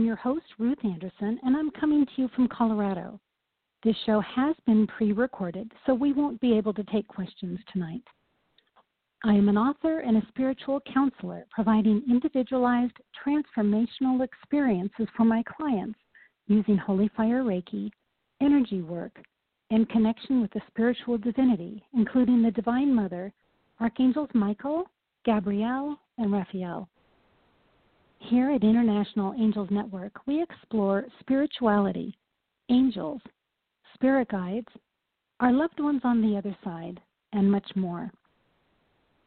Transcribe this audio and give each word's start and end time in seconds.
I'm 0.00 0.06
your 0.06 0.16
host, 0.16 0.46
Ruth 0.58 0.78
Anderson, 0.82 1.38
and 1.42 1.54
I'm 1.54 1.70
coming 1.72 2.06
to 2.06 2.12
you 2.16 2.30
from 2.34 2.48
Colorado. 2.48 3.20
This 3.84 3.94
show 4.06 4.20
has 4.20 4.56
been 4.64 4.86
pre 4.86 5.12
recorded, 5.12 5.70
so 5.84 5.92
we 5.92 6.14
won't 6.14 6.40
be 6.40 6.56
able 6.56 6.72
to 6.72 6.84
take 6.84 7.06
questions 7.06 7.58
tonight. 7.70 8.00
I 9.24 9.34
am 9.34 9.50
an 9.50 9.58
author 9.58 9.98
and 9.98 10.16
a 10.16 10.26
spiritual 10.28 10.80
counselor 10.90 11.44
providing 11.50 12.02
individualized 12.08 12.94
transformational 13.22 14.24
experiences 14.24 15.06
for 15.18 15.24
my 15.26 15.42
clients 15.42 15.98
using 16.46 16.78
Holy 16.78 17.10
Fire 17.14 17.42
Reiki 17.42 17.90
energy 18.40 18.80
work, 18.80 19.20
and 19.70 19.86
connection 19.90 20.40
with 20.40 20.50
the 20.52 20.62
spiritual 20.68 21.18
divinity, 21.18 21.84
including 21.92 22.40
the 22.40 22.52
Divine 22.52 22.94
Mother, 22.94 23.34
Archangels 23.82 24.30
Michael, 24.32 24.84
Gabriel, 25.26 25.94
and 26.16 26.32
Raphael. 26.32 26.88
Here 28.20 28.50
at 28.50 28.62
International 28.62 29.34
Angels 29.34 29.68
Network, 29.70 30.12
we 30.26 30.42
explore 30.42 31.06
spirituality, 31.20 32.16
angels, 32.68 33.20
spirit 33.94 34.28
guides, 34.28 34.68
our 35.40 35.52
loved 35.52 35.80
ones 35.80 36.02
on 36.04 36.20
the 36.20 36.36
other 36.36 36.56
side, 36.62 37.00
and 37.32 37.50
much 37.50 37.68
more. 37.74 38.10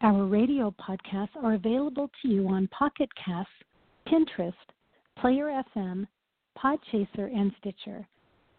Our 0.02 0.26
radio 0.26 0.74
podcasts 0.80 1.36
are 1.42 1.54
available 1.54 2.10
to 2.22 2.28
you 2.28 2.48
on 2.48 2.68
Pocket 2.68 3.10
Casts, 3.16 3.52
Pinterest, 4.08 4.54
Player 5.20 5.64
FM, 5.76 6.08
Podchaser, 6.58 7.36
and 7.36 7.52
Stitcher. 7.60 8.08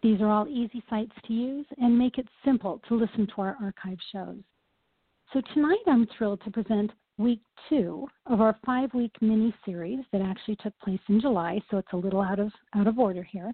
These 0.03 0.21
are 0.21 0.29
all 0.29 0.47
easy 0.47 0.83
sites 0.89 1.13
to 1.27 1.33
use 1.33 1.65
and 1.77 1.97
make 1.97 2.17
it 2.17 2.27
simple 2.43 2.81
to 2.87 2.95
listen 2.95 3.25
to 3.27 3.41
our 3.41 3.57
archive 3.61 3.99
shows. 4.11 4.43
So 5.33 5.41
tonight 5.53 5.79
I'm 5.87 6.07
thrilled 6.17 6.41
to 6.43 6.51
present 6.51 6.91
week 7.17 7.41
two 7.69 8.07
of 8.25 8.41
our 8.41 8.57
five 8.65 8.93
week 8.93 9.11
mini 9.21 9.53
series 9.65 9.99
that 10.11 10.21
actually 10.21 10.57
took 10.57 10.77
place 10.79 10.99
in 11.07 11.21
July, 11.21 11.61
so 11.69 11.77
it's 11.77 11.93
a 11.93 11.97
little 11.97 12.21
out 12.21 12.39
of 12.39 12.51
out 12.75 12.87
of 12.87 12.99
order 12.99 13.23
here, 13.23 13.51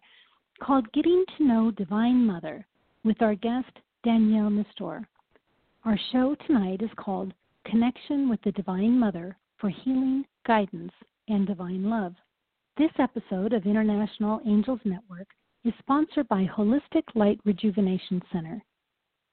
called 0.62 0.92
Getting 0.94 1.24
to 1.38 1.44
Know 1.46 1.72
Divine 1.72 2.26
Mother 2.26 2.66
with 3.04 3.22
our 3.22 3.36
guest 3.36 3.72
Danielle 4.04 4.50
Nestor. 4.50 5.08
Our 5.86 6.00
show 6.12 6.36
tonight 6.48 6.82
is 6.82 6.90
called 6.96 7.34
Connection 7.66 8.30
with 8.30 8.42
the 8.44 8.52
Divine 8.52 8.98
Mother 8.98 9.38
for 9.60 9.70
Healing, 9.70 10.26
Guidance, 10.46 10.94
and 11.28 11.46
Divine 11.46 11.90
Love. 11.90 12.14
This 12.78 12.92
episode 13.00 13.54
of 13.54 13.66
International 13.66 14.42
Angels 14.46 14.80
Network 14.86 15.28
is 15.64 15.74
sponsored 15.80 16.28
by 16.28 16.46
Holistic 16.46 17.04
Light 17.14 17.40
Rejuvenation 17.46 18.22
Center. 18.32 18.64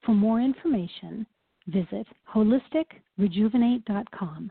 For 0.05 0.15
more 0.15 0.41
information, 0.41 1.27
visit 1.69 2.07
holisticrejuvenate.com. 2.35 4.51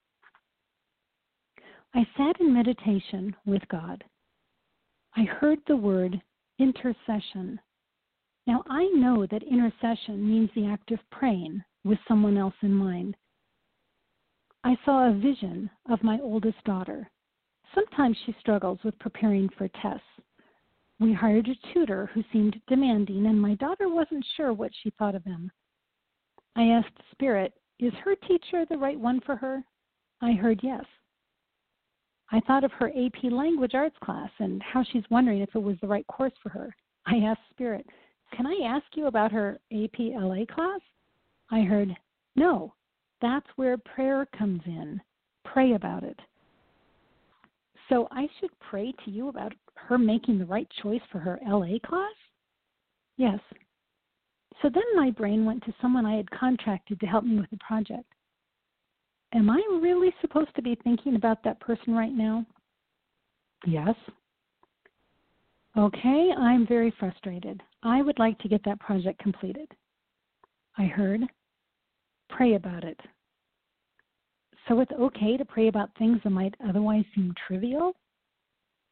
I 1.95 2.07
sat 2.17 2.41
in 2.41 2.55
meditation 2.55 3.37
with 3.45 3.63
God. 3.69 4.03
I 5.17 5.25
heard 5.25 5.59
the 5.67 5.77
word 5.77 6.21
intercession 6.59 7.61
now, 8.47 8.65
I 8.69 8.87
know 8.87 9.27
that 9.27 9.45
intercession 9.45 10.29
means 10.29 10.51
the 10.55 10.67
act 10.67 10.91
of 10.91 10.99
praying 11.11 11.63
with 11.85 11.99
someone 12.09 12.37
else 12.37 12.55
in 12.63 12.73
mind. 12.73 13.17
I 14.65 14.77
saw 14.85 15.09
a 15.09 15.15
vision 15.15 15.71
of 15.89 16.03
my 16.03 16.19
oldest 16.21 16.63
daughter. 16.65 17.09
Sometimes 17.75 18.17
she 18.25 18.35
struggles 18.41 18.79
with 18.85 18.99
preparing 18.99 19.49
for 19.57 19.69
tests. 19.81 20.05
We 21.01 21.13
hired 21.13 21.49
a 21.49 21.73
tutor 21.73 22.11
who 22.13 22.23
seemed 22.33 22.61
demanding, 22.69 23.27
and 23.27 23.41
my 23.41 23.55
daughter 23.55 23.89
wasn't 23.89 24.25
sure 24.37 24.53
what 24.53 24.71
she 24.83 24.91
thought 24.91 25.15
of 25.15 25.25
him. 25.25 25.51
I 26.55 26.65
asked 26.65 26.97
Spirit, 27.11 27.53
Is 27.79 27.93
her 28.05 28.15
teacher 28.15 28.65
the 28.69 28.79
right 28.79 28.99
one 28.99 29.21
for 29.21 29.37
her? 29.37 29.65
I 30.21 30.33
heard 30.33 30.61
yes. 30.63 30.85
I 32.31 32.41
thought 32.41 32.65
of 32.65 32.73
her 32.73 32.89
AP 32.91 33.25
Language 33.25 33.75
Arts 33.75 33.97
class 34.03 34.31
and 34.39 34.63
how 34.63 34.85
she's 34.85 35.03
wondering 35.11 35.41
if 35.41 35.55
it 35.55 35.63
was 35.63 35.77
the 35.81 35.89
right 35.89 36.07
course 36.07 36.33
for 36.43 36.49
her. 36.51 36.75
I 37.07 37.17
asked 37.17 37.41
Spirit, 37.51 37.87
can 38.33 38.47
I 38.47 38.59
ask 38.65 38.87
you 38.95 39.07
about 39.07 39.33
her 39.33 39.59
AP 39.73 39.99
LA 39.99 40.47
class? 40.47 40.81
I 41.51 41.61
heard, 41.61 41.95
No, 42.37 42.75
that's 43.21 43.47
where 43.57 43.77
prayer 43.77 44.27
comes 44.37 44.63
in. 44.65 45.01
Pray 45.45 45.75
about 45.75 46.03
it. 46.05 46.19
So 47.93 48.09
I 48.11 48.27
should 48.41 48.51
pray 48.59 48.95
to 49.05 49.11
you 49.11 49.29
about 49.29 49.53
her 49.75 49.99
making 49.99 50.39
the 50.39 50.47
right 50.47 50.67
choice 50.83 51.03
for 51.11 51.19
her 51.19 51.39
LA 51.47 51.79
class? 51.85 52.15
Yes. 53.19 53.39
So 54.63 54.71
then 54.73 54.83
my 54.95 55.11
brain 55.11 55.45
went 55.45 55.63
to 55.65 55.75
someone 55.83 56.07
I 56.07 56.17
had 56.17 56.31
contracted 56.31 56.99
to 57.01 57.07
help 57.07 57.25
me 57.25 57.39
with 57.39 57.51
the 57.51 57.59
project. 57.59 58.07
Am 59.35 59.51
I 59.51 59.63
really 59.83 60.15
supposed 60.23 60.55
to 60.57 60.63
be 60.63 60.79
thinking 60.83 61.17
about 61.17 61.45
that 61.45 61.61
person 61.61 61.95
right 61.95 62.15
now? 62.15 62.47
Yes. 63.67 63.95
Okay, 65.77 66.31
I'm 66.37 66.67
very 66.67 66.95
frustrated. 66.99 67.63
I 67.83 68.01
would 68.01 68.19
like 68.19 68.39
to 68.39 68.49
get 68.49 68.65
that 68.65 68.81
project 68.81 69.19
completed. 69.19 69.69
I 70.79 70.85
heard, 70.85 71.21
pray 72.31 72.55
about 72.55 72.85
it. 72.85 72.99
So 74.69 74.81
it's 74.81 74.93
okay 74.93 75.37
to 75.37 75.45
pray 75.45 75.69
about 75.69 75.91
things 75.99 76.21
that 76.23 76.31
might 76.31 76.55
otherwise 76.67 77.05
seem 77.15 77.35
trivial? 77.47 77.95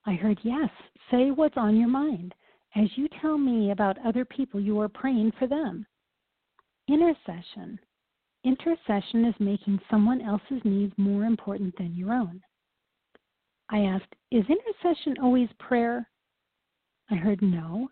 I 0.06 0.14
heard, 0.14 0.38
yes, 0.42 0.70
say 1.10 1.30
what's 1.30 1.56
on 1.56 1.76
your 1.76 1.88
mind 1.88 2.34
as 2.76 2.88
you 2.96 3.08
tell 3.20 3.36
me 3.36 3.70
about 3.70 4.04
other 4.04 4.24
people 4.24 4.60
you 4.60 4.80
are 4.80 4.88
praying 4.88 5.32
for 5.38 5.46
them. 5.46 5.86
Intercession. 6.88 7.78
Intercession 8.44 9.24
is 9.24 9.34
making 9.38 9.80
someone 9.90 10.22
else's 10.22 10.60
needs 10.64 10.92
more 10.96 11.24
important 11.24 11.76
than 11.76 11.94
your 11.94 12.12
own. 12.12 12.40
I 13.68 13.80
asked, 13.80 14.14
is 14.30 14.44
intercession 14.48 15.16
always 15.22 15.48
prayer? 15.58 16.08
I 17.10 17.16
heard 17.16 17.42
no. 17.42 17.88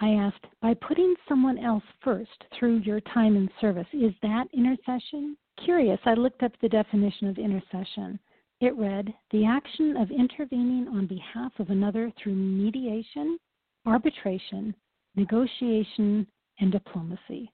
I 0.00 0.10
asked, 0.10 0.44
by 0.60 0.74
putting 0.74 1.14
someone 1.28 1.58
else 1.58 1.82
first 2.04 2.44
through 2.58 2.78
your 2.78 3.00
time 3.00 3.36
and 3.36 3.50
service, 3.60 3.86
is 3.92 4.12
that 4.22 4.46
intercession? 4.52 5.36
Curious, 5.64 5.98
I 6.04 6.14
looked 6.14 6.42
up 6.42 6.52
the 6.60 6.68
definition 6.68 7.28
of 7.28 7.38
intercession. 7.38 8.18
It 8.60 8.76
read, 8.76 9.12
the 9.30 9.44
action 9.44 9.96
of 9.96 10.10
intervening 10.10 10.88
on 10.88 11.06
behalf 11.06 11.52
of 11.58 11.70
another 11.70 12.12
through 12.22 12.34
mediation, 12.34 13.38
arbitration, 13.84 14.74
negotiation, 15.14 16.26
and 16.60 16.72
diplomacy. 16.72 17.52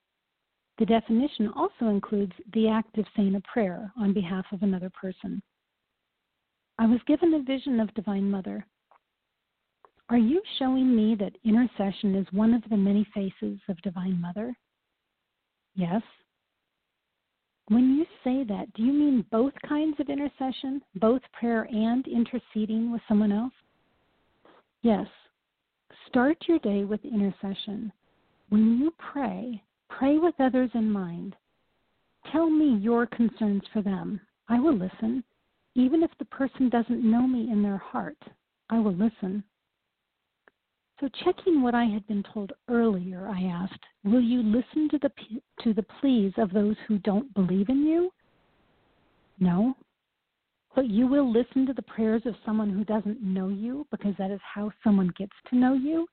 The 0.78 0.87
definition 0.87 1.49
also 1.54 1.88
includes 1.88 2.32
the 2.54 2.69
act 2.69 2.99
of 2.99 3.06
saying 3.16 3.34
a 3.34 3.40
prayer 3.40 3.93
on 3.99 4.12
behalf 4.12 4.46
of 4.52 4.62
another 4.62 4.90
person. 4.90 5.43
I 6.78 6.87
was 6.87 7.00
given 7.06 7.34
a 7.34 7.43
vision 7.43 7.78
of 7.81 7.93
Divine 7.94 8.31
Mother 8.31 8.66
are 10.12 10.19
you 10.19 10.43
showing 10.58 10.94
me 10.94 11.14
that 11.14 11.38
intercession 11.43 12.14
is 12.14 12.26
one 12.32 12.52
of 12.52 12.62
the 12.69 12.76
many 12.76 13.06
faces 13.14 13.58
of 13.70 13.81
Divine 13.81 14.20
Mother? 14.20 14.54
Yes. 15.75 16.02
When 17.69 17.97
you 17.97 18.05
say 18.25 18.44
that, 18.44 18.73
do 18.75 18.82
you 18.82 18.93
mean 18.93 19.25
both 19.31 19.53
kinds 19.67 19.99
of 20.00 20.09
intercession, 20.09 20.82
both 20.97 21.23
prayer 21.32 21.62
and 21.70 22.06
interceding 22.06 22.93
with 22.93 23.03
someone 23.09 23.32
else? 23.32 23.53
Yes. 24.82 25.06
Start 26.09 26.37
your 26.49 26.59
day 26.59 26.85
with 26.85 27.05
intercession. 27.05 27.93
When 28.49 28.79
you 28.79 28.93
pray, 28.99 29.62
pray 29.88 30.19
with 30.19 30.35
others 30.41 30.70
in 30.75 30.91
mind. 30.91 31.37
Tell 32.31 32.50
me 32.50 32.76
your 32.76 33.06
concerns 33.06 33.62
for 33.73 33.81
them. 33.81 34.20
I 34.49 34.61
will 34.61 34.76
listen. 34.76 35.25
Even 35.75 36.03
if 36.03 36.11
the 36.19 36.25
person 36.26 36.69
doesn't 36.69 37.09
know 37.09 37.26
me 37.26 37.50
in 37.50 37.62
their 37.62 37.79
heart, 37.79 38.19
I 38.69 38.79
will 38.79 38.94
listen. 38.94 39.43
So, 41.02 41.08
checking 41.25 41.62
what 41.62 41.75
I 41.75 41.84
had 41.84 42.06
been 42.06 42.22
told 42.32 42.52
earlier, 42.69 43.26
I 43.26 43.43
asked, 43.43 43.81
Will 44.04 44.20
you 44.20 44.40
listen 44.40 44.88
to 44.90 44.99
the, 44.99 45.10
to 45.64 45.75
the 45.75 45.84
pleas 46.00 46.32
of 46.38 46.52
those 46.52 46.76
who 46.87 46.99
don't 46.99 47.34
believe 47.34 47.69
in 47.70 47.84
you? 47.84 48.12
No. 49.40 49.75
But 50.76 50.87
you 50.88 51.08
will 51.08 51.28
listen 51.28 51.66
to 51.66 51.72
the 51.72 51.82
prayers 51.82 52.22
of 52.25 52.37
someone 52.46 52.70
who 52.70 52.84
doesn't 52.84 53.20
know 53.20 53.49
you 53.49 53.84
because 53.90 54.14
that 54.16 54.31
is 54.31 54.38
how 54.54 54.70
someone 54.84 55.12
gets 55.19 55.32
to 55.50 55.56
know 55.56 55.75
you? 55.75 56.06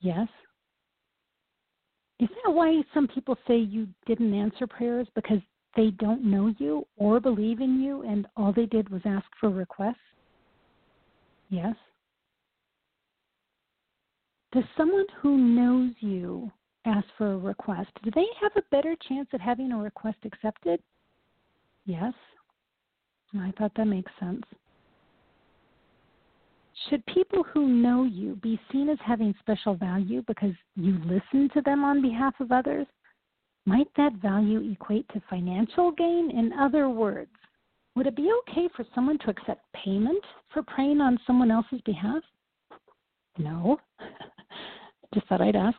Yes. 0.00 0.28
Is 2.20 2.28
that 2.44 2.52
why 2.52 2.82
some 2.94 3.08
people 3.08 3.36
say 3.48 3.56
you 3.56 3.88
didn't 4.06 4.32
answer 4.32 4.68
prayers 4.68 5.08
because 5.16 5.40
they 5.76 5.90
don't 5.98 6.22
know 6.22 6.54
you 6.58 6.86
or 6.96 7.18
believe 7.18 7.60
in 7.60 7.80
you 7.80 8.02
and 8.02 8.28
all 8.36 8.52
they 8.52 8.66
did 8.66 8.88
was 8.88 9.02
ask 9.04 9.26
for 9.40 9.50
requests? 9.50 9.96
Yes. 11.48 11.74
Does 14.52 14.64
someone 14.76 15.06
who 15.20 15.36
knows 15.36 15.92
you 16.00 16.50
ask 16.84 17.06
for 17.16 17.32
a 17.32 17.38
request, 17.38 17.90
do 18.02 18.10
they 18.10 18.26
have 18.40 18.52
a 18.56 18.62
better 18.70 18.96
chance 19.08 19.28
at 19.32 19.40
having 19.40 19.70
a 19.72 19.78
request 19.78 20.18
accepted? 20.24 20.80
Yes. 21.86 22.12
I 23.38 23.52
thought 23.56 23.72
that 23.76 23.86
makes 23.86 24.10
sense. 24.18 24.42
Should 26.88 27.04
people 27.06 27.44
who 27.44 27.68
know 27.68 28.04
you 28.04 28.36
be 28.36 28.58
seen 28.72 28.88
as 28.88 28.98
having 29.04 29.34
special 29.38 29.74
value 29.74 30.22
because 30.26 30.54
you 30.76 30.98
listen 31.04 31.48
to 31.54 31.60
them 31.60 31.84
on 31.84 32.02
behalf 32.02 32.34
of 32.40 32.50
others? 32.50 32.86
Might 33.66 33.88
that 33.96 34.14
value 34.14 34.72
equate 34.72 35.06
to 35.10 35.22
financial 35.28 35.92
gain? 35.92 36.30
In 36.30 36.52
other 36.54 36.88
words, 36.88 37.30
would 37.94 38.06
it 38.06 38.16
be 38.16 38.30
okay 38.40 38.68
for 38.74 38.84
someone 38.94 39.18
to 39.18 39.30
accept 39.30 39.64
payment 39.72 40.24
for 40.52 40.62
praying 40.62 41.00
on 41.00 41.18
someone 41.26 41.50
else's 41.50 41.80
behalf? 41.82 42.22
No. 43.38 43.78
Just 45.14 45.26
thought 45.26 45.40
I'd 45.40 45.56
ask. 45.56 45.78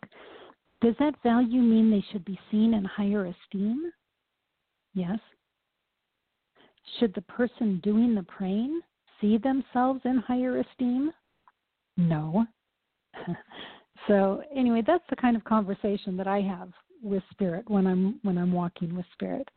Does 0.81 0.95
that 1.00 1.22
value 1.24 1.62
mean 1.62 1.92
they 1.92 2.04
should 2.12 2.25
be 2.25 2.39
seen 2.50 2.74
in 2.74 2.83
higher 2.83 3.25
esteem? 3.25 3.92
Yes. 4.94 5.19
Should 7.00 7.13
the 7.13 7.22
person 7.22 7.80
doing 7.83 8.16
the 8.16 8.24
praying 8.24 8.81
see 9.19 9.38
themselves 9.38 10.01
in 10.06 10.18
higher 10.18 10.60
esteem? 10.60 11.12
No. 11.98 12.45
so 14.07 14.42
anyway, 14.56 14.81
that's 14.86 15.04
the 15.10 15.16
kind 15.16 15.38
of 15.38 15.44
conversation 15.44 16.18
that 16.18 16.27
I 16.27 16.42
have 16.42 16.69
with 17.04 17.24
spirit 17.31 17.69
when 17.69 17.88
I'm 17.88 18.19
when 18.24 18.38
I'm 18.38 18.51
walking 18.51 18.95
with 18.95 19.06
spirit. 19.13 19.48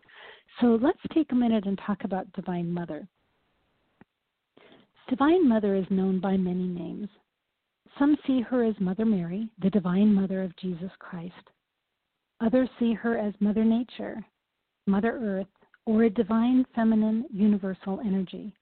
So 0.61 0.79
let's 0.81 0.99
take 1.13 1.33
a 1.33 1.37
minute 1.37 1.67
and 1.67 1.81
talk 1.85 2.05
about 2.05 2.33
Divine 2.33 2.71
Mother. 2.71 3.09
Divine 5.09 5.49
Mother 5.49 5.75
is 5.75 5.87
known 5.91 6.21
by 6.21 6.37
many 6.37 6.67
names. 6.67 7.09
Some 7.99 8.17
see 8.27 8.41
her 8.41 8.65
as 8.65 8.75
Mother 8.81 9.05
Mary, 9.05 9.49
the 9.61 9.71
Divine 9.71 10.13
Mother 10.13 10.43
of 10.43 10.57
Jesus 10.57 10.91
Christ. 10.99 11.51
Others 12.41 12.69
see 12.79 12.93
her 12.93 13.17
as 13.17 13.33
Mother 13.39 13.65
Nature, 13.65 14.25
Mother 14.89 15.17
Earth, 15.23 15.47
or 15.87 16.03
a 16.03 16.11
divine 16.11 16.67
feminine 16.75 17.25
universal 17.33 18.01
energy. 18.05 18.53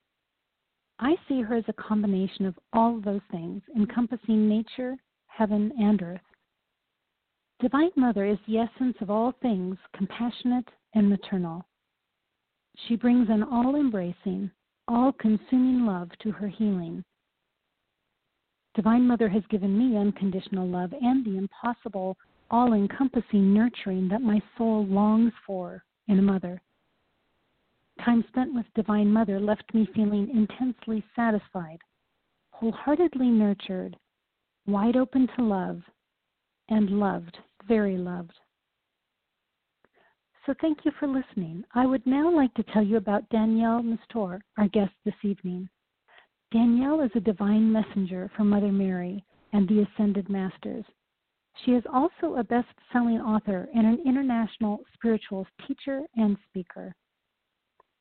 I 0.99 1.15
see 1.27 1.41
her 1.41 1.55
as 1.55 1.63
a 1.67 1.73
combination 1.73 2.45
of 2.45 2.59
all 2.73 2.99
those 2.99 3.21
things, 3.31 3.63
encompassing 3.75 4.47
nature, 4.47 4.97
heaven, 5.25 5.71
and 5.79 6.01
earth. 6.03 6.21
Divine 7.59 7.91
Mother 7.95 8.25
is 8.25 8.37
the 8.45 8.59
essence 8.59 8.97
of 9.01 9.09
all 9.09 9.33
things 9.41 9.77
compassionate 9.95 10.69
and 10.93 11.09
maternal. 11.09 11.65
She 12.87 12.95
brings 12.95 13.29
an 13.29 13.41
all 13.41 13.75
embracing, 13.75 14.51
all 14.87 15.11
consuming 15.13 15.85
love 15.87 16.09
to 16.21 16.31
her 16.31 16.47
healing 16.47 17.03
Divine 18.75 19.07
Mother 19.07 19.29
has 19.29 19.43
given 19.49 19.77
me 19.77 19.97
unconditional 19.97 20.67
love 20.67 20.93
and 20.99 21.23
the 21.25 21.37
impossible, 21.37 22.17
all 22.49 22.73
encompassing 22.73 23.53
nurturing 23.53 24.07
that 24.09 24.21
my 24.21 24.41
soul 24.57 24.85
longs 24.87 25.33
for 25.45 25.83
in 26.07 26.17
a 26.17 26.21
mother. 26.21 26.61
Time 28.03 28.23
spent 28.27 28.53
with 28.53 28.65
Divine 28.73 29.11
Mother 29.11 29.39
left 29.39 29.73
me 29.73 29.87
feeling 29.93 30.29
intensely 30.29 31.03
satisfied, 31.15 31.77
wholeheartedly 32.49 33.29
nurtured, 33.29 33.95
wide 34.65 34.95
open 34.95 35.27
to 35.35 35.43
love, 35.43 35.81
and 36.69 36.89
loved, 36.89 37.37
very 37.67 37.97
loved. 37.97 38.33
So 40.45 40.53
thank 40.59 40.79
you 40.83 40.91
for 40.99 41.07
listening. 41.07 41.63
I 41.73 41.85
would 41.85 42.05
now 42.05 42.29
like 42.29 42.53
to 42.55 42.63
tell 42.63 42.83
you 42.83 42.97
about 42.97 43.29
Danielle 43.29 43.83
Nestor, 43.83 44.43
our 44.57 44.67
guest 44.67 44.91
this 45.05 45.13
evening. 45.23 45.69
Danielle 46.53 47.01
is 47.01 47.09
a 47.15 47.19
divine 47.19 47.71
messenger 47.71 48.29
from 48.37 48.47
Mother 48.47 48.71
Mary 48.71 49.25
and 49.53 49.67
the 49.67 49.81
Ascended 49.81 50.29
Masters. 50.29 50.85
She 51.65 51.71
is 51.71 51.83
also 51.91 52.35
a 52.35 52.43
best 52.43 52.67
selling 52.91 53.19
author 53.19 53.67
and 53.73 53.87
an 53.87 54.03
international 54.05 54.81
spirituals 54.93 55.47
teacher 55.67 56.01
and 56.15 56.37
speaker. 56.47 56.93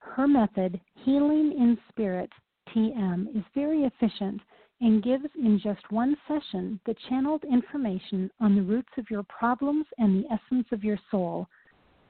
Her 0.01 0.29
method, 0.29 0.79
Healing 1.03 1.53
in 1.59 1.79
Spirit 1.89 2.29
TM, 2.69 3.35
is 3.35 3.43
very 3.55 3.85
efficient 3.85 4.43
and 4.83 5.03
gives 5.03 5.25
in 5.35 5.59
just 5.59 5.91
one 5.91 6.15
session 6.29 6.79
the 6.85 6.95
channeled 7.09 7.45
information 7.51 8.31
on 8.39 8.55
the 8.55 8.61
roots 8.61 8.93
of 8.99 9.11
your 9.11 9.23
problems 9.23 9.87
and 9.97 10.23
the 10.23 10.29
essence 10.31 10.67
of 10.73 10.85
your 10.85 10.99
soul, 11.11 11.49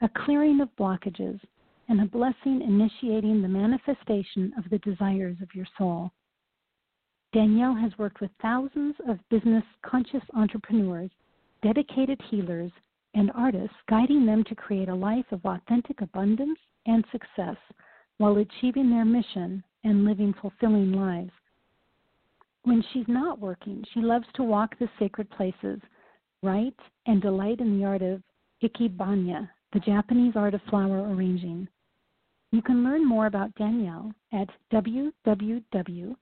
a 0.01 0.09
clearing 0.09 0.61
of 0.61 0.75
blockages, 0.77 1.39
and 1.89 2.01
a 2.01 2.07
blessing 2.07 2.63
initiating 2.63 3.43
the 3.43 3.49
manifestation 3.49 4.53
of 4.59 4.69
the 4.71 4.79
desires 4.79 5.37
of 5.41 5.55
your 5.55 5.69
soul. 5.79 6.11
Danielle 7.33 7.75
has 7.75 7.97
worked 7.97 8.21
with 8.21 8.31
thousands 8.43 8.95
of 9.09 9.19
business 9.31 9.65
conscious 9.83 10.23
entrepreneurs, 10.35 11.11
dedicated 11.63 12.21
healers, 12.31 12.71
and 13.15 13.31
artists, 13.35 13.77
guiding 13.89 14.27
them 14.27 14.45
to 14.45 14.55
create 14.55 14.91
a 14.91 14.95
life 14.95 15.25
of 15.33 15.45
authentic 15.47 16.03
abundance 16.03 16.59
and 16.85 17.05
success 17.11 17.57
while 18.19 18.37
achieving 18.37 18.91
their 18.91 19.07
mission 19.07 19.65
and 19.85 20.05
living 20.05 20.35
fulfilling 20.43 20.93
lives. 20.93 21.31
When 22.65 22.85
she's 22.93 23.09
not 23.09 23.41
working, 23.41 23.83
she 23.93 24.01
loves 24.01 24.27
to 24.35 24.43
walk 24.43 24.79
the 24.79 24.89
sacred 24.99 25.31
places, 25.31 25.81
write, 26.43 26.79
and 27.07 27.23
delight 27.23 27.61
in 27.61 27.79
the 27.79 27.87
art 27.87 28.03
of 28.03 28.23
ikebana, 28.63 29.49
the 29.73 29.81
Japanese 29.81 30.35
art 30.37 30.53
of 30.53 30.61
flower 30.69 31.15
arranging. 31.15 31.67
You 32.51 32.61
can 32.61 32.85
learn 32.85 33.09
more 33.09 33.27
about 33.27 33.55
Danielle 33.55 34.13
at 34.33 34.49
www 34.71 36.17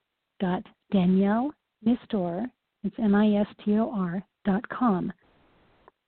Danielle 0.93 1.53
Nistor, 1.87 2.47
it's 2.83 2.97
M-I-S-T-O-R, 2.99 4.23
dot 4.45 4.69
com. 4.69 5.13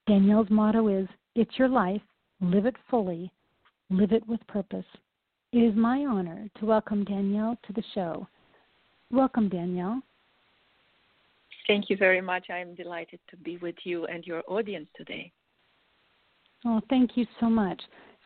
Danielle's 0.06 0.50
motto 0.50 0.88
is, 0.88 1.06
it's 1.34 1.58
your 1.58 1.68
life, 1.68 2.02
live 2.40 2.66
it 2.66 2.76
fully, 2.90 3.30
live 3.90 4.12
it 4.12 4.26
with 4.26 4.44
purpose. 4.46 4.84
It 5.52 5.58
is 5.58 5.76
my 5.76 6.04
honor 6.06 6.48
to 6.58 6.66
welcome 6.66 7.04
Danielle 7.04 7.58
to 7.66 7.72
the 7.74 7.82
show. 7.94 8.26
Welcome, 9.10 9.48
Danielle. 9.48 10.02
Thank 11.66 11.90
you 11.90 11.96
very 11.96 12.20
much. 12.20 12.46
I 12.50 12.58
am 12.58 12.74
delighted 12.74 13.20
to 13.30 13.36
be 13.36 13.58
with 13.58 13.76
you 13.84 14.06
and 14.06 14.26
your 14.26 14.42
audience 14.48 14.88
today. 14.96 15.30
Oh, 16.64 16.80
thank 16.88 17.16
you 17.16 17.26
so 17.38 17.50
much. 17.50 17.80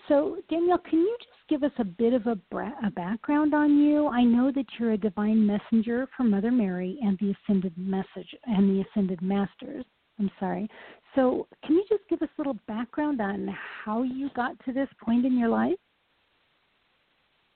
So, 0.09 0.39
Danielle, 0.49 0.79
can 0.79 1.01
you 1.01 1.17
just 1.19 1.36
give 1.49 1.63
us 1.63 1.73
a 1.79 1.85
bit 1.85 2.13
of 2.13 2.27
a, 2.27 2.37
bra- 2.51 2.73
a 2.85 2.91
background 2.91 3.55
on 3.55 3.79
you? 3.79 4.09
I 4.09 4.23
know 4.25 4.51
that 4.53 4.67
you're 4.79 4.93
a 4.93 4.99
divine 4.99 5.47
messenger 5.47 6.09
for 6.17 6.25
Mother 6.25 6.51
Mary 6.51 6.99
and 7.03 7.19
the 7.19 7.35
Ascended 7.35 7.77
Message 7.77 8.35
and 8.45 8.69
the 8.69 8.85
Ascended 8.89 9.23
Masters. 9.23 9.85
I'm 10.19 10.31
sorry. 10.41 10.69
So, 11.15 11.47
can 11.65 11.77
you 11.77 11.85
just 11.89 12.03
give 12.09 12.23
us 12.23 12.29
a 12.37 12.41
little 12.41 12.59
background 12.67 13.21
on 13.21 13.55
how 13.85 14.03
you 14.03 14.31
got 14.35 14.53
to 14.65 14.73
this 14.73 14.89
point 15.03 15.27
in 15.27 15.39
your 15.39 15.49
life? 15.49 15.77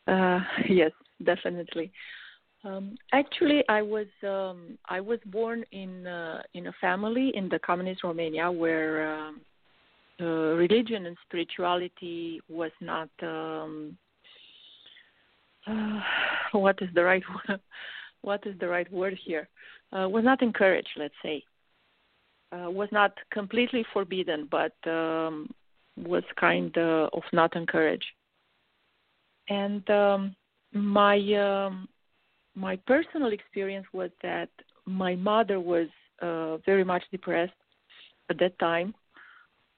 Uh, 0.06 0.40
yes, 0.68 0.92
definitely. 1.24 1.90
Um, 2.62 2.96
actually, 3.12 3.62
I 3.68 3.80
was 3.80 4.06
um, 4.22 4.78
I 4.86 5.00
was 5.00 5.18
born 5.26 5.64
in 5.72 6.06
uh, 6.06 6.42
in 6.52 6.66
a 6.66 6.72
family 6.80 7.32
in 7.34 7.48
the 7.48 7.58
communist 7.60 8.04
Romania 8.04 8.50
where 8.50 9.10
um, 9.10 9.40
uh, 10.20 10.54
religion 10.54 11.06
and 11.06 11.16
spirituality 11.26 12.40
was 12.48 12.70
not 12.80 13.08
um, 13.22 13.96
uh, 15.66 16.00
what 16.52 16.76
is 16.80 16.88
the 16.94 17.02
right 17.02 17.22
what 18.22 18.46
is 18.46 18.58
the 18.60 18.68
right 18.68 18.90
word 18.92 19.18
here? 19.24 19.48
Uh, 19.92 20.08
was 20.08 20.24
not 20.24 20.42
encouraged 20.42 20.90
let's 20.96 21.14
say. 21.22 21.42
Uh, 22.52 22.68
was 22.70 22.88
not 22.90 23.12
completely 23.32 23.84
forbidden 23.92 24.48
but 24.50 24.74
um, 24.90 25.48
was 25.96 26.24
kind 26.38 26.76
of 26.78 27.22
not 27.32 27.54
encouraged. 27.56 28.06
And 29.48 29.88
um, 29.90 30.36
my 30.72 31.16
um, 31.34 31.88
my 32.54 32.76
personal 32.86 33.32
experience 33.32 33.86
was 33.92 34.10
that 34.22 34.48
my 34.86 35.14
mother 35.16 35.60
was 35.60 35.88
uh, 36.22 36.58
very 36.58 36.84
much 36.84 37.02
depressed 37.10 37.52
at 38.28 38.38
that 38.38 38.58
time. 38.58 38.94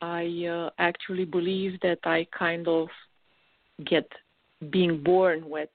I 0.03 0.47
uh, 0.51 0.71
actually 0.79 1.25
believe 1.25 1.79
that 1.83 2.01
I 2.05 2.27
kind 2.37 2.67
of 2.67 2.89
get 3.87 4.11
being 4.71 5.01
born 5.01 5.49
with 5.49 5.69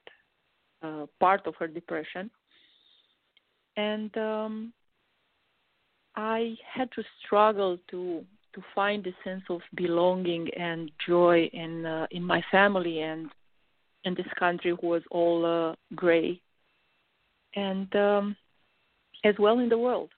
uh, 0.84 1.05
part 1.19 1.48
of 1.48 1.55
her 1.55 1.67
depression, 1.67 2.29
and 3.77 4.15
um, 4.17 4.74
I 6.15 6.57
had 6.72 6.91
to 6.91 7.03
struggle 7.24 7.77
to 7.91 8.24
to 8.53 8.62
find 8.75 9.05
a 9.07 9.12
sense 9.24 9.43
of 9.50 9.62
belonging 9.75 10.50
and 10.57 10.91
joy 11.07 11.50
in 11.53 11.86
uh, 11.86 12.07
in 12.12 12.24
my 12.24 12.43
family 12.51 13.01
and 13.01 13.31
in 14.03 14.13
this 14.13 14.27
country 14.38 14.75
who 14.81 14.88
was 14.88 15.03
all 15.10 15.46
uh, 15.46 15.75
gray, 15.96 16.41
and 17.55 17.96
um, 17.96 18.36
as 19.24 19.36
well 19.39 19.60
in 19.60 19.69
the 19.69 19.77
world. 19.77 20.10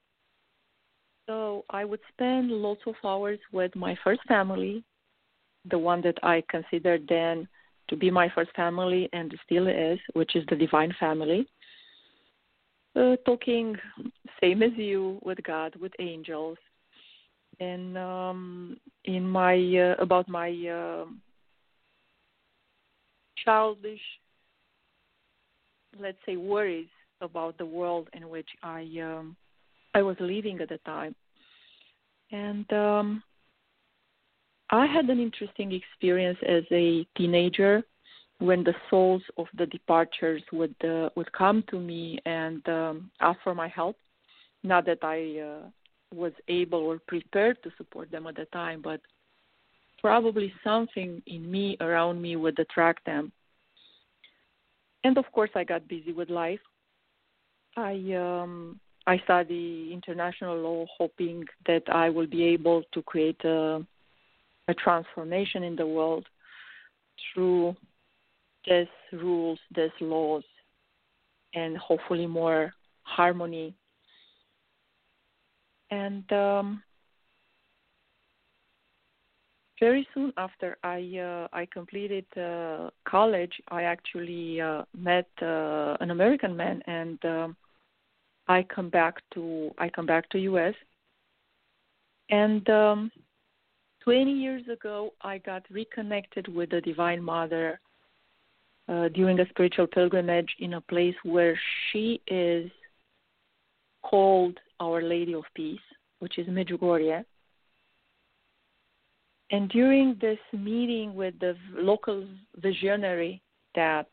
So 1.29 1.63
I 1.69 1.85
would 1.85 1.99
spend 2.11 2.49
lots 2.49 2.81
of 2.87 2.95
hours 3.05 3.37
with 3.51 3.75
my 3.75 3.95
first 4.03 4.21
family, 4.27 4.83
the 5.69 5.77
one 5.77 6.01
that 6.01 6.17
I 6.23 6.43
considered 6.49 7.05
then 7.07 7.47
to 7.87 7.95
be 7.95 8.09
my 8.09 8.29
first 8.33 8.49
family 8.55 9.07
and 9.13 9.31
still 9.45 9.67
is, 9.67 9.99
which 10.13 10.35
is 10.35 10.43
the 10.49 10.55
Divine 10.55 10.91
Family. 10.99 11.45
Uh, 12.95 13.15
talking, 13.27 13.77
same 14.41 14.63
as 14.63 14.71
you, 14.75 15.19
with 15.21 15.37
God, 15.43 15.75
with 15.75 15.91
angels, 15.99 16.57
and 17.59 17.95
um, 17.95 18.77
in 19.05 19.29
my 19.29 19.53
uh, 19.55 20.01
about 20.01 20.27
my 20.27 20.49
uh, 20.49 21.05
childish, 23.45 24.01
let's 25.99 26.17
say, 26.25 26.37
worries 26.37 26.89
about 27.21 27.55
the 27.59 27.65
world 27.67 28.07
in 28.13 28.29
which 28.29 28.49
I 28.63 28.81
um, 29.03 29.35
I 29.93 30.01
was 30.01 30.17
living 30.19 30.59
at 30.61 30.69
the 30.69 30.77
time, 30.79 31.15
and 32.31 32.71
um, 32.73 33.23
I 34.69 34.85
had 34.85 35.09
an 35.09 35.19
interesting 35.19 35.71
experience 35.71 36.37
as 36.47 36.63
a 36.71 37.05
teenager 37.17 37.83
when 38.39 38.63
the 38.63 38.75
souls 38.89 39.23
of 39.37 39.47
the 39.57 39.65
departures 39.65 40.41
would 40.53 40.75
uh, 40.83 41.09
would 41.15 41.31
come 41.33 41.63
to 41.69 41.79
me 41.79 42.19
and 42.25 42.67
um, 42.69 43.11
ask 43.19 43.39
for 43.43 43.55
my 43.55 43.67
help. 43.67 43.97
Not 44.63 44.85
that 44.85 45.03
I 45.03 45.39
uh, 45.39 45.69
was 46.13 46.33
able 46.47 46.79
or 46.79 46.99
prepared 47.07 47.61
to 47.63 47.71
support 47.77 48.11
them 48.11 48.27
at 48.27 48.35
the 48.35 48.45
time, 48.45 48.81
but 48.81 49.01
probably 49.99 50.53
something 50.63 51.21
in 51.27 51.49
me 51.49 51.77
around 51.81 52.21
me 52.21 52.35
would 52.35 52.57
attract 52.59 53.05
them. 53.05 53.31
And 55.03 55.17
of 55.17 55.25
course, 55.31 55.51
I 55.55 55.63
got 55.63 55.87
busy 55.87 56.11
with 56.11 56.29
life. 56.29 56.59
I 57.77 57.93
um, 58.17 58.79
I 59.07 59.17
study 59.19 59.91
international 59.91 60.57
law, 60.57 60.85
hoping 60.97 61.45
that 61.65 61.83
I 61.91 62.09
will 62.09 62.27
be 62.27 62.43
able 62.43 62.83
to 62.93 63.01
create 63.01 63.43
a, 63.43 63.85
a 64.67 64.73
transformation 64.73 65.63
in 65.63 65.75
the 65.75 65.87
world 65.87 66.27
through 67.33 67.75
these 68.67 68.87
rules, 69.13 69.59
these 69.75 69.89
laws, 69.99 70.43
and 71.53 71.77
hopefully 71.77 72.27
more 72.27 72.73
harmony. 73.03 73.73
And 75.91 76.31
um, 76.31 76.83
very 79.79 80.07
soon 80.13 80.33
after 80.37 80.77
I 80.83 81.17
uh, 81.17 81.47
I 81.51 81.65
completed 81.73 82.25
uh, 82.37 82.89
college, 83.07 83.53
I 83.69 83.83
actually 83.83 84.61
uh, 84.61 84.83
met 84.95 85.29
uh, 85.41 85.97
an 85.99 86.11
American 86.11 86.55
man, 86.55 86.83
and 86.85 87.17
um, 87.25 87.55
I 88.49 88.63
come 88.63 88.89
back 88.89 89.21
to 89.35 89.71
I 89.77 89.89
come 89.89 90.07
back 90.07 90.27
to 90.31 90.39
U.S. 90.39 90.73
And 92.31 92.67
um, 92.69 93.11
20 94.03 94.31
years 94.31 94.63
ago, 94.67 95.11
I 95.21 95.37
got 95.37 95.63
reconnected 95.69 96.47
with 96.47 96.71
the 96.71 96.81
Divine 96.81 97.23
Mother 97.23 97.79
uh, 98.87 99.07
during 99.09 99.39
a 99.39 99.47
spiritual 99.49 99.87
pilgrimage 99.87 100.49
in 100.59 100.73
a 100.73 100.81
place 100.81 101.15
where 101.23 101.57
she 101.91 102.19
is 102.27 102.69
called 104.03 104.59
Our 104.79 105.03
Lady 105.03 105.33
of 105.33 105.43
Peace, 105.55 105.79
which 106.19 106.39
is 106.39 106.47
Medjugorje. 106.47 107.23
And 109.51 109.69
during 109.69 110.15
this 110.21 110.39
meeting 110.53 111.13
with 111.13 111.39
the 111.39 111.55
local 111.75 112.25
visionary 112.57 113.41
that 113.75 114.07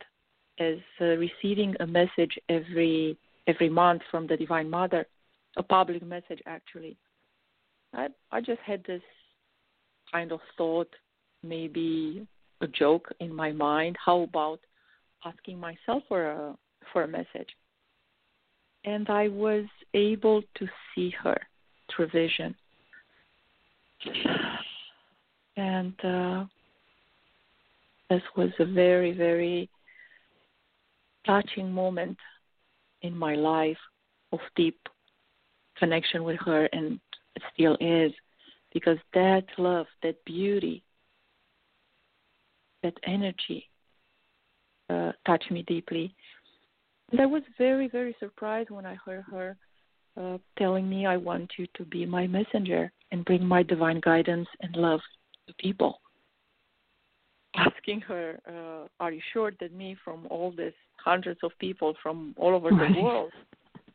is 0.59 0.81
uh, 1.01 1.17
receiving 1.17 1.75
a 1.81 1.87
message 1.87 2.39
every 2.49 3.19
every 3.47 3.69
month 3.69 4.03
from 4.11 4.27
the 4.27 4.37
Divine 4.37 4.69
Mother, 4.69 5.07
a 5.57 5.63
public 5.63 6.03
message 6.03 6.41
actually, 6.47 6.97
I 7.95 8.09
I 8.31 8.41
just 8.41 8.61
had 8.61 8.85
this 8.85 9.03
kind 10.13 10.33
of 10.33 10.41
thought, 10.57 10.93
maybe 11.43 12.27
a 12.61 12.67
joke 12.67 13.09
in 13.21 13.35
my 13.35 13.53
mind. 13.53 13.97
How 14.05 14.21
about 14.23 14.61
asking 15.25 15.59
myself 15.59 16.03
for 16.09 16.31
a 16.31 16.57
for 16.93 17.03
a 17.03 17.09
message? 17.09 17.49
And 18.85 19.09
I 19.09 19.29
was 19.29 19.65
able 19.95 20.43
to 20.59 20.67
see 20.95 21.13
her 21.23 21.37
through 21.91 22.09
vision. 22.09 22.55
And 25.57 25.95
uh, 26.05 26.45
this 28.11 28.23
was 28.37 28.51
a 28.61 28.65
very, 28.65 29.13
very 29.13 29.69
touching 31.25 31.73
moment 31.73 32.19
in 33.03 33.17
my 33.17 33.35
life 33.35 33.79
of 34.33 34.41
deep 34.55 34.79
connection 35.79 36.25
with 36.25 36.39
her, 36.41 36.67
and 36.73 36.99
still 37.53 37.77
is, 37.81 38.13
because 38.73 38.99
that 39.15 39.45
love, 39.59 39.87
that 40.03 40.25
beauty, 40.25 40.83
that 42.83 42.95
energy 43.05 43.69
uh, 44.91 45.13
touched 45.27 45.51
me 45.51 45.63
deeply. 45.67 46.15
And 47.11 47.21
I 47.21 47.27
was 47.27 47.43
very, 47.59 47.89
very 47.89 48.17
surprised 48.19 48.71
when 48.71 48.87
I 48.87 48.97
heard 48.97 49.25
her 49.31 49.57
uh, 50.21 50.39
telling 50.59 50.89
me, 50.89 51.07
I 51.07 51.17
want 51.17 51.53
you 51.59 51.67
to 51.77 51.85
be 51.85 52.07
my 52.07 52.27
messenger 52.27 52.91
and 53.13 53.25
bring 53.25 53.45
my 53.45 53.63
divine 53.63 54.01
guidance 54.01 54.49
and 54.61 54.75
love 54.77 55.01
to 55.47 55.55
people. 55.59 56.01
Asking 57.55 58.01
her, 58.03 58.39
uh, 58.49 58.89
Are 59.03 59.13
you 59.13 59.21
sure 59.33 59.53
that 59.61 59.73
me 59.73 59.97
from 60.05 60.27
all 60.31 60.53
these 60.57 60.73
hundreds 61.05 61.41
of 61.43 61.53
people 61.59 61.95
from 62.03 62.35
all 62.39 62.55
over 62.55 62.71
right. 62.71 62.95
the 62.95 63.01
world? 63.01 63.33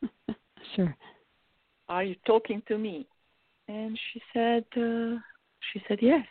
sure. 0.76 0.96
Are 1.90 2.04
you 2.04 2.16
talking 2.26 2.62
to 2.68 2.78
me? 2.78 3.08
And 3.68 3.98
she 4.12 4.22
said, 4.34 4.66
uh, 4.76 5.18
She 5.72 5.82
said, 5.88 6.00
Yes. 6.02 6.26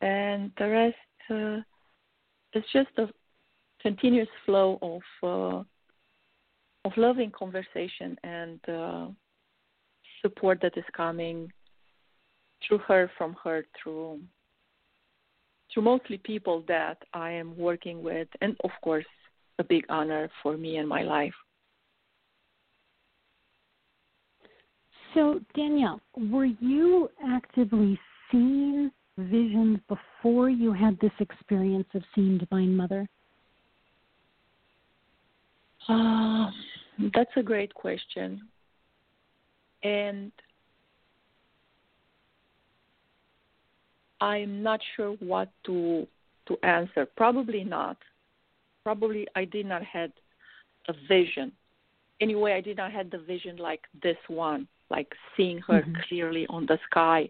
And 0.00 0.52
the 0.58 0.68
rest 0.68 1.30
uh, 1.30 2.58
is 2.58 2.64
just 2.72 2.90
a 2.98 3.08
continuous 3.80 4.28
flow 4.44 4.78
of 4.82 5.02
uh, 5.22 5.62
of 6.84 6.96
loving 6.96 7.32
conversation 7.32 8.16
and 8.22 8.60
uh, 8.68 9.06
support 10.22 10.60
that 10.62 10.76
is 10.76 10.84
coming 10.96 11.52
through 12.66 12.78
her, 12.78 13.10
from 13.18 13.36
her, 13.42 13.64
through 13.82 14.20
through 15.72 15.82
mostly 15.82 16.18
people 16.18 16.62
that 16.68 16.98
I 17.12 17.32
am 17.32 17.56
working 17.56 18.02
with, 18.02 18.28
and 18.40 18.56
of 18.62 18.70
course, 18.82 19.04
a 19.58 19.64
big 19.64 19.84
honor 19.88 20.28
for 20.42 20.56
me 20.56 20.76
in 20.76 20.86
my 20.86 21.02
life. 21.02 21.34
So, 25.14 25.40
Danielle, 25.54 26.00
were 26.30 26.44
you 26.44 27.08
actively 27.26 27.98
seeing 28.30 28.90
visions 29.16 29.78
before 29.88 30.50
you 30.50 30.72
had 30.72 30.98
this 31.00 31.12
experience 31.20 31.86
of 31.94 32.02
seeing 32.14 32.36
Divine 32.36 32.76
Mother? 32.76 33.08
Uh, 35.88 36.50
that's 37.14 37.30
a 37.36 37.42
great 37.42 37.72
question. 37.72 38.42
And 39.82 40.32
I'm 44.20 44.62
not 44.62 44.80
sure 44.96 45.12
what 45.20 45.50
to 45.64 46.06
to 46.48 46.56
answer. 46.62 47.06
Probably 47.16 47.64
not. 47.64 47.96
Probably 48.86 49.26
I 49.34 49.44
did 49.44 49.66
not 49.66 49.82
had 49.82 50.12
a 50.86 50.94
vision. 51.08 51.50
Anyway, 52.20 52.52
I 52.52 52.60
did 52.60 52.76
not 52.76 52.92
had 52.92 53.10
the 53.10 53.18
vision 53.18 53.56
like 53.56 53.80
this 54.00 54.16
one, 54.28 54.68
like 54.90 55.12
seeing 55.36 55.58
her 55.66 55.82
mm-hmm. 55.82 55.94
clearly 56.06 56.46
on 56.48 56.66
the 56.66 56.78
sky. 56.88 57.28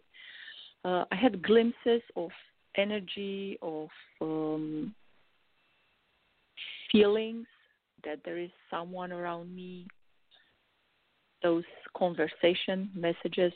Uh, 0.85 1.07
I 1.11 1.17
had 1.17 1.43
glimpses 1.43 2.03
of 2.15 2.29
energy, 2.77 3.57
of 3.63 3.89
um, 4.21 4.95
feelings 6.93 7.47
that 8.05 8.19
there 8.27 8.37
is 8.37 8.51
someone 8.71 9.11
around 9.11 9.57
me. 9.57 9.87
Those 11.43 11.65
conversation 11.97 12.91
messages 12.95 13.55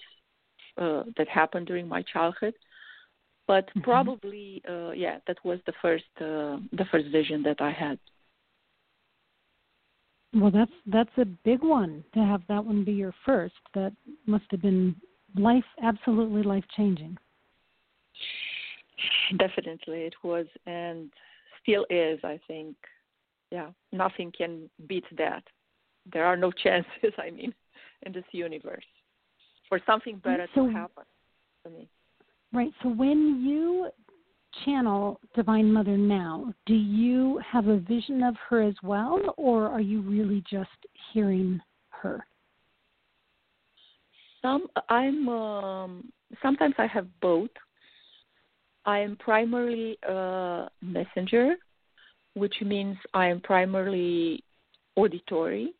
uh, 0.79 1.03
that 1.19 1.29
happened 1.29 1.67
during 1.67 1.87
my 1.87 2.01
childhood 2.11 2.55
but 3.51 3.67
mm-hmm. 3.71 3.81
probably 3.81 4.63
uh, 4.73 4.93
yeah 4.93 5.17
that 5.27 5.39
was 5.45 5.59
the 5.67 5.73
first 5.83 6.13
uh, 6.21 6.55
the 6.81 6.87
first 6.93 7.09
vision 7.11 7.43
that 7.43 7.61
i 7.61 7.73
had. 7.73 7.99
Well 10.33 10.53
that's 10.53 10.77
that's 10.87 11.17
a 11.19 11.25
big 11.51 11.61
one 11.63 12.05
to 12.15 12.21
have 12.21 12.43
that 12.49 12.65
one 12.65 12.85
be 12.85 12.93
your 12.93 13.15
first. 13.27 13.63
That 13.75 13.93
must 14.27 14.45
have 14.53 14.63
been 14.63 14.95
life 15.49 15.71
absolutely 15.83 16.43
life 16.43 16.69
changing 16.77 17.17
definitely 19.39 20.01
it 20.11 20.17
was 20.25 20.47
and 20.67 21.11
still 21.63 21.85
is 21.91 22.19
i 22.35 22.39
think. 22.49 22.77
Yeah 23.51 23.71
nothing 24.05 24.31
can 24.41 24.53
beat 24.91 25.09
that. 25.25 25.45
There 26.13 26.27
are 26.31 26.39
no 26.45 26.51
chances 26.65 27.15
i 27.27 27.31
mean 27.39 27.53
in 28.05 28.13
this 28.13 28.29
universe. 28.47 28.91
For 29.69 29.79
something 29.91 30.17
better 30.29 30.47
so, 30.55 30.67
to 30.67 30.73
happen 30.73 31.07
to 31.65 31.71
me 31.77 31.89
Right. 32.53 32.73
So 32.83 32.89
when 32.89 33.43
you 33.45 33.89
channel 34.65 35.21
Divine 35.37 35.73
Mother 35.73 35.97
now, 35.97 36.53
do 36.67 36.75
you 36.75 37.41
have 37.49 37.69
a 37.69 37.79
vision 37.79 38.23
of 38.25 38.35
her 38.49 38.63
as 38.63 38.75
well, 38.83 39.21
or 39.37 39.69
are 39.69 39.81
you 39.81 40.03
really 40.03 40.43
just 40.51 40.69
hearing 41.13 41.61
her? 41.91 42.25
Some 44.43 44.67
I'm 44.89 45.29
um, 45.29 46.13
sometimes 46.43 46.75
I 46.79 46.87
have 46.89 47.07
both. 47.21 47.51
I 48.85 48.99
am 48.99 49.17
primarily 49.17 49.99
a 50.09 50.69
messenger, 50.81 51.55
which 52.35 52.55
means 52.63 52.97
I 53.15 53.29
am 53.29 53.41
primarily 53.41 54.43
auditory, 54.97 55.75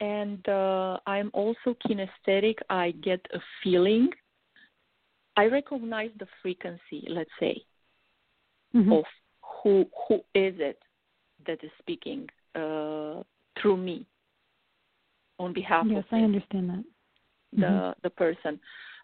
and 0.00 0.48
uh, 0.48 0.98
I'm 1.06 1.30
also 1.34 1.76
kinesthetic. 1.86 2.54
I 2.70 2.92
get 3.02 3.20
a 3.34 3.40
feeling 3.62 4.08
I 5.36 5.46
recognize 5.46 6.10
the 6.18 6.26
frequency, 6.42 7.06
let's 7.08 7.30
say, 7.40 7.62
mm-hmm. 8.74 8.92
of 8.92 9.04
who 9.62 9.86
who 10.08 10.16
is 10.34 10.54
it 10.58 10.78
that 11.46 11.62
is 11.64 11.70
speaking 11.78 12.28
uh, 12.54 13.22
through 13.60 13.76
me 13.76 14.06
on 15.38 15.52
behalf 15.52 15.86
yes, 15.88 15.98
of 15.98 16.04
I 16.12 16.22
understand 16.22 16.70
that. 16.70 16.84
the 17.52 17.66
mm-hmm. 17.66 18.00
the 18.02 18.10
person. 18.10 18.60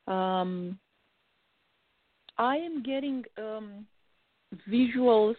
Um, 0.06 0.78
I 2.38 2.56
am 2.56 2.82
getting 2.82 3.24
um, 3.36 3.86
visuals, 4.70 5.36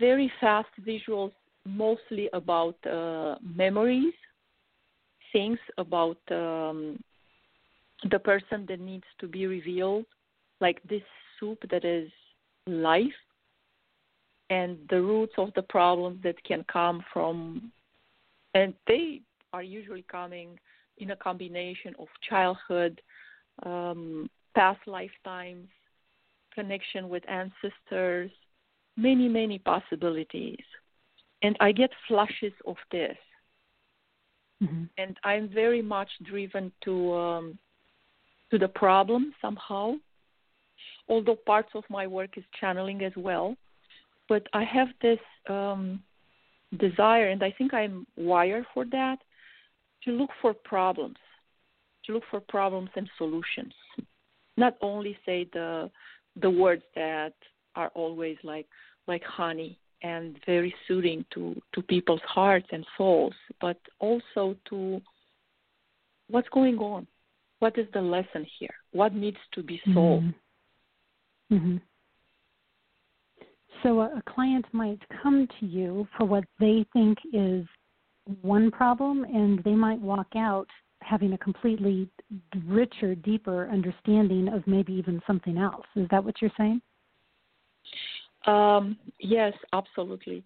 very 0.00 0.32
fast 0.40 0.70
visuals, 0.86 1.32
mostly 1.66 2.28
about 2.32 2.76
uh, 2.86 3.36
memories, 3.42 4.14
things 5.32 5.58
about 5.78 6.18
um, 6.30 6.98
the 8.10 8.18
person 8.18 8.66
that 8.68 8.80
needs 8.80 9.04
to 9.20 9.28
be 9.28 9.46
revealed, 9.46 10.06
like 10.60 10.82
this 10.88 11.02
soup 11.38 11.58
that 11.70 11.84
is 11.84 12.10
life 12.66 13.20
and 14.50 14.78
the 14.90 15.00
roots 15.00 15.32
of 15.38 15.50
the 15.54 15.62
problems 15.62 16.22
that 16.22 16.42
can 16.44 16.64
come 16.70 17.02
from, 17.12 17.72
and 18.54 18.74
they 18.86 19.20
are 19.52 19.62
usually 19.62 20.04
coming 20.10 20.58
in 20.98 21.10
a 21.12 21.16
combination 21.16 21.94
of 21.98 22.06
childhood, 22.28 23.00
um, 23.64 24.28
past 24.54 24.80
lifetimes, 24.86 25.68
connection 26.54 27.08
with 27.08 27.22
ancestors, 27.28 28.30
many, 28.96 29.28
many 29.28 29.58
possibilities. 29.58 30.64
And 31.42 31.56
I 31.60 31.72
get 31.72 31.90
flashes 32.06 32.52
of 32.66 32.76
this. 32.90 33.16
Mm-hmm. 34.62 34.84
And 34.98 35.16
I'm 35.24 35.48
very 35.48 35.82
much 35.82 36.10
driven 36.24 36.70
to 36.84 37.14
um, 37.14 37.58
to 38.52 38.58
the 38.58 38.68
problem 38.68 39.34
somehow. 39.40 39.94
Although 41.08 41.36
parts 41.46 41.70
of 41.74 41.82
my 41.90 42.06
work 42.06 42.36
is 42.36 42.44
channeling 42.60 43.02
as 43.02 43.12
well, 43.16 43.56
but 44.28 44.46
I 44.52 44.62
have 44.62 44.88
this 45.00 45.18
um, 45.48 46.00
desire, 46.78 47.28
and 47.30 47.42
I 47.42 47.50
think 47.58 47.74
I'm 47.74 48.06
wired 48.16 48.66
for 48.72 48.84
that, 48.92 49.18
to 50.04 50.12
look 50.12 50.30
for 50.40 50.54
problems, 50.54 51.16
to 52.04 52.12
look 52.12 52.22
for 52.30 52.40
problems 52.40 52.90
and 52.94 53.08
solutions. 53.18 53.74
Not 54.56 54.76
only 54.80 55.16
say 55.26 55.48
the 55.52 55.90
the 56.40 56.50
words 56.50 56.82
that 56.94 57.34
are 57.74 57.90
always 57.94 58.36
like 58.42 58.66
like 59.06 59.22
honey 59.24 59.78
and 60.02 60.38
very 60.46 60.74
soothing 60.86 61.24
to 61.34 61.60
to 61.74 61.82
people's 61.82 62.26
hearts 62.26 62.68
and 62.70 62.86
souls, 62.96 63.34
but 63.60 63.78
also 63.98 64.56
to 64.68 65.00
what's 66.28 66.48
going 66.50 66.78
on 66.78 67.06
what 67.62 67.78
is 67.78 67.86
the 67.94 68.00
lesson 68.00 68.44
here? 68.58 68.74
What 68.90 69.14
needs 69.14 69.36
to 69.54 69.62
be 69.62 69.80
solved? 69.94 70.26
Mm-hmm. 71.52 71.54
Mm-hmm. 71.54 71.76
So 73.84 74.00
a, 74.00 74.06
a 74.06 74.22
client 74.26 74.64
might 74.72 74.98
come 75.22 75.46
to 75.60 75.66
you 75.66 76.08
for 76.18 76.24
what 76.24 76.42
they 76.58 76.84
think 76.92 77.18
is 77.32 77.64
one 78.40 78.72
problem, 78.72 79.22
and 79.22 79.62
they 79.62 79.76
might 79.76 80.00
walk 80.00 80.26
out 80.34 80.66
having 81.02 81.34
a 81.34 81.38
completely 81.38 82.08
richer, 82.66 83.14
deeper 83.14 83.68
understanding 83.70 84.48
of 84.48 84.66
maybe 84.66 84.92
even 84.94 85.22
something 85.24 85.56
else. 85.56 85.86
Is 85.94 86.08
that 86.10 86.24
what 86.24 86.42
you're 86.42 86.50
saying? 86.58 86.82
Um, 88.44 88.96
yes, 89.20 89.52
absolutely. 89.72 90.42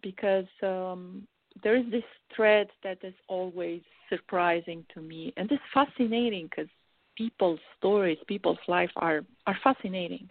Because 0.00 0.46
um, 0.62 1.26
there 1.62 1.76
is 1.76 1.84
this 1.90 2.04
thread 2.34 2.68
that 2.82 2.98
is 3.02 3.14
always 3.28 3.82
surprising 4.08 4.84
to 4.94 5.00
me, 5.00 5.32
and 5.36 5.50
it's 5.50 5.62
fascinating 5.72 6.48
because 6.48 6.70
people's 7.16 7.60
stories, 7.78 8.18
people's 8.26 8.58
life 8.68 8.90
are 8.96 9.22
are 9.46 9.58
fascinating, 9.62 10.28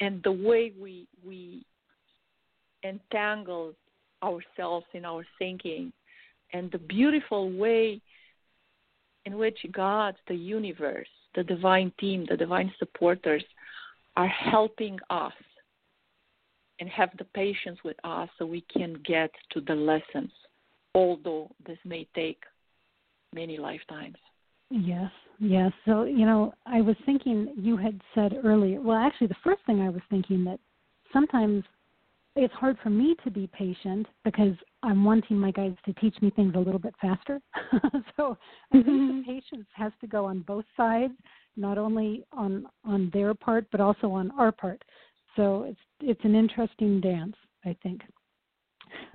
and 0.00 0.22
the 0.22 0.32
way 0.32 0.72
we 0.80 1.06
we 1.24 1.64
entangle 2.84 3.74
ourselves 4.22 4.86
in 4.94 5.04
our 5.04 5.24
thinking, 5.38 5.92
and 6.52 6.70
the 6.72 6.78
beautiful 6.78 7.50
way 7.52 8.00
in 9.24 9.36
which 9.36 9.58
God, 9.72 10.14
the 10.28 10.34
universe, 10.34 11.08
the 11.34 11.42
divine 11.42 11.92
team, 11.98 12.26
the 12.28 12.36
divine 12.36 12.72
supporters 12.78 13.44
are 14.16 14.28
helping 14.28 14.98
us 15.10 15.32
and 16.78 16.88
have 16.88 17.10
the 17.18 17.24
patience 17.24 17.78
with 17.84 17.96
us 18.04 18.28
so 18.38 18.46
we 18.46 18.64
can 18.72 18.94
get 19.04 19.30
to 19.50 19.60
the 19.60 19.74
lessons, 19.74 20.30
although 20.96 21.50
this 21.66 21.78
may 21.84 22.08
take 22.14 22.42
many 23.32 23.58
lifetimes. 23.58 24.16
Yes, 24.70 25.10
yes. 25.38 25.70
So, 25.84 26.04
you 26.04 26.24
know, 26.24 26.54
I 26.64 26.80
was 26.80 26.96
thinking 27.04 27.54
you 27.56 27.76
had 27.76 28.00
said 28.14 28.40
earlier, 28.42 28.80
well, 28.80 28.96
actually, 28.96 29.28
the 29.28 29.36
first 29.44 29.60
thing 29.66 29.82
I 29.82 29.90
was 29.90 30.00
thinking 30.10 30.42
that 30.44 30.58
sometimes 31.12 31.62
it's 32.34 32.54
hard 32.54 32.78
for 32.82 32.90
me 32.90 33.14
to 33.24 33.30
be 33.30 33.46
patient 33.48 34.06
because 34.24 34.54
I'm 34.82 35.04
wanting 35.04 35.38
my 35.38 35.50
guides 35.50 35.76
to 35.84 35.92
teach 35.94 36.16
me 36.22 36.30
things 36.30 36.54
a 36.56 36.58
little 36.58 36.80
bit 36.80 36.94
faster. 37.00 37.40
so 38.16 38.36
I 38.72 38.82
think 38.82 38.86
mm-hmm. 38.86 39.20
patience 39.20 39.66
has 39.74 39.92
to 40.00 40.06
go 40.06 40.24
on 40.24 40.40
both 40.40 40.64
sides, 40.76 41.14
not 41.56 41.78
only 41.78 42.24
on 42.32 42.66
on 42.84 43.10
their 43.12 43.34
part 43.34 43.66
but 43.70 43.80
also 43.80 44.10
on 44.10 44.30
our 44.32 44.52
part. 44.52 44.82
So 45.36 45.64
it's 45.64 45.80
it's 46.00 46.24
an 46.24 46.34
interesting 46.34 47.00
dance, 47.00 47.36
I 47.64 47.76
think. 47.82 48.02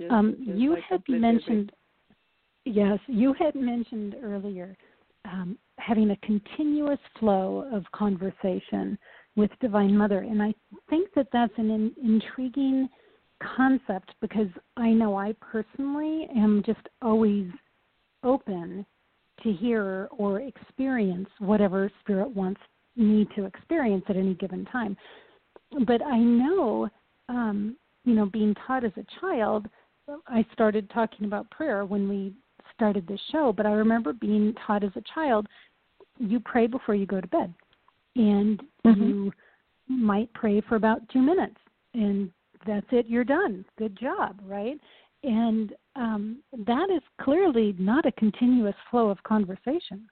Um, 0.10 0.36
you 0.40 0.76
I 0.76 0.82
had 0.90 1.02
mentioned 1.08 1.72
Yes, 2.66 3.00
you 3.08 3.34
had 3.34 3.56
mentioned 3.56 4.16
earlier 4.22 4.78
um, 5.26 5.58
having 5.80 6.12
a 6.12 6.16
continuous 6.18 7.00
flow 7.20 7.68
of 7.74 7.84
conversation 7.92 8.98
with 9.36 9.50
Divine 9.60 9.96
Mother, 9.98 10.20
and 10.20 10.42
I 10.42 10.54
think 10.90 11.10
that 11.16 11.28
that's 11.34 11.54
an 11.58 11.72
in, 11.72 11.92
intriguing 12.04 12.88
concept 13.56 14.12
because 14.22 14.48
I 14.78 14.92
know 14.92 15.16
I 15.16 15.34
personally 15.42 16.28
am 16.36 16.62
just 16.66 16.88
always 17.02 17.48
open 18.24 18.86
to 19.42 19.54
hear 19.54 20.08
or 20.12 20.42
experience 20.42 21.30
whatever 21.40 21.92
Spirit 22.02 22.30
wants 22.30 22.62
me 22.96 23.28
to 23.36 23.46
experience 23.46 24.04
at 24.08 24.18
any 24.18 24.36
given 24.36 24.66
time. 24.66 24.96
But 25.88 26.04
I 26.06 26.20
know, 26.20 26.90
um, 27.30 27.76
you 28.06 28.14
know, 28.14 28.28
being 28.28 28.54
taught 28.68 28.84
as 28.84 28.92
a 28.98 29.20
child, 29.20 29.68
I 30.28 30.46
started 30.54 30.90
talking 30.90 31.26
about 31.26 31.50
prayer 31.52 31.86
when 31.86 32.10
we 32.10 32.34
started 32.74 33.08
this 33.08 33.20
show, 33.32 33.54
but 33.56 33.66
I 33.66 33.72
remember 33.72 34.14
being 34.14 34.54
taught 34.66 34.84
as 34.84 34.92
a 34.96 35.04
child 35.14 35.48
you 36.18 36.40
pray 36.40 36.68
before 36.68 36.96
you 36.96 37.06
go 37.06 37.22
to 37.22 37.28
bed. 37.28 37.54
And 38.16 38.62
mm-hmm. 38.86 39.02
you 39.02 39.34
might 39.88 40.32
pray 40.34 40.62
for 40.62 40.76
about 40.76 41.08
two 41.10 41.22
minutes 41.22 41.56
and 41.94 42.32
that's 42.66 42.86
it, 42.92 43.08
you're 43.08 43.24
done. 43.24 43.66
Good 43.78 43.98
job, 44.00 44.40
right? 44.46 44.80
And 45.24 45.74
um, 45.96 46.40
that 46.66 46.90
is 46.96 47.02
clearly 47.22 47.76
not 47.78 48.06
a 48.06 48.12
continuous 48.14 48.76
flow 48.90 49.10
of 49.10 49.22
conversation. 49.24 50.08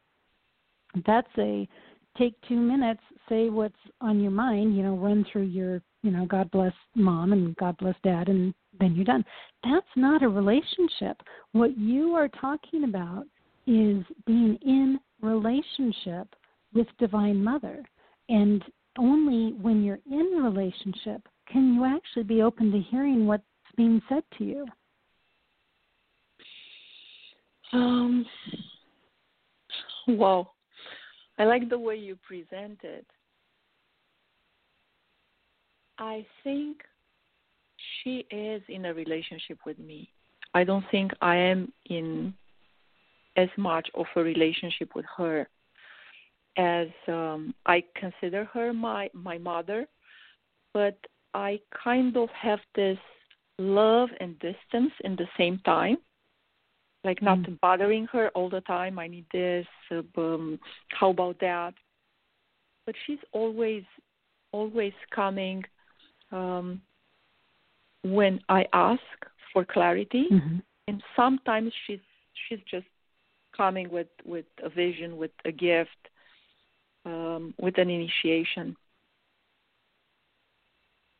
That's 1.05 1.27
a 1.37 1.67
take 2.17 2.33
two 2.47 2.57
minutes, 2.57 3.01
say 3.27 3.49
what's 3.49 3.75
on 4.01 4.19
your 4.19 4.31
mind, 4.31 4.75
you 4.75 4.83
know, 4.83 4.95
run 4.95 5.25
through 5.31 5.43
your, 5.43 5.81
you 6.03 6.11
know, 6.11 6.25
God 6.25 6.49
bless 6.51 6.73
mom 6.95 7.33
and 7.33 7.55
God 7.57 7.77
bless 7.77 7.95
dad 8.03 8.29
and 8.29 8.53
then 8.79 8.95
you're 8.95 9.05
done. 9.05 9.25
That's 9.63 9.85
not 9.95 10.23
a 10.23 10.29
relationship. 10.29 11.21
What 11.51 11.77
you 11.77 12.13
are 12.13 12.29
talking 12.29 12.85
about 12.85 13.25
is 13.67 14.03
being 14.25 14.57
in 14.61 14.99
relationship 15.21 16.33
with 16.73 16.87
Divine 16.97 17.43
Mother. 17.43 17.83
and 18.29 18.63
only 18.97 19.53
when 19.53 19.83
you're 19.83 19.99
in 20.09 20.43
relationship 20.43 21.21
can 21.51 21.73
you 21.73 21.85
actually 21.85 22.23
be 22.23 22.41
open 22.41 22.71
to 22.71 22.79
hearing 22.79 23.25
what's 23.25 23.43
being 23.75 24.01
said 24.09 24.23
to 24.37 24.43
you. 24.43 24.65
Um, 27.71 28.25
wow, 30.07 30.51
I 31.37 31.45
like 31.45 31.69
the 31.69 31.79
way 31.79 31.95
you 31.95 32.17
present 32.27 32.79
it. 32.83 33.05
I 35.99 36.25
think 36.43 36.77
she 38.01 38.25
is 38.31 38.61
in 38.69 38.85
a 38.85 38.93
relationship 38.93 39.59
with 39.65 39.77
me. 39.77 40.09
I 40.53 40.63
don't 40.63 40.85
think 40.89 41.11
I 41.21 41.35
am 41.35 41.71
in 41.89 42.33
as 43.35 43.49
much 43.57 43.87
of 43.93 44.05
a 44.15 44.23
relationship 44.23 44.95
with 44.95 45.05
her 45.17 45.47
as 46.57 46.87
um, 47.07 47.53
I 47.65 47.83
consider 47.95 48.45
her 48.45 48.73
my 48.73 49.09
my 49.13 49.37
mother, 49.37 49.85
but 50.73 50.97
I 51.33 51.59
kind 51.83 52.17
of 52.17 52.29
have 52.29 52.59
this 52.75 52.97
love 53.57 54.09
and 54.19 54.39
distance 54.39 54.91
in 55.03 55.15
the 55.15 55.27
same 55.37 55.59
time. 55.65 55.97
Like 57.03 57.21
not 57.21 57.39
mm. 57.39 57.59
bothering 57.61 58.07
her 58.07 58.29
all 58.29 58.49
the 58.49 58.61
time. 58.61 58.99
I 58.99 59.07
need 59.07 59.25
this. 59.31 59.65
Uh, 59.91 60.01
um, 60.17 60.59
how 60.89 61.11
about 61.11 61.39
that? 61.39 61.73
But 62.85 62.95
she's 63.05 63.19
always, 63.31 63.83
always 64.51 64.93
coming 65.15 65.63
um, 66.31 66.81
when 68.03 68.39
I 68.49 68.65
ask 68.73 69.01
for 69.53 69.65
clarity, 69.65 70.25
mm-hmm. 70.31 70.57
and 70.87 71.03
sometimes 71.15 71.71
she's 71.85 71.99
she's 72.47 72.59
just 72.69 72.87
coming 73.55 73.89
with 73.89 74.07
with 74.25 74.45
a 74.63 74.69
vision, 74.69 75.17
with 75.17 75.31
a 75.45 75.51
gift, 75.51 75.89
um, 77.05 77.53
with 77.59 77.77
an 77.77 77.89
initiation. 77.89 78.75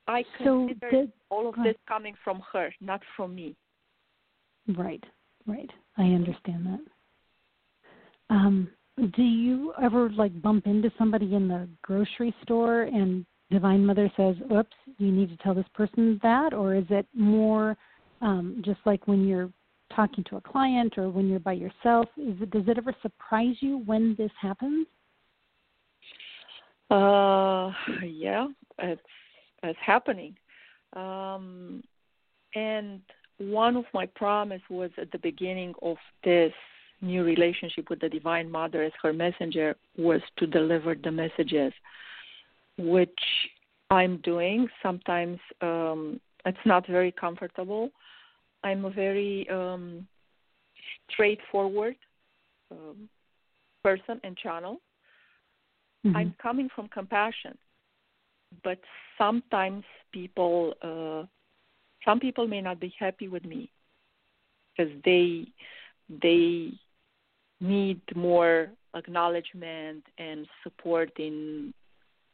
I 0.07 0.23
consider 0.37 0.75
so 0.89 0.89
the, 0.91 1.11
all 1.29 1.49
of 1.49 1.55
this 1.63 1.75
coming 1.87 2.15
from 2.23 2.41
her, 2.51 2.73
not 2.81 3.01
from 3.15 3.35
me. 3.35 3.55
Right, 4.75 5.03
right. 5.45 5.69
I 5.97 6.03
understand 6.03 6.65
that. 6.65 6.79
Um, 8.35 8.69
do 9.15 9.21
you 9.21 9.73
ever 9.81 10.09
like 10.09 10.39
bump 10.41 10.65
into 10.65 10.91
somebody 10.97 11.35
in 11.35 11.47
the 11.47 11.67
grocery 11.83 12.33
store 12.43 12.83
and 12.83 13.25
Divine 13.51 13.85
Mother 13.85 14.11
says, 14.15 14.35
"Oops, 14.51 14.75
you 14.97 15.11
need 15.11 15.29
to 15.29 15.37
tell 15.37 15.53
this 15.53 15.67
person 15.73 16.19
that," 16.21 16.53
or 16.53 16.75
is 16.75 16.85
it 16.89 17.07
more 17.13 17.75
um, 18.21 18.61
just 18.63 18.79
like 18.85 19.07
when 19.07 19.27
you're 19.27 19.51
talking 19.95 20.23
to 20.25 20.37
a 20.37 20.41
client 20.41 20.97
or 20.97 21.09
when 21.09 21.27
you're 21.27 21.39
by 21.39 21.53
yourself? 21.53 22.07
It, 22.17 22.49
does 22.51 22.67
it 22.67 22.77
ever 22.77 22.93
surprise 23.01 23.55
you 23.59 23.79
when 23.79 24.15
this 24.17 24.31
happens? 24.39 24.87
Uh, 26.91 27.71
yeah, 28.03 28.47
it's 28.79 29.01
it's 29.63 29.79
happening. 29.85 30.35
Um, 30.95 31.83
and 32.55 33.01
one 33.37 33.75
of 33.75 33.85
my 33.93 34.05
promise 34.05 34.61
was 34.69 34.91
at 34.97 35.11
the 35.11 35.19
beginning 35.19 35.73
of 35.81 35.97
this 36.23 36.53
new 37.01 37.23
relationship 37.23 37.89
with 37.89 37.99
the 38.01 38.09
Divine 38.09 38.49
Mother 38.49 38.83
as 38.83 38.91
her 39.01 39.13
messenger 39.13 39.75
was 39.97 40.21
to 40.37 40.47
deliver 40.47 40.95
the 40.95 41.11
messages, 41.11 41.71
which 42.79 43.19
I'm 43.89 44.17
doing. 44.17 44.67
Sometimes 44.81 45.39
um, 45.61 46.19
it's 46.45 46.65
not 46.65 46.87
very 46.87 47.11
comfortable. 47.11 47.91
I'm 48.63 48.85
a 48.85 48.89
very 48.89 49.47
um, 49.49 50.07
straightforward 51.11 51.95
um, 52.71 53.09
person 53.83 54.19
and 54.23 54.35
channel. 54.37 54.77
Mm-hmm. 56.05 56.15
I'm 56.15 56.35
coming 56.41 56.69
from 56.73 56.87
compassion 56.87 57.57
but 58.63 58.79
sometimes 59.17 59.83
people 60.11 60.73
uh, 60.81 61.25
some 62.05 62.19
people 62.19 62.47
may 62.47 62.61
not 62.61 62.79
be 62.79 62.93
happy 62.99 63.27
with 63.27 63.45
me 63.45 63.69
because 64.75 64.91
they 65.05 65.45
they 66.21 66.71
need 67.61 68.01
more 68.15 68.69
acknowledgement 68.95 70.03
and 70.17 70.47
support 70.63 71.11
in 71.19 71.73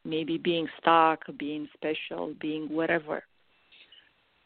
maybe 0.05 0.37
being 0.37 0.67
stuck, 0.79 1.19
being 1.37 1.67
special, 1.73 2.33
being 2.39 2.67
whatever, 2.69 3.23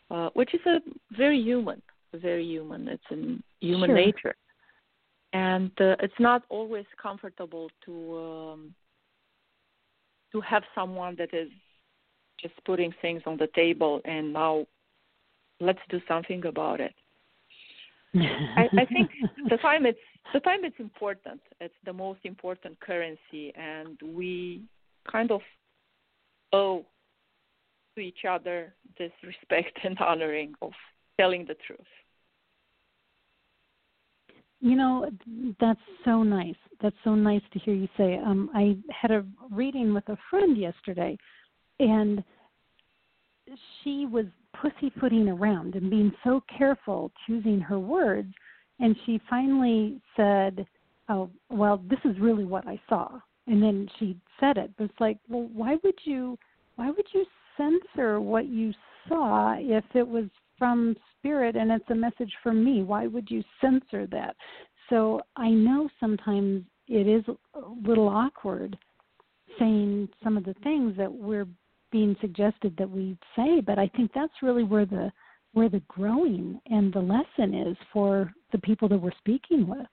uh, 0.10 0.30
which 0.34 0.54
is 0.54 0.62
a 0.66 0.80
very 1.16 1.40
human, 1.40 1.82
very 2.14 2.46
human. 2.46 2.88
It's 2.88 3.04
in 3.12 3.44
human 3.60 3.90
sure. 3.90 3.96
nature, 3.96 4.36
and 5.34 5.72
uh, 5.80 5.96
it's 6.00 6.20
not 6.20 6.44
always 6.50 6.86
comfortable 7.02 7.70
to 7.86 8.18
um, 8.18 8.74
to 10.32 10.42
have 10.42 10.64
someone 10.74 11.16
that 11.18 11.34
is 11.34 11.50
just 12.42 12.54
putting 12.66 12.94
things 13.02 13.22
on 13.26 13.38
the 13.38 13.48
table 13.54 14.00
and 14.06 14.32
now 14.32 14.66
let's 15.60 15.80
do 15.90 16.00
something 16.08 16.46
about 16.46 16.80
it. 16.80 16.94
I, 18.16 18.68
I 18.78 18.86
think 18.86 19.10
the 19.50 19.58
time 19.58 19.86
it's 19.86 20.00
the 20.34 20.40
time 20.40 20.64
it's 20.64 20.80
important. 20.80 21.42
It's 21.60 21.74
the 21.86 21.94
most 21.94 22.20
important 22.24 22.80
currency, 22.80 23.54
and 23.56 24.00
we 24.04 24.64
kind 25.10 25.32
of 25.32 25.42
owe 26.54 26.86
to 27.96 28.02
each 28.02 28.26
other 28.30 28.74
this 28.98 29.12
respect 29.24 29.78
and 29.84 29.98
honoring 30.00 30.54
of 30.62 30.72
telling 31.20 31.46
the 31.46 31.56
truth. 31.66 31.80
You 34.62 34.76
know, 34.76 35.10
that's 35.60 35.80
so 36.04 36.22
nice. 36.22 36.56
That's 36.82 36.96
so 37.06 37.16
nice 37.16 37.42
to 37.54 37.60
hear 37.60 37.74
you 37.74 37.88
say. 37.96 38.18
Um, 38.18 38.50
I 38.54 38.78
had 38.92 39.12
a 39.12 39.26
reading 39.52 39.94
with 39.94 40.08
a 40.10 40.18
friend 40.30 40.58
yesterday, 40.58 41.18
and 41.80 42.24
she 43.82 44.06
was 44.06 44.26
pussyfooting 44.62 45.30
around 45.30 45.76
and 45.76 45.90
being 45.90 46.12
so 46.26 46.44
careful 46.58 47.12
choosing 47.26 47.62
her 47.62 47.80
words, 47.80 48.34
and 48.80 48.98
she 49.06 49.22
finally 49.30 50.02
said, 50.18 50.68
"Oh, 51.08 51.30
well, 51.50 51.78
this 51.90 52.00
is 52.04 52.20
really 52.20 52.46
what 52.46 52.68
I 52.68 52.82
saw." 52.90 53.20
And 53.50 53.62
then 53.62 53.90
she 53.98 54.16
said 54.40 54.58
it, 54.58 54.72
but 54.78 54.86
it's 54.86 55.00
like, 55.00 55.18
well, 55.28 55.50
why 55.54 55.76
would 55.84 55.98
you, 56.04 56.38
why 56.76 56.92
would 56.92 57.08
you 57.14 57.26
censor 57.58 58.22
what 58.22 58.48
you 58.48 58.72
saw 59.08 59.56
if 59.58 59.84
it 59.96 60.08
was 60.08 60.26
from 60.60 60.96
spirit 61.18 61.56
and 61.56 61.72
it's 61.72 61.90
a 61.90 61.96
message 61.96 62.32
for 62.44 62.54
me? 62.54 62.84
Why 62.84 63.08
would 63.08 63.30
you 63.30 63.44
censor 63.60 64.06
that? 64.12 64.36
So 64.90 65.22
I 65.36 65.50
know 65.50 65.90
sometimes 66.00 66.64
it 66.88 67.08
is 67.08 67.24
a 67.56 67.62
little 67.88 68.08
awkward 68.08 68.78
saying 69.58 70.10
some 70.24 70.38
of 70.38 70.46
the 70.46 70.56
things 70.64 70.96
that 70.98 71.12
we're 71.12 71.48
being 71.92 72.16
suggested 72.22 72.76
that 72.78 72.90
we 72.90 73.18
say, 73.36 73.62
but 73.62 73.80
I 73.80 73.88
think 73.96 74.12
that's 74.14 74.34
really 74.44 74.64
where 74.64 74.86
the 74.86 75.12
where 75.54 75.70
the 75.70 75.82
growing 75.88 76.62
and 76.68 76.94
the 76.94 77.00
lesson 77.00 77.56
is 77.56 77.76
for 77.92 78.32
the 78.52 78.60
people 78.60 78.88
that 78.88 79.02
we're 79.02 79.12
speaking 79.18 79.68
with. 79.68 79.88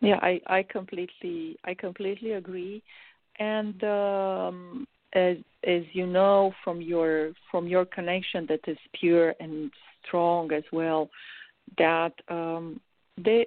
Yeah, 0.00 0.18
I, 0.22 0.40
I 0.46 0.62
completely 0.62 1.56
I 1.64 1.74
completely 1.74 2.32
agree. 2.32 2.82
And 3.38 3.82
um, 3.84 4.86
as 5.12 5.36
as 5.64 5.82
you 5.92 6.06
know 6.06 6.52
from 6.62 6.80
your 6.80 7.32
from 7.50 7.66
your 7.66 7.84
connection 7.84 8.46
that 8.48 8.60
is 8.66 8.78
pure 8.98 9.34
and 9.40 9.70
strong 10.06 10.52
as 10.52 10.64
well, 10.72 11.10
that 11.78 12.12
um, 12.28 12.80
the 13.16 13.44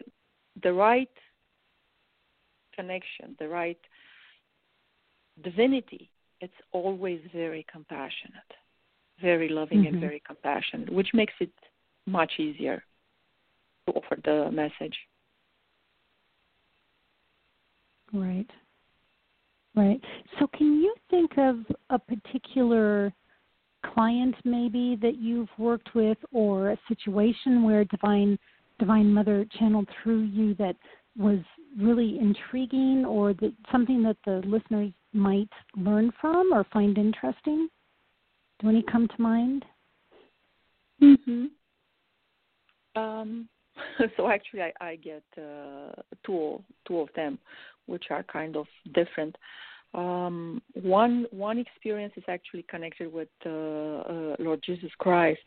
the 0.64 0.74
right 0.74 1.10
connection, 2.76 3.36
the 3.40 3.48
right 3.48 3.80
divinity, 5.44 6.10
it's 6.42 6.54
always 6.72 7.22
very 7.34 7.66
compassionate, 7.72 8.52
very 9.22 9.50
loving 9.50 9.80
mm-hmm. 9.80 9.94
and 9.94 10.02
very 10.02 10.22
compassionate, 10.26 10.92
which 10.92 11.10
makes 11.14 11.34
it 11.40 11.52
much 12.06 12.34
easier 12.40 12.84
to 13.88 13.94
offer 13.94 14.18
the 14.24 14.52
message. 14.52 14.98
Right. 18.14 18.50
Right. 19.76 20.02
So, 20.38 20.48
can 20.48 20.82
you 20.82 20.94
think 21.10 21.38
of 21.38 21.66
a 21.90 21.98
particular 22.00 23.14
client 23.86 24.36
maybe 24.44 24.98
that 25.02 25.18
you've 25.18 25.50
worked 25.58 25.96
with, 25.96 26.18
or 26.32 26.72
a 26.72 26.78
situation 26.88 27.64
where 27.64 27.86
divine 27.86 28.38
divine 28.80 29.14
mother 29.14 29.46
channeled 29.58 29.88
through 30.04 30.22
you 30.24 30.54
that 30.56 30.76
was 31.18 31.40
really 31.78 32.20
intriguing, 32.20 33.06
or 33.06 33.34
that 33.36 33.54
something 33.72 34.04
that 34.04 34.18
the 34.26 34.42
listeners 34.46 34.92
might 35.14 35.50
learn 35.76 36.12
from 36.20 36.52
or 36.54 36.64
find 36.74 36.98
interesting? 36.98 37.70
Do 38.60 38.70
any 38.70 38.84
come 38.84 39.08
to 39.08 39.22
mind? 39.22 39.66
Mhm. 41.02 41.52
Um, 42.96 43.48
so 44.18 44.28
actually, 44.30 44.62
I, 44.62 44.72
I 44.82 44.96
get 44.98 45.24
uh, 45.38 45.92
two 46.26 46.62
two 46.88 47.00
of 47.00 47.10
them, 47.16 47.40
which 47.86 48.06
are 48.10 48.24
kind 48.24 48.56
of 48.56 48.66
different. 48.94 49.36
Um, 49.94 50.62
one 50.74 51.26
one 51.32 51.58
experience 51.58 52.14
is 52.16 52.24
actually 52.28 52.64
connected 52.70 53.12
with 53.12 53.28
uh, 53.46 53.50
uh, 53.50 54.36
Lord 54.40 54.62
Jesus 54.66 54.92
Christ, 55.00 55.42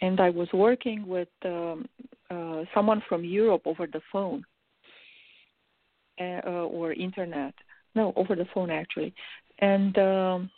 and 0.00 0.20
I 0.20 0.30
was 0.30 0.48
working 0.52 1.06
with 1.06 1.28
um, 1.44 1.86
uh, 2.30 2.62
someone 2.74 3.02
from 3.08 3.24
Europe 3.24 3.62
over 3.64 3.86
the 3.86 4.00
phone 4.12 4.44
uh, 6.20 6.48
or 6.48 6.92
internet, 6.92 7.54
no, 7.94 8.12
over 8.14 8.36
the 8.36 8.46
phone 8.54 8.70
actually, 8.70 9.12
and 9.58 9.98
um, 9.98 10.50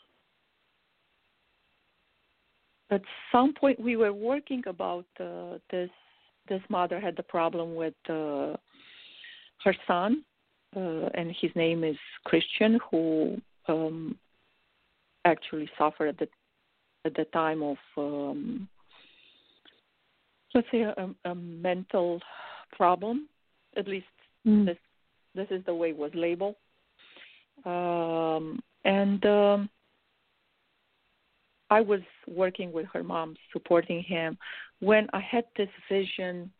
at 2.90 3.02
some 3.32 3.54
point 3.54 3.80
we 3.80 3.96
were 3.96 4.12
working 4.12 4.62
about 4.66 5.06
uh, 5.18 5.58
this 5.70 5.90
this 6.48 6.62
mother 6.68 7.00
had 7.00 7.16
the 7.16 7.22
problem 7.22 7.74
with 7.74 7.94
uh, 8.08 8.54
her 9.64 9.74
son 9.86 10.24
uh, 10.76 11.08
and 11.14 11.34
his 11.40 11.50
name 11.54 11.84
is 11.84 11.96
christian 12.24 12.78
who 12.90 13.36
um, 13.68 14.16
actually 15.24 15.68
suffered 15.78 16.08
at 16.08 16.18
the 16.18 16.28
at 17.04 17.14
the 17.14 17.24
time 17.26 17.62
of 17.62 17.76
um, 17.96 18.68
let's 20.54 20.66
say 20.70 20.82
a, 20.82 21.08
a 21.24 21.34
mental 21.34 22.20
problem 22.72 23.28
at 23.76 23.86
least 23.86 24.06
mm. 24.46 24.66
this 24.66 24.78
this 25.34 25.46
is 25.50 25.64
the 25.66 25.74
way 25.74 25.90
it 25.90 25.96
was 25.96 26.10
labeled 26.14 26.56
um, 27.64 28.60
and 28.84 29.24
um, 29.26 29.68
I 31.70 31.80
was 31.80 32.00
working 32.26 32.72
with 32.72 32.86
her 32.92 33.02
mom, 33.02 33.36
supporting 33.52 34.02
him, 34.02 34.38
when 34.80 35.08
I 35.12 35.20
had 35.20 35.44
this 35.56 35.68
vision 35.90 36.50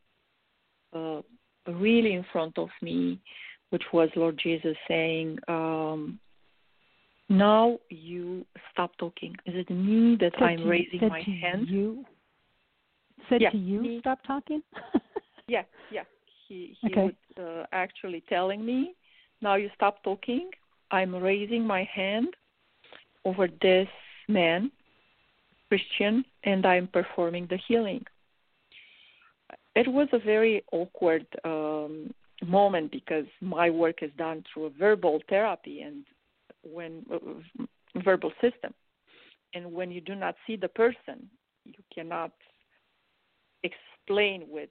uh, 0.95 1.23
really 1.67 2.15
in 2.15 2.25
front 2.33 2.59
of 2.59 2.69
me, 2.83 3.21
which 3.71 3.85
was 3.93 4.09
Lord 4.17 4.39
Jesus 4.43 4.77
saying, 4.87 5.39
um, 5.49 6.19
"Now 7.29 7.79
you 7.91 8.45
stop 8.73 8.97
talking. 8.99 9.37
Is 9.47 9.55
it 9.55 9.71
me 9.71 10.17
that 10.21 10.33
said 10.39 10.43
I'm 10.43 10.59
to, 10.59 10.69
raising 10.69 11.09
my 11.09 11.23
hand?" 11.23 11.69
You 11.69 12.05
said 13.29 13.41
yeah, 13.43 13.51
to 13.51 13.59
you, 13.59 13.83
he, 13.83 14.01
"Stop 14.01 14.21
talking." 14.27 14.63
yeah, 15.49 15.63
yeah. 15.91 16.05
He 16.49 16.77
he 16.81 16.89
okay. 16.89 17.13
was 17.37 17.45
uh, 17.47 17.67
actually 17.73 18.23
telling 18.29 18.65
me, 18.65 18.95
"Now 19.43 19.57
you 19.57 19.71
stop 19.75 20.03
talking. 20.03 20.51
I'm 20.91 21.15
raising 21.15 21.67
my 21.67 21.85
hand 21.85 22.29
over 23.25 23.47
this 23.61 23.89
man 24.29 24.71
Christian 25.69 26.25
and 26.45 26.65
I'm 26.67 26.89
performing 26.89 27.47
the 27.49 27.59
healing. 27.69 28.05
It 29.75 29.87
was 29.87 30.09
a 30.13 30.19
very 30.19 30.65
awkward 30.73 31.27
um, 31.45 32.13
moment 32.45 32.91
because 32.91 33.27
my 33.41 33.71
work 33.71 34.03
is 34.03 34.11
done 34.17 34.45
through 34.53 34.67
a 34.67 34.71
verbal 34.71 35.21
therapy 35.29 35.83
and 35.83 36.05
when 36.63 37.05
uh, 37.13 37.99
verbal 38.03 38.33
system, 38.41 38.75
and 39.55 39.73
when 39.73 39.91
you 39.91 40.01
do 40.01 40.15
not 40.15 40.35
see 40.47 40.57
the 40.57 40.69
person, 40.69 41.29
you 41.65 41.75
cannot 41.95 42.33
explain 43.63 44.47
with 44.49 44.71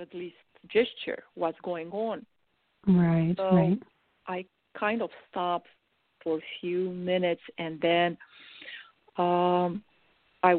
at 0.00 0.14
least 0.14 0.36
gesture 0.68 1.22
what's 1.34 1.58
going 1.62 1.90
on. 1.90 2.24
Right, 2.86 3.34
so 3.36 3.54
right. 3.54 3.82
I 4.26 4.44
kind 4.78 5.02
of 5.02 5.10
stopped 5.30 5.68
for 6.22 6.38
a 6.38 6.42
few 6.60 6.90
minutes 6.90 7.42
and 7.58 7.80
then 7.80 8.16
um 9.16 9.82
I 10.44 10.52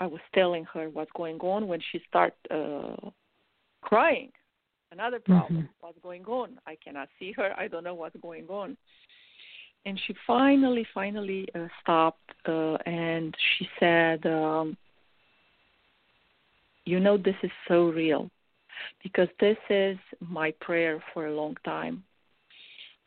I 0.00 0.06
was 0.06 0.20
telling 0.34 0.64
her 0.72 0.88
what's 0.88 1.10
going 1.14 1.38
on 1.40 1.68
when 1.68 1.80
she 1.90 2.00
started 2.08 2.34
uh, 2.50 3.10
crying. 3.82 4.30
Another 4.90 5.20
problem. 5.20 5.58
Mm-hmm. 5.58 5.66
What's 5.80 5.98
going 6.02 6.24
on? 6.26 6.58
I 6.66 6.76
cannot 6.82 7.08
see 7.18 7.32
her. 7.32 7.52
I 7.58 7.68
don't 7.68 7.84
know 7.84 7.94
what's 7.94 8.16
going 8.20 8.46
on. 8.48 8.76
And 9.84 10.00
she 10.06 10.14
finally, 10.26 10.86
finally 10.94 11.48
uh, 11.54 11.66
stopped, 11.80 12.30
uh, 12.46 12.76
and 12.86 13.34
she 13.52 13.68
said, 13.80 14.24
um, 14.26 14.76
"You 16.84 17.00
know, 17.00 17.16
this 17.16 17.34
is 17.42 17.50
so 17.68 17.88
real, 17.88 18.30
because 19.02 19.28
this 19.40 19.56
is 19.70 19.96
my 20.20 20.52
prayer 20.60 21.02
for 21.12 21.26
a 21.26 21.34
long 21.34 21.56
time. 21.64 22.04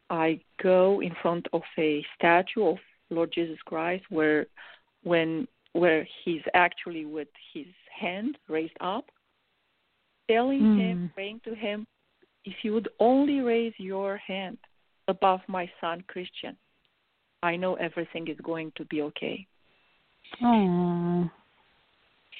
I 0.10 0.39
go 0.62 1.02
in 1.02 1.13
front 1.21 1.48
of 1.54 1.63
a 1.78 2.06
statue 2.15 2.65
of 2.65 2.78
Lord 3.10 3.32
Jesus 3.32 3.60
Christ, 3.65 4.04
where 4.10 4.48
when 5.04 5.48
where 5.75 6.07
he's 6.23 6.41
actually 6.53 7.05
with 7.05 7.27
his 7.53 7.65
hand 7.99 8.38
raised 8.47 8.77
up, 8.79 9.05
telling 10.31 10.61
mm. 10.61 10.79
him, 10.79 11.11
praying 11.13 11.41
to 11.43 11.53
him, 11.53 11.85
if 12.45 12.53
you 12.63 12.73
would 12.73 12.88
only 13.01 13.41
raise 13.41 13.73
your 13.77 14.15
hand 14.15 14.57
above 15.09 15.41
my 15.49 15.69
son 15.81 16.01
Christian, 16.07 16.55
I 17.43 17.57
know 17.57 17.75
everything 17.75 18.29
is 18.29 18.38
going 18.41 18.71
to 18.77 18.85
be 18.85 19.01
okay. 19.01 19.45
Aww. 20.41 21.29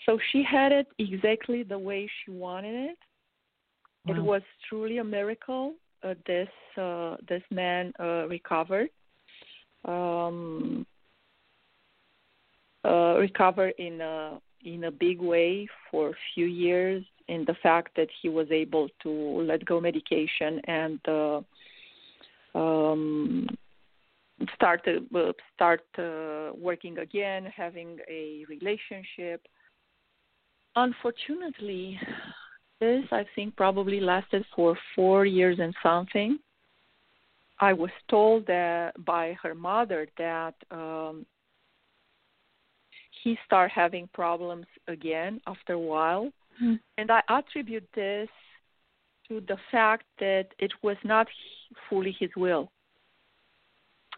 So 0.06 0.18
she 0.32 0.42
had 0.42 0.72
it 0.72 0.88
exactly 0.98 1.64
the 1.64 1.78
way 1.78 2.10
she 2.24 2.32
wanted 2.32 2.92
it. 2.92 2.98
Wow. 4.06 4.16
It 4.16 4.24
was 4.24 4.42
truly 4.70 5.00
a 5.00 5.04
miracle. 5.04 5.74
Uh, 6.04 6.14
this 6.26 6.50
uh, 6.78 7.18
this 7.28 7.42
man 7.52 7.92
uh, 8.00 8.28
recovered. 8.28 8.90
Um, 9.84 10.86
uh, 12.86 13.18
recover 13.20 13.70
in 13.70 14.02
a 14.02 14.40
in 14.64 14.86
a 14.86 14.92
big 14.92 15.22
way 15.22 15.68
for 15.92 16.10
a 16.10 16.14
few 16.34 16.46
years 16.46 17.04
in 17.28 17.46
the 17.46 17.56
fact 17.62 17.96
that 17.96 18.08
he 18.22 18.30
was 18.30 18.48
able 18.52 18.90
to 19.02 19.10
let 19.42 19.64
go 19.66 19.80
medication 19.80 20.60
and 20.68 21.00
uh, 21.08 21.42
um, 22.58 23.48
start 24.56 24.88
uh, 24.88 25.32
start 25.54 25.82
uh, 25.98 26.52
working 26.58 26.98
again, 27.00 27.46
having 27.56 27.98
a 28.10 28.46
relationship. 28.50 29.42
Unfortunately, 30.76 32.00
this 32.80 33.06
I 33.12 33.26
think 33.36 33.56
probably 33.56 34.00
lasted 34.00 34.46
for 34.56 34.78
four 34.96 35.26
years 35.26 35.58
and 35.60 35.74
something. 35.82 36.40
I 37.60 37.72
was 37.72 37.92
told 38.10 38.46
that 38.48 38.94
by 39.06 39.38
her 39.42 39.56
mother 39.56 40.08
that 40.18 40.56
um, 40.72 41.26
he 43.26 43.36
started 43.44 43.74
having 43.74 44.08
problems 44.14 44.68
again 44.88 45.42
after 45.48 45.74
a 45.74 45.80
while. 45.80 46.26
Mm-hmm. 46.62 46.76
And 47.00 47.12
I 47.12 47.22
attribute 47.28 47.88
this 47.96 48.30
to 49.28 49.42
the 49.48 49.58
fact 49.72 50.04
that 50.20 50.46
it 50.60 50.72
was 50.84 50.96
not 51.04 51.26
fully 51.90 52.16
his 52.20 52.30
will. 52.38 52.70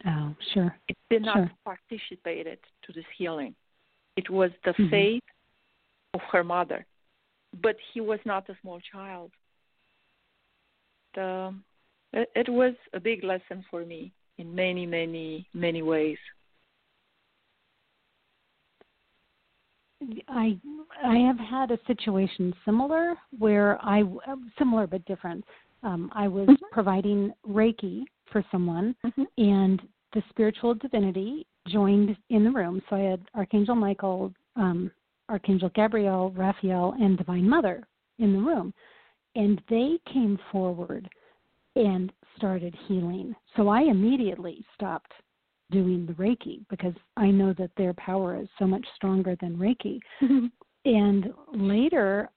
Oh, 0.05 0.35
sure. 0.53 0.75
It 0.89 0.97
did 1.09 1.21
not 1.21 1.37
sure. 1.37 1.51
participate 1.63 2.59
to 2.83 2.93
this 2.93 3.05
healing. 3.17 3.55
It 4.17 4.29
was 4.29 4.51
the 4.65 4.71
mm-hmm. 4.71 4.89
faith 4.89 5.23
of 6.13 6.19
her 6.29 6.43
mother. 6.43 6.85
But 7.63 7.77
he 7.93 8.01
was 8.01 8.19
not 8.25 8.49
a 8.49 8.57
small 8.61 8.81
child. 8.91 9.31
The, 11.15 11.55
it, 12.11 12.29
it 12.35 12.49
was 12.49 12.73
a 12.93 12.99
big 12.99 13.23
lesson 13.23 13.63
for 13.71 13.85
me 13.85 14.11
in 14.37 14.53
many, 14.53 14.85
many, 14.85 15.47
many 15.53 15.81
ways. 15.81 16.17
I 20.27 20.57
I 21.03 21.17
have 21.17 21.37
had 21.37 21.71
a 21.71 21.79
situation 21.85 22.53
similar 22.65 23.15
where 23.37 23.77
I 23.83 24.03
similar 24.57 24.87
but 24.87 25.05
different. 25.05 25.43
Um, 25.83 26.11
I 26.13 26.27
was 26.27 26.47
mm-hmm. 26.47 26.65
providing 26.71 27.31
Reiki 27.47 28.03
for 28.31 28.43
someone, 28.51 28.95
mm-hmm. 29.05 29.23
and 29.37 29.81
the 30.13 30.23
spiritual 30.29 30.73
divinity 30.73 31.45
joined 31.67 32.15
in 32.29 32.43
the 32.43 32.51
room. 32.51 32.81
So 32.89 32.95
I 32.95 33.01
had 33.01 33.21
Archangel 33.35 33.75
Michael, 33.75 34.33
um, 34.55 34.91
Archangel 35.29 35.69
Gabriel, 35.75 36.31
Raphael, 36.31 36.95
and 36.99 37.17
Divine 37.17 37.47
Mother 37.47 37.85
in 38.19 38.33
the 38.33 38.39
room, 38.39 38.73
and 39.35 39.61
they 39.69 39.99
came 40.11 40.39
forward 40.51 41.07
and 41.75 42.11
started 42.35 42.75
healing. 42.87 43.35
So 43.55 43.67
I 43.67 43.81
immediately 43.81 44.65
stopped 44.73 45.11
doing 45.71 46.05
the 46.05 46.13
Reiki 46.13 46.65
because 46.69 46.93
I 47.15 47.27
know 47.27 47.53
that 47.57 47.71
their 47.77 47.93
power 47.93 48.39
is 48.39 48.47
so 48.57 48.65
much 48.65 48.85
stronger 48.95 49.35
than 49.41 49.57
Reiki. 49.57 49.99
Mm-hmm. 50.21 50.45
and 50.85 51.33
later, 51.53 52.29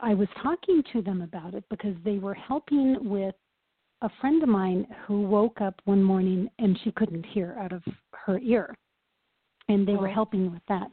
I 0.00 0.14
was 0.14 0.28
talking 0.42 0.82
to 0.92 1.02
them 1.02 1.22
about 1.22 1.54
it 1.54 1.64
because 1.70 1.94
they 2.04 2.18
were 2.18 2.34
helping 2.34 2.96
with 3.08 3.34
a 4.02 4.10
friend 4.20 4.42
of 4.42 4.48
mine 4.48 4.86
who 5.06 5.22
woke 5.22 5.60
up 5.60 5.80
one 5.84 6.02
morning 6.02 6.48
and 6.58 6.78
she 6.84 6.92
couldn't 6.92 7.26
hear 7.26 7.56
out 7.58 7.72
of 7.72 7.82
her 8.12 8.38
ear. 8.38 8.74
And 9.68 9.86
they 9.86 9.96
were 9.96 10.08
oh. 10.08 10.14
helping 10.14 10.52
with 10.52 10.62
that. 10.68 10.88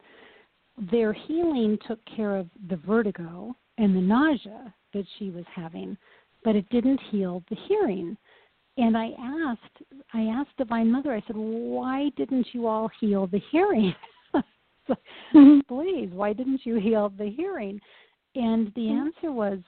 Their 0.91 1.13
healing 1.13 1.77
took 1.87 1.99
care 2.05 2.35
of 2.35 2.49
the 2.69 2.77
vertigo 2.77 3.55
and 3.77 3.95
the 3.95 4.01
nausea 4.01 4.73
that 4.93 5.05
she 5.17 5.29
was 5.29 5.45
having, 5.53 5.97
but 6.43 6.55
it 6.55 6.67
didn't 6.69 6.99
heal 7.11 7.43
the 7.49 7.57
hearing 7.67 8.17
and 8.77 8.97
I 8.97 9.11
asked, 9.19 9.83
I 10.13 10.23
asked 10.23 10.57
Divine 10.57 10.91
Mother, 10.91 11.13
I 11.13 11.23
said, 11.27 11.35
why 11.35 12.09
didn't 12.17 12.47
you 12.53 12.67
all 12.67 12.89
heal 12.99 13.27
the 13.27 13.41
hearing? 13.51 13.93
Mm-hmm. 15.33 15.61
Please, 15.67 16.09
why 16.13 16.31
didn't 16.31 16.61
you 16.63 16.75
heal 16.75 17.11
the 17.17 17.31
hearing? 17.35 17.79
And 18.35 18.67
the 18.75 18.81
mm-hmm. 18.81 19.07
answer 19.07 19.31
was 19.31 19.59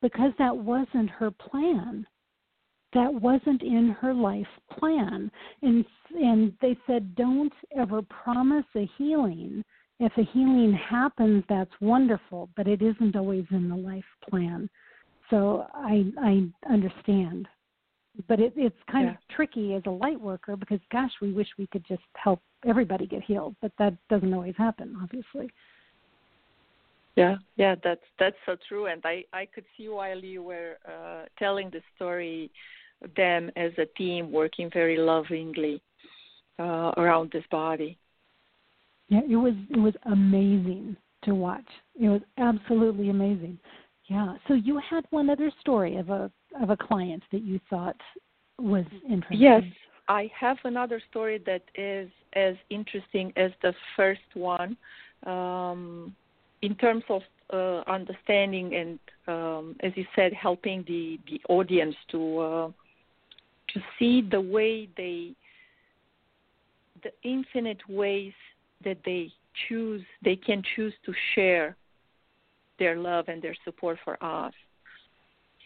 because 0.00 0.32
that 0.38 0.56
wasn't 0.56 1.10
her 1.10 1.30
plan. 1.30 2.06
That 2.94 3.12
wasn't 3.12 3.62
in 3.62 3.96
her 4.00 4.14
life 4.14 4.46
plan. 4.78 5.30
And 5.62 5.84
and 6.14 6.52
they 6.60 6.76
said, 6.86 7.16
don't 7.16 7.52
ever 7.76 8.02
promise 8.02 8.66
a 8.76 8.88
healing. 8.98 9.64
If 9.98 10.12
a 10.16 10.24
healing 10.32 10.78
happens, 10.88 11.42
that's 11.48 11.72
wonderful, 11.80 12.50
but 12.56 12.68
it 12.68 12.82
isn't 12.82 13.16
always 13.16 13.46
in 13.50 13.68
the 13.68 13.76
life 13.76 14.04
plan. 14.28 14.68
So 15.30 15.66
I 15.74 16.04
I 16.20 16.46
understand 16.70 17.48
but 18.28 18.40
it, 18.40 18.52
it's 18.56 18.76
kind 18.90 19.06
yeah. 19.06 19.12
of 19.12 19.16
tricky 19.34 19.74
as 19.74 19.82
a 19.86 19.90
light 19.90 20.20
worker 20.20 20.56
because 20.56 20.80
gosh 20.90 21.10
we 21.20 21.32
wish 21.32 21.48
we 21.58 21.66
could 21.68 21.84
just 21.86 22.02
help 22.14 22.40
everybody 22.66 23.06
get 23.06 23.22
healed 23.22 23.54
but 23.62 23.72
that 23.78 23.94
doesn't 24.08 24.32
always 24.34 24.54
happen 24.56 24.96
obviously. 25.02 25.50
Yeah 27.16 27.36
yeah 27.56 27.74
that's 27.82 28.04
that's 28.18 28.36
so 28.46 28.56
true 28.68 28.86
and 28.86 29.02
i 29.04 29.24
i 29.32 29.46
could 29.46 29.64
see 29.76 29.88
while 29.88 30.18
you 30.18 30.42
were 30.42 30.76
uh, 30.86 31.24
telling 31.38 31.70
the 31.70 31.82
story 31.96 32.50
them 33.16 33.50
as 33.56 33.72
a 33.78 33.86
team 33.98 34.30
working 34.30 34.70
very 34.72 34.96
lovingly 34.96 35.82
uh, 36.58 36.92
around 36.96 37.30
this 37.32 37.44
body. 37.50 37.98
Yeah 39.08 39.22
it 39.28 39.36
was 39.36 39.54
it 39.70 39.78
was 39.78 39.94
amazing 40.06 40.96
to 41.24 41.34
watch. 41.34 41.68
It 42.00 42.08
was 42.08 42.20
absolutely 42.38 43.08
amazing. 43.08 43.58
Yeah 44.08 44.36
so 44.46 44.54
you 44.54 44.78
had 44.88 45.04
one 45.10 45.30
other 45.30 45.50
story 45.60 45.96
of 45.96 46.10
a 46.10 46.30
of 46.60 46.70
a 46.70 46.76
client 46.76 47.22
that 47.32 47.42
you 47.42 47.60
thought 47.70 47.96
was 48.58 48.84
interesting. 49.08 49.40
Yes, 49.40 49.62
I 50.08 50.30
have 50.38 50.58
another 50.64 51.00
story 51.10 51.42
that 51.46 51.62
is 51.74 52.10
as 52.34 52.54
interesting 52.70 53.32
as 53.36 53.50
the 53.62 53.72
first 53.96 54.20
one 54.34 54.76
um, 55.26 56.14
in 56.60 56.74
terms 56.76 57.04
of 57.08 57.22
uh, 57.52 57.82
understanding 57.90 58.74
and, 58.74 58.98
um, 59.28 59.76
as 59.80 59.92
you 59.94 60.04
said, 60.16 60.32
helping 60.32 60.84
the, 60.86 61.18
the 61.28 61.40
audience 61.48 61.94
to 62.10 62.38
uh, 62.38 62.70
to 63.72 63.80
see 63.98 64.20
the 64.20 64.40
way 64.40 64.88
they, 64.96 65.32
the 67.02 67.10
infinite 67.22 67.80
ways 67.88 68.32
that 68.84 68.98
they 69.04 69.30
choose, 69.68 70.02
they 70.22 70.36
can 70.36 70.62
choose 70.76 70.92
to 71.06 71.12
share 71.34 71.76
their 72.78 72.96
love 72.96 73.26
and 73.28 73.40
their 73.42 73.56
support 73.64 73.98
for 74.04 74.22
us. 74.22 74.52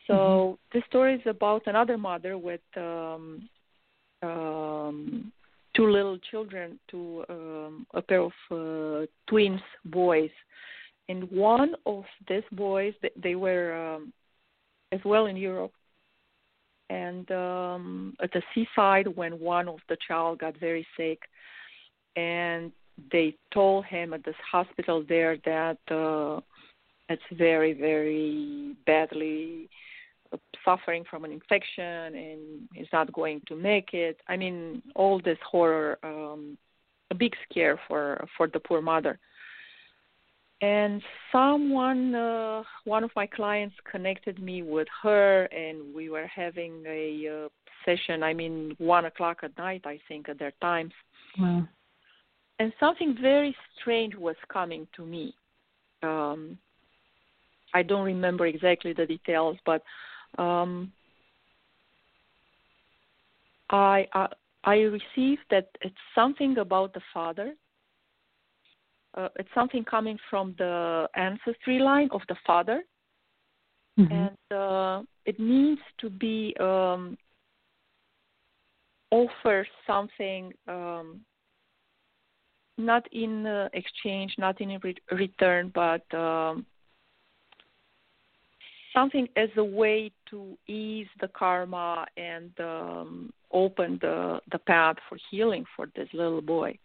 So 0.07 0.15
mm-hmm. 0.15 0.79
the 0.79 0.85
story 0.89 1.15
is 1.15 1.23
about 1.27 1.63
another 1.67 1.99
mother 1.99 2.39
with 2.39 2.61
um, 2.77 3.49
um, 4.23 5.33
two 5.75 5.91
little 5.91 6.19
children, 6.31 6.79
two 6.91 7.25
um, 7.29 7.87
a 7.95 8.03
pair 8.03 8.21
of 8.21 8.33
uh, 8.51 9.07
twins 9.29 9.61
boys, 9.85 10.31
and 11.09 11.31
one 11.31 11.75
of 11.85 12.05
these 12.29 12.43
boys 12.53 12.95
they 13.23 13.35
were 13.35 13.97
um, 13.97 14.13
as 14.93 15.01
well 15.05 15.27
in 15.27 15.37
Europe, 15.37 15.73
and 16.89 17.31
um, 17.33 18.17
at 18.23 18.31
the 18.33 18.43
seaside 18.55 19.09
when 19.17 19.39
one 19.41 19.69
of 19.69 19.81
the 19.89 19.97
child 20.07 20.39
got 20.39 20.59
very 20.59 20.87
sick, 20.97 21.19
and 22.15 22.71
they 23.13 23.35
told 23.53 23.85
him 23.87 24.15
at 24.15 24.25
this 24.25 24.37
hospital 24.51 25.05
there 25.09 25.37
that 25.45 25.79
uh, 25.91 26.41
it's 27.09 27.23
very 27.33 27.73
very 27.73 28.77
badly 28.87 29.69
suffering 30.65 31.05
from 31.09 31.25
an 31.25 31.33
infection 31.33 31.85
and 31.85 32.41
is 32.77 32.89
not 32.93 33.13
going 33.13 33.41
to 33.49 33.57
make 33.57 33.95
it. 33.95 34.21
I 34.29 34.37
mean, 34.37 34.83
all 34.95 35.21
this 35.21 35.39
horror, 35.49 35.99
um, 36.03 36.59
a 37.11 37.15
big 37.15 37.35
scare 37.49 37.79
for 37.87 38.27
for 38.37 38.49
the 38.49 38.61
poor 38.61 38.83
mother. 38.83 39.19
And 40.63 41.03
someone, 41.33 42.15
uh, 42.15 42.63
one 42.85 43.05
of 43.05 43.11
my 43.15 43.27
clients, 43.27 43.77
connected 43.91 44.43
me 44.43 44.63
with 44.63 44.89
her, 45.03 45.45
and 45.45 45.95
we 45.95 46.09
were 46.09 46.27
having 46.27 46.83
a 46.87 47.45
uh, 47.45 47.49
session. 47.85 48.23
I 48.23 48.33
mean, 48.33 48.75
one 48.79 49.05
o'clock 49.05 49.39
at 49.43 49.57
night, 49.59 49.83
I 49.85 50.01
think, 50.09 50.31
at 50.31 50.39
their 50.39 50.53
times. 50.63 50.93
Wow. 51.39 51.69
And 52.59 52.73
something 52.81 53.17
very 53.21 53.55
strange 53.79 54.15
was 54.15 54.37
coming 54.51 54.87
to 54.97 55.05
me. 55.05 55.35
Um, 56.03 56.59
I 57.75 57.83
don't 57.83 58.07
remember 58.07 58.47
exactly 58.47 58.95
the 58.95 59.05
details, 59.05 59.59
but 59.67 59.83
um, 60.39 60.93
I, 63.71 64.07
I 64.13 64.29
I 64.65 64.77
received 64.79 65.43
that 65.51 65.69
it's 65.81 65.95
something 66.15 66.59
about 66.59 66.93
the 66.93 67.01
father. 67.15 67.55
Uh, 69.17 69.29
it's 69.37 69.49
something 69.55 69.85
coming 69.85 70.19
from 70.29 70.55
the 70.59 71.09
ancestry 71.15 71.79
line 71.79 72.09
of 72.13 72.21
the 72.29 72.37
father, 72.47 72.83
mm-hmm. 73.99 74.13
and 74.13 74.53
uh, 74.53 75.03
it 75.25 75.39
needs 75.41 75.81
to 76.01 76.11
be 76.11 76.55
um, 76.61 77.17
offer 79.11 79.67
something 79.87 80.53
um, 80.69 81.21
not 82.79 83.07
in 83.13 83.47
uh, 83.47 83.69
exchange, 83.73 84.35
not 84.37 84.61
in 84.61 84.79
re- 84.83 85.03
return, 85.13 85.73
but 85.75 86.03
um, 86.15 86.67
something 88.97 89.29
as 89.37 89.51
a 89.57 89.65
way 89.65 90.11
to 90.31 90.57
ease 90.67 91.09
the 91.21 91.29
karma 91.29 92.07
and 92.17 92.51
um, 92.61 93.33
open 93.53 93.99
the 94.01 94.41
the 94.53 94.59
path 94.59 94.97
for 95.09 95.19
healing 95.31 95.65
for 95.75 95.87
this 95.95 96.09
little 96.13 96.41
boy. 96.41 96.77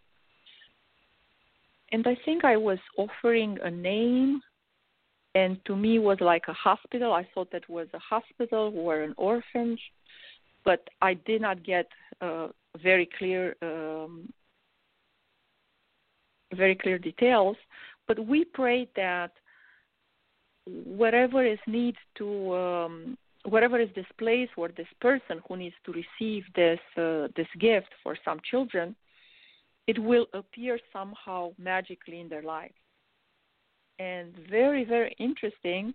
And 1.93 2.05
I 2.07 2.17
think 2.25 2.43
I 2.45 2.57
was 2.57 2.79
offering 2.97 3.57
a 3.63 3.71
name, 3.71 4.41
and 5.35 5.57
to 5.65 5.75
me 5.75 5.99
was 5.99 6.19
like 6.19 6.45
a 6.47 6.53
hospital. 6.53 7.11
I 7.13 7.27
thought 7.33 7.51
that 7.51 7.69
was 7.69 7.87
a 7.93 7.99
hospital 7.99 8.73
or 8.75 9.01
an 9.01 9.13
orphanage, 9.17 9.81
but 10.63 10.81
I 11.01 11.13
did 11.13 11.41
not 11.41 11.63
get 11.63 11.87
very 12.83 13.09
clear 13.17 13.55
um, 13.61 14.31
very 16.53 16.75
clear 16.75 16.97
details. 16.97 17.57
But 18.07 18.17
we 18.25 18.43
prayed 18.43 18.89
that 18.95 19.31
whatever 20.65 21.45
is 21.45 21.59
need 21.67 21.95
to 22.17 22.55
um, 22.55 23.17
whatever 23.45 23.79
is 23.79 23.89
this 23.95 24.05
place 24.17 24.49
or 24.55 24.69
this 24.69 24.87
person 24.99 25.41
who 25.47 25.57
needs 25.57 25.75
to 25.85 25.91
receive 25.91 26.43
this 26.55 26.79
uh, 26.97 27.27
this 27.35 27.47
gift 27.59 27.89
for 28.03 28.15
some 28.23 28.39
children, 28.49 28.95
it 29.87 29.97
will 29.99 30.27
appear 30.33 30.79
somehow 30.93 31.51
magically 31.57 32.19
in 32.19 32.29
their 32.29 32.43
life. 32.43 32.73
And 33.99 34.33
very 34.49 34.83
very 34.83 35.15
interesting. 35.19 35.93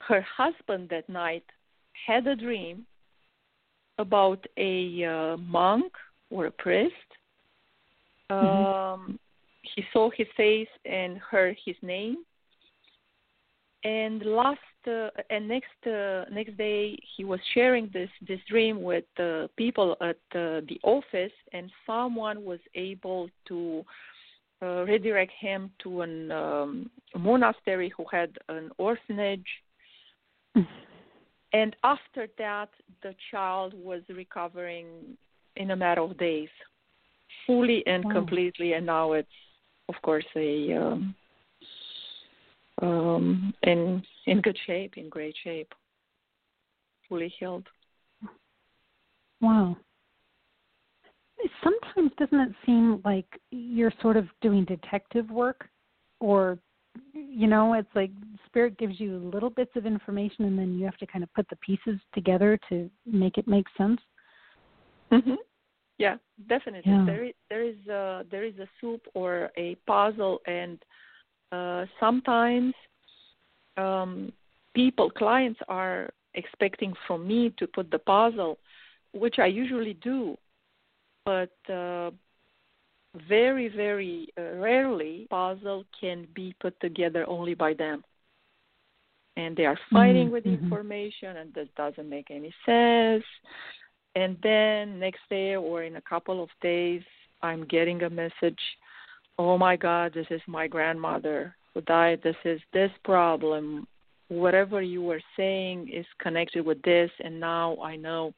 Her 0.00 0.24
husband 0.36 0.88
that 0.90 1.08
night 1.08 1.44
had 2.06 2.26
a 2.26 2.36
dream 2.36 2.86
about 3.98 4.44
a 4.56 5.04
uh, 5.04 5.36
monk 5.36 5.92
or 6.30 6.46
a 6.46 6.50
priest. 6.50 6.94
Mm-hmm. 8.30 8.46
Um, 8.46 9.18
he 9.74 9.84
saw 9.92 10.08
his 10.16 10.26
face 10.36 10.68
and 10.86 11.18
heard 11.18 11.56
his 11.66 11.76
name 11.82 12.24
and 13.84 14.22
last 14.24 14.58
uh, 14.86 15.08
and 15.30 15.48
next 15.48 15.86
uh, 15.86 16.24
next 16.32 16.56
day 16.56 16.98
he 17.16 17.24
was 17.24 17.40
sharing 17.54 17.90
this 17.92 18.10
this 18.26 18.40
dream 18.48 18.82
with 18.82 19.04
uh, 19.18 19.46
people 19.56 19.96
at 20.00 20.16
uh, 20.34 20.60
the 20.68 20.80
office 20.82 21.32
and 21.52 21.70
someone 21.86 22.44
was 22.44 22.60
able 22.74 23.28
to 23.46 23.82
uh, 24.62 24.84
redirect 24.84 25.32
him 25.38 25.70
to 25.82 26.02
an 26.02 26.30
um, 26.30 26.90
a 27.14 27.18
monastery 27.18 27.92
who 27.96 28.04
had 28.10 28.36
an 28.48 28.70
orphanage 28.78 29.46
and 31.52 31.76
after 31.84 32.26
that 32.38 32.68
the 33.02 33.14
child 33.30 33.72
was 33.74 34.02
recovering 34.08 34.86
in 35.56 35.70
a 35.70 35.76
matter 35.76 36.02
of 36.02 36.18
days 36.18 36.48
fully 37.46 37.82
and 37.86 38.04
oh. 38.06 38.10
completely 38.10 38.74
and 38.74 38.84
now 38.84 39.12
it's 39.12 39.28
of 39.88 39.94
course 40.02 40.26
a 40.36 40.72
um, 40.74 41.14
um, 42.80 43.54
in 43.62 44.02
in 44.26 44.40
good 44.40 44.58
shape, 44.66 44.96
in 44.96 45.08
great 45.08 45.34
shape, 45.42 45.72
fully 47.08 47.32
healed. 47.38 47.66
Wow. 49.40 49.76
Sometimes 51.64 52.12
doesn't 52.18 52.40
it 52.40 52.52
seem 52.66 53.00
like 53.04 53.26
you're 53.50 53.92
sort 54.02 54.16
of 54.16 54.26
doing 54.42 54.64
detective 54.64 55.30
work, 55.30 55.68
or 56.20 56.58
you 57.14 57.46
know, 57.46 57.74
it's 57.74 57.88
like 57.94 58.10
spirit 58.46 58.76
gives 58.78 59.00
you 59.00 59.18
little 59.32 59.50
bits 59.50 59.70
of 59.76 59.86
information, 59.86 60.44
and 60.44 60.58
then 60.58 60.78
you 60.78 60.84
have 60.84 60.98
to 60.98 61.06
kind 61.06 61.24
of 61.24 61.32
put 61.32 61.48
the 61.48 61.56
pieces 61.56 61.98
together 62.14 62.58
to 62.68 62.90
make 63.06 63.38
it 63.38 63.48
make 63.48 63.66
sense. 63.78 64.00
Mhm. 65.10 65.36
Yeah, 65.98 66.16
definitely. 66.48 66.92
Yeah. 66.92 67.04
There 67.06 67.24
is 67.24 67.34
there 67.48 67.62
is 67.62 67.86
a 67.86 68.24
there 68.30 68.44
is 68.44 68.58
a 68.58 68.68
soup 68.80 69.06
or 69.14 69.50
a 69.56 69.76
puzzle 69.86 70.40
and 70.46 70.82
uh, 71.52 71.86
sometimes 71.98 72.74
um, 73.76 74.32
people, 74.74 75.10
clients 75.10 75.60
are 75.68 76.10
expecting 76.34 76.92
from 77.06 77.26
me 77.26 77.52
to 77.58 77.66
put 77.66 77.90
the 77.90 77.98
puzzle, 77.98 78.58
which 79.12 79.38
I 79.38 79.46
usually 79.46 79.94
do, 79.94 80.36
but 81.24 81.52
uh, 81.68 82.10
very, 83.28 83.68
very 83.68 84.28
uh, 84.38 84.42
rarely 84.56 85.26
puzzle 85.30 85.84
can 86.00 86.28
be 86.34 86.54
put 86.60 86.78
together 86.80 87.24
only 87.28 87.54
by 87.54 87.74
them. 87.74 88.04
And 89.36 89.56
they 89.56 89.64
are 89.64 89.78
fighting 89.92 90.24
mm-hmm. 90.24 90.32
with 90.32 90.44
the 90.44 90.50
mm-hmm. 90.50 90.64
information, 90.64 91.36
and 91.38 91.54
that 91.54 91.74
doesn't 91.74 92.08
make 92.08 92.30
any 92.30 92.52
sense. 92.66 93.24
And 94.14 94.36
then 94.42 94.98
next 94.98 95.20
day 95.30 95.56
or 95.56 95.82
in 95.84 95.96
a 95.96 96.02
couple 96.02 96.42
of 96.42 96.50
days, 96.60 97.02
I'm 97.42 97.64
getting 97.66 98.02
a 98.02 98.10
message 98.10 98.58
oh 99.40 99.56
my 99.56 99.74
God, 99.76 100.12
this 100.12 100.26
is 100.30 100.40
my 100.46 100.66
grandmother 100.66 101.56
who 101.72 101.80
died. 101.82 102.20
This 102.22 102.36
is 102.44 102.60
this 102.72 102.90
problem. 103.04 103.86
whatever 104.28 104.80
you 104.80 105.02
were 105.02 105.20
saying 105.36 105.88
is 105.92 106.06
connected 106.20 106.64
with 106.64 106.80
this, 106.82 107.10
and 107.24 107.40
now 107.40 107.76
I 107.82 107.96
know 107.96 108.32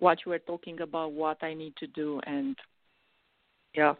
what 0.00 0.18
you 0.24 0.30
were 0.30 0.40
talking 0.40 0.80
about, 0.80 1.12
what 1.12 1.42
I 1.42 1.54
need 1.54 1.74
to 1.76 1.86
do, 1.86 2.20
and 2.26 2.56
yeah, 3.74 3.94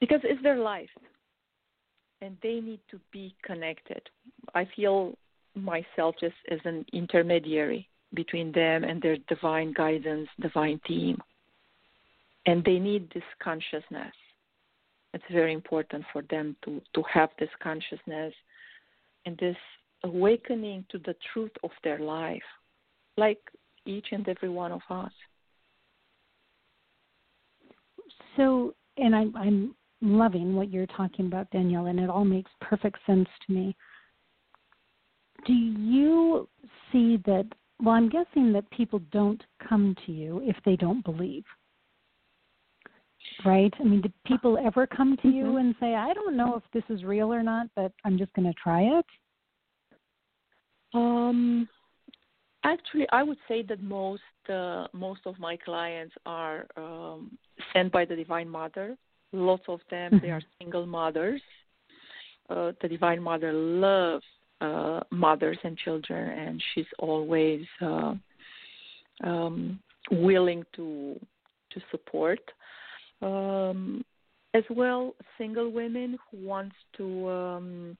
because 0.00 0.20
it's 0.22 0.42
their 0.42 0.58
life, 0.58 0.88
and 2.22 2.36
they 2.42 2.60
need 2.60 2.80
to 2.90 3.00
be 3.12 3.34
connected. 3.42 4.02
I 4.54 4.68
feel 4.76 5.14
myself 5.56 6.14
just 6.20 6.36
as 6.50 6.60
an 6.64 6.84
intermediary 6.92 7.88
between 8.14 8.52
them 8.52 8.84
and 8.84 9.02
their 9.02 9.16
divine 9.28 9.72
guidance, 9.72 10.28
divine 10.40 10.80
team. 10.86 11.18
And 12.46 12.64
they 12.64 12.78
need 12.78 13.10
this 13.12 13.24
consciousness. 13.42 14.14
It's 15.12 15.24
very 15.30 15.52
important 15.52 16.04
for 16.12 16.22
them 16.30 16.56
to, 16.64 16.80
to 16.94 17.02
have 17.12 17.30
this 17.38 17.50
consciousness 17.62 18.32
and 19.26 19.36
this 19.38 19.56
awakening 20.04 20.84
to 20.90 20.98
the 20.98 21.14
truth 21.32 21.50
of 21.62 21.70
their 21.84 21.98
life, 21.98 22.42
like 23.16 23.40
each 23.84 24.06
and 24.12 24.26
every 24.28 24.48
one 24.48 24.72
of 24.72 24.80
us. 24.88 25.12
So, 28.36 28.74
and 28.96 29.14
I'm, 29.14 29.36
I'm 29.36 29.74
loving 30.00 30.54
what 30.54 30.70
you're 30.70 30.86
talking 30.86 31.26
about, 31.26 31.50
Danielle, 31.50 31.86
and 31.86 32.00
it 32.00 32.08
all 32.08 32.24
makes 32.24 32.50
perfect 32.60 32.98
sense 33.06 33.28
to 33.46 33.52
me. 33.52 33.76
Do 35.46 35.52
you 35.52 36.48
see 36.92 37.18
that? 37.26 37.46
Well, 37.82 37.94
I'm 37.94 38.08
guessing 38.08 38.52
that 38.52 38.70
people 38.70 39.00
don't 39.10 39.42
come 39.66 39.96
to 40.06 40.12
you 40.12 40.42
if 40.44 40.56
they 40.64 40.76
don't 40.76 41.04
believe. 41.04 41.44
Right? 43.44 43.72
I 43.78 43.84
mean, 43.84 44.02
do 44.02 44.10
people 44.26 44.58
ever 44.58 44.86
come 44.86 45.16
to 45.22 45.28
you 45.28 45.44
mm-hmm. 45.44 45.56
and 45.58 45.74
say, 45.80 45.94
I 45.94 46.12
don't 46.12 46.36
know 46.36 46.56
if 46.56 46.62
this 46.72 46.84
is 46.94 47.04
real 47.04 47.32
or 47.32 47.42
not, 47.42 47.68
but 47.74 47.92
I'm 48.04 48.18
just 48.18 48.32
going 48.34 48.46
to 48.46 48.58
try 48.62 48.82
it? 48.82 49.06
Um, 50.92 51.68
actually, 52.64 53.06
I 53.12 53.22
would 53.22 53.38
say 53.48 53.62
that 53.62 53.82
most 53.82 54.22
uh, 54.48 54.86
most 54.92 55.20
of 55.26 55.38
my 55.38 55.56
clients 55.56 56.14
are 56.26 56.66
um, 56.76 57.38
sent 57.72 57.92
by 57.92 58.04
the 58.04 58.16
Divine 58.16 58.48
Mother. 58.48 58.96
Lots 59.32 59.62
of 59.68 59.80
them 59.90 60.18
they 60.22 60.30
are 60.30 60.40
mm-hmm. 60.40 60.64
single 60.64 60.86
mothers. 60.86 61.40
Uh, 62.48 62.72
the 62.82 62.88
Divine 62.88 63.22
Mother 63.22 63.52
loves 63.52 64.24
uh, 64.60 65.00
mothers 65.10 65.58
and 65.62 65.78
children, 65.78 66.38
and 66.38 66.62
she's 66.74 66.86
always 66.98 67.64
uh, 67.80 68.14
um, 69.24 69.78
willing 70.10 70.64
to 70.76 71.18
to 71.72 71.80
support. 71.90 72.40
Um, 73.22 74.04
as 74.54 74.64
well, 74.70 75.14
single 75.38 75.70
women 75.70 76.18
who 76.30 76.46
wants 76.46 76.74
to 76.96 77.28
um, 77.28 77.96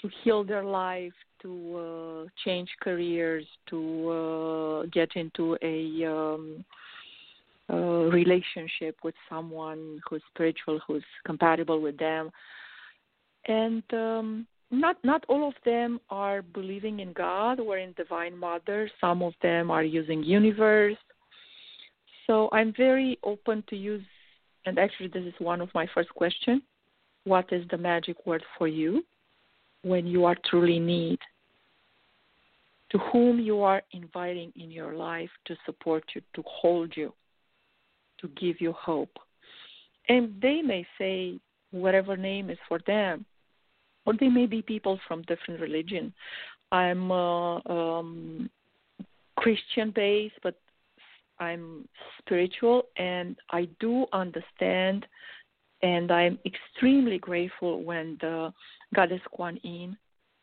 to 0.00 0.10
heal 0.22 0.44
their 0.44 0.64
life, 0.64 1.12
to 1.42 1.76
uh, 1.76 2.28
change 2.44 2.68
careers, 2.82 3.46
to 3.70 4.08
uh, 4.10 4.86
get 4.92 5.08
into 5.14 5.56
a 5.62 6.04
um, 6.04 6.64
relationship 8.10 8.96
with 9.02 9.14
someone 9.30 10.00
who's 10.08 10.22
spiritual, 10.34 10.80
who's 10.86 11.04
compatible 11.24 11.80
with 11.80 11.96
them, 11.96 12.30
and 13.46 13.82
um, 13.92 14.46
not 14.70 14.96
not 15.04 15.24
all 15.28 15.48
of 15.48 15.54
them 15.64 16.00
are 16.10 16.42
believing 16.42 17.00
in 17.00 17.12
God 17.12 17.60
or 17.60 17.78
in 17.78 17.92
Divine 17.92 18.36
Mother. 18.36 18.90
Some 19.00 19.22
of 19.22 19.32
them 19.42 19.70
are 19.70 19.84
using 19.84 20.22
universe. 20.22 20.96
So 22.26 22.48
I'm 22.52 22.72
very 22.76 23.18
open 23.22 23.62
to 23.68 23.76
use, 23.76 24.04
and 24.66 24.78
actually 24.78 25.08
this 25.08 25.24
is 25.24 25.34
one 25.38 25.60
of 25.60 25.68
my 25.74 25.86
first 25.94 26.10
questions. 26.10 26.62
What 27.24 27.52
is 27.52 27.64
the 27.70 27.78
magic 27.78 28.26
word 28.26 28.42
for 28.58 28.68
you 28.68 29.04
when 29.82 30.06
you 30.06 30.24
are 30.24 30.36
truly 30.44 30.78
need? 30.78 31.18
To 32.90 32.98
whom 32.98 33.40
you 33.40 33.62
are 33.62 33.82
inviting 33.92 34.52
in 34.56 34.70
your 34.70 34.94
life 34.94 35.30
to 35.46 35.56
support 35.66 36.04
you, 36.14 36.20
to 36.34 36.42
hold 36.46 36.92
you, 36.96 37.12
to 38.20 38.28
give 38.40 38.60
you 38.60 38.72
hope. 38.72 39.16
And 40.08 40.34
they 40.40 40.62
may 40.62 40.86
say 40.98 41.40
whatever 41.70 42.16
name 42.16 42.50
is 42.50 42.58
for 42.68 42.78
them 42.86 43.24
or 44.06 44.14
they 44.18 44.28
may 44.28 44.46
be 44.46 44.62
people 44.62 44.98
from 45.06 45.22
different 45.22 45.60
religion. 45.60 46.12
I'm 46.72 47.10
uh, 47.10 47.60
um, 47.66 48.50
Christian 49.36 49.92
based, 49.94 50.34
but 50.42 50.56
I'm 51.38 51.88
spiritual, 52.18 52.84
and 52.96 53.36
I 53.50 53.68
do 53.80 54.06
understand, 54.12 55.06
and 55.82 56.10
I'm 56.10 56.38
extremely 56.46 57.18
grateful 57.18 57.82
when 57.82 58.16
the 58.20 58.52
Goddess 58.94 59.20
Kuan 59.32 59.58
Yin 59.62 59.96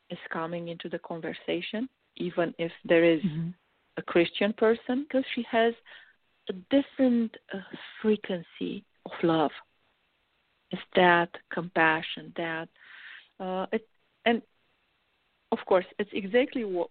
is 0.09 0.19
coming 0.31 0.67
into 0.67 0.89
the 0.89 0.99
conversation, 0.99 1.87
even 2.17 2.53
if 2.57 2.71
there 2.85 3.03
is 3.03 3.21
mm-hmm. 3.21 3.49
a 3.97 4.01
Christian 4.01 4.53
person, 4.53 5.05
because 5.07 5.25
she 5.33 5.45
has 5.49 5.73
a 6.49 6.53
different 6.69 7.35
uh, 7.53 7.59
frequency 8.01 8.83
of 9.05 9.11
love. 9.23 9.51
It's 10.71 10.81
that 10.95 11.29
compassion, 11.51 12.33
that 12.37 12.69
uh, 13.39 13.65
it, 13.71 13.87
and 14.25 14.41
of 15.51 15.59
course, 15.65 15.85
it's 15.99 16.09
exactly 16.13 16.63
what 16.63 16.89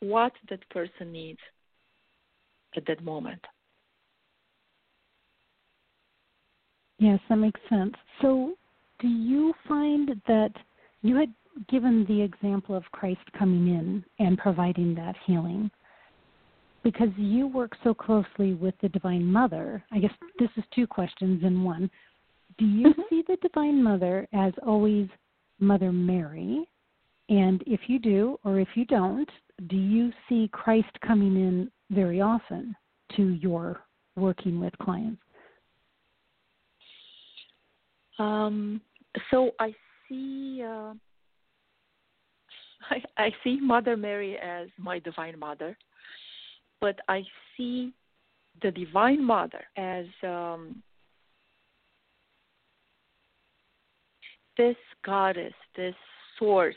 what 0.00 0.32
that 0.48 0.68
person 0.70 1.12
needs 1.12 1.40
at 2.76 2.86
that 2.86 3.02
moment. 3.04 3.40
Yes, 6.98 7.18
that 7.28 7.36
makes 7.36 7.60
sense. 7.68 7.94
So, 8.20 8.54
do 9.00 9.08
you 9.08 9.54
find 9.66 10.20
that 10.28 10.52
you 11.00 11.16
had 11.16 11.32
given 11.70 12.04
the 12.06 12.20
example 12.20 12.76
of 12.76 12.84
Christ 12.92 13.20
coming 13.38 13.68
in 13.68 14.04
and 14.18 14.36
providing 14.36 14.94
that 14.96 15.16
healing? 15.26 15.70
Because 16.82 17.08
you 17.16 17.46
work 17.46 17.72
so 17.82 17.94
closely 17.94 18.54
with 18.54 18.74
the 18.82 18.88
Divine 18.90 19.24
Mother, 19.24 19.82
I 19.92 19.98
guess 19.98 20.12
this 20.38 20.50
is 20.56 20.64
two 20.74 20.86
questions 20.86 21.42
in 21.42 21.64
one. 21.64 21.90
Do 22.58 22.66
you 22.66 22.88
mm-hmm. 22.88 23.02
see 23.08 23.22
the 23.26 23.36
Divine 23.42 23.82
Mother 23.82 24.28
as 24.34 24.52
always 24.66 25.08
Mother 25.58 25.92
Mary? 25.92 26.68
And 27.30 27.62
if 27.66 27.80
you 27.86 27.98
do, 27.98 28.38
or 28.44 28.60
if 28.60 28.68
you 28.74 28.84
don't, 28.84 29.28
do 29.68 29.76
you 29.76 30.10
see 30.28 30.50
Christ 30.52 30.90
coming 31.06 31.36
in 31.36 31.70
very 31.90 32.20
often 32.20 32.74
to 33.16 33.30
your 33.30 33.80
working 34.16 34.60
with 34.60 34.76
clients? 34.78 35.20
Um, 38.18 38.80
so 39.30 39.52
I 39.58 39.74
see 40.08 40.62
uh, 40.62 40.92
I, 42.90 43.02
I 43.16 43.30
see 43.42 43.58
Mother 43.60 43.96
Mary 43.96 44.36
as 44.38 44.68
my 44.78 44.98
Divine 44.98 45.38
Mother, 45.38 45.76
but 46.80 46.98
I 47.08 47.22
see 47.56 47.92
the 48.62 48.70
Divine 48.70 49.24
Mother 49.24 49.64
as 49.76 50.06
um, 50.22 50.82
this 54.56 54.76
goddess, 55.04 55.54
this 55.76 55.94
source, 56.38 56.74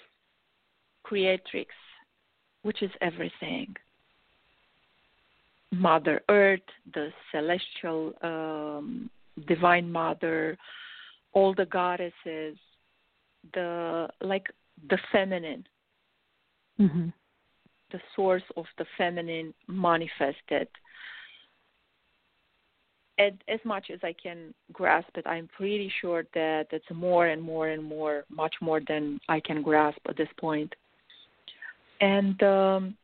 creatrix, 1.03 1.73
which 2.61 2.81
is 2.81 2.91
everything. 3.01 3.75
Mother 5.73 6.21
Earth, 6.29 6.61
the 6.93 7.09
celestial 7.31 8.13
um, 8.21 9.09
divine 9.47 9.91
mother, 9.91 10.57
all 11.33 11.53
the 11.53 11.65
goddesses, 11.65 12.57
the 13.53 14.07
like 14.21 14.47
the 14.89 14.97
feminine, 15.11 15.65
mm-hmm. 16.79 17.07
the 17.91 17.99
source 18.15 18.43
of 18.55 18.65
the 18.77 18.85
feminine 18.97 19.53
manifested 19.67 20.67
as, 23.19 23.33
as 23.47 23.59
much 23.63 23.89
as 23.93 23.99
I 24.03 24.13
can 24.21 24.53
grasp 24.71 25.09
it, 25.15 25.25
I'm 25.27 25.47
pretty 25.55 25.91
sure 26.01 26.23
that 26.33 26.67
it's 26.71 26.85
more 26.93 27.27
and 27.27 27.41
more 27.41 27.69
and 27.69 27.83
more, 27.83 28.23
much 28.29 28.55
more 28.61 28.81
than 28.87 29.19
I 29.29 29.39
can 29.39 29.61
grasp 29.61 29.99
at 30.07 30.17
this 30.17 30.29
point. 30.39 30.73
And 32.01 32.41
um, 32.43 32.97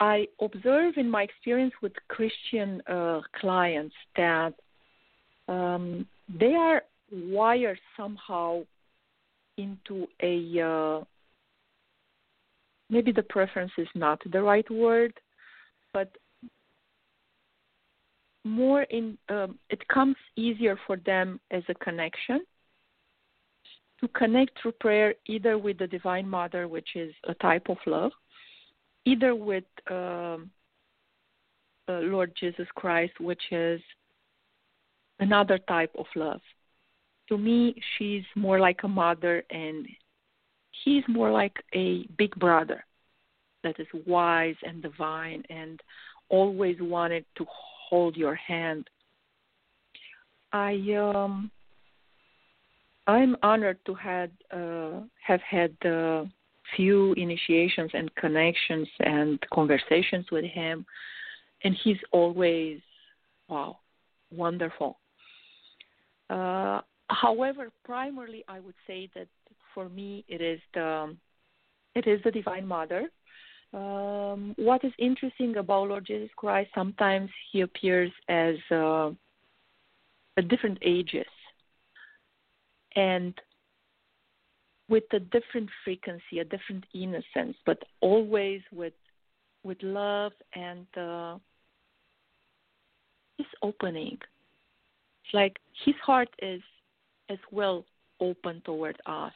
I 0.00 0.28
observe 0.40 0.94
in 0.96 1.10
my 1.10 1.22
experience 1.22 1.74
with 1.82 1.92
Christian 2.08 2.80
uh, 2.86 3.20
clients 3.40 3.94
that 4.16 4.54
um, 5.48 6.06
they 6.28 6.54
are 6.54 6.82
wired 7.10 7.78
somehow 7.96 8.62
into 9.56 10.06
a 10.22 10.60
uh, 10.60 11.04
maybe 12.90 13.12
the 13.12 13.22
preference 13.24 13.72
is 13.76 13.88
not 13.94 14.20
the 14.30 14.42
right 14.42 14.68
word, 14.70 15.12
but 15.92 16.10
more 18.44 18.82
in 18.82 19.18
um, 19.28 19.58
it 19.68 19.86
comes 19.88 20.16
easier 20.36 20.78
for 20.86 20.96
them 20.96 21.40
as 21.50 21.62
a 21.68 21.74
connection 21.74 22.40
to 24.00 24.08
connect 24.08 24.52
through 24.62 24.72
prayer 24.72 25.14
either 25.26 25.58
with 25.58 25.78
the 25.78 25.86
divine 25.86 26.26
mother 26.28 26.68
which 26.68 26.90
is 26.94 27.12
a 27.28 27.34
type 27.34 27.68
of 27.68 27.76
love 27.86 28.12
either 29.04 29.34
with 29.34 29.64
um, 29.90 30.50
uh, 31.88 32.00
lord 32.00 32.32
jesus 32.38 32.66
christ 32.74 33.12
which 33.20 33.42
is 33.50 33.80
another 35.20 35.58
type 35.58 35.92
of 35.98 36.06
love 36.14 36.40
to 37.28 37.36
me 37.36 37.74
she's 37.96 38.24
more 38.34 38.60
like 38.60 38.80
a 38.84 38.88
mother 38.88 39.42
and 39.50 39.86
he's 40.84 41.04
more 41.08 41.30
like 41.30 41.56
a 41.74 42.06
big 42.16 42.34
brother 42.36 42.84
that 43.64 43.78
is 43.78 43.86
wise 44.06 44.54
and 44.62 44.82
divine 44.82 45.42
and 45.50 45.80
always 46.28 46.76
wanted 46.80 47.24
to 47.36 47.44
hold 47.48 48.16
your 48.16 48.34
hand. 48.34 48.88
I 50.52 50.74
um 50.96 51.50
I'm 53.06 53.36
honored 53.42 53.78
to 53.86 53.94
had 53.94 54.30
uh, 54.52 55.00
have 55.26 55.40
had 55.40 55.74
uh, 55.84 56.24
few 56.76 57.12
initiations 57.14 57.90
and 57.94 58.14
connections 58.16 58.88
and 59.00 59.38
conversations 59.52 60.26
with 60.30 60.44
him, 60.44 60.84
and 61.64 61.76
he's 61.82 61.98
always 62.12 62.80
wow 63.48 63.78
wonderful. 64.30 64.98
Uh, 66.28 66.80
however, 67.08 67.70
primarily 67.84 68.44
I 68.48 68.60
would 68.60 68.74
say 68.86 69.08
that 69.14 69.28
for 69.74 69.88
me 69.88 70.24
it 70.28 70.40
is 70.40 70.60
the 70.74 71.16
it 71.94 72.06
is 72.06 72.20
the 72.24 72.30
Divine 72.30 72.66
Mother. 72.66 73.08
Um, 73.72 74.54
what 74.56 74.82
is 74.84 74.92
interesting 74.98 75.56
about 75.56 75.88
Lord 75.88 76.06
Jesus 76.06 76.30
Christ? 76.36 76.70
Sometimes 76.74 77.30
he 77.52 77.60
appears 77.62 78.10
as 78.28 78.56
uh, 78.70 79.10
at 80.36 80.48
different 80.48 80.78
ages 80.82 81.26
and 82.96 83.34
with 84.88 85.04
a 85.12 85.20
different 85.20 85.68
frequency, 85.84 86.38
a 86.40 86.44
different 86.44 86.84
innocence, 86.94 87.56
but 87.66 87.82
always 88.00 88.60
with 88.72 88.94
with 89.64 89.78
love 89.82 90.32
and 90.54 90.86
uh, 90.96 91.36
his 93.36 93.46
opening. 93.62 94.18
It's 95.24 95.34
like 95.34 95.58
his 95.84 95.96
heart 96.02 96.28
is 96.40 96.62
as 97.28 97.38
well 97.50 97.84
open 98.20 98.62
toward 98.64 98.96
us, 99.06 99.32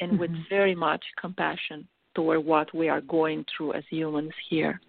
and 0.00 0.12
mm-hmm. 0.12 0.20
with 0.20 0.30
very 0.48 0.74
much 0.74 1.04
compassion 1.20 1.86
toward 2.14 2.44
what 2.44 2.74
we 2.74 2.88
are 2.88 3.02
going 3.02 3.44
through 3.56 3.74
as 3.74 3.84
humans 3.90 4.32
here. 4.48 4.80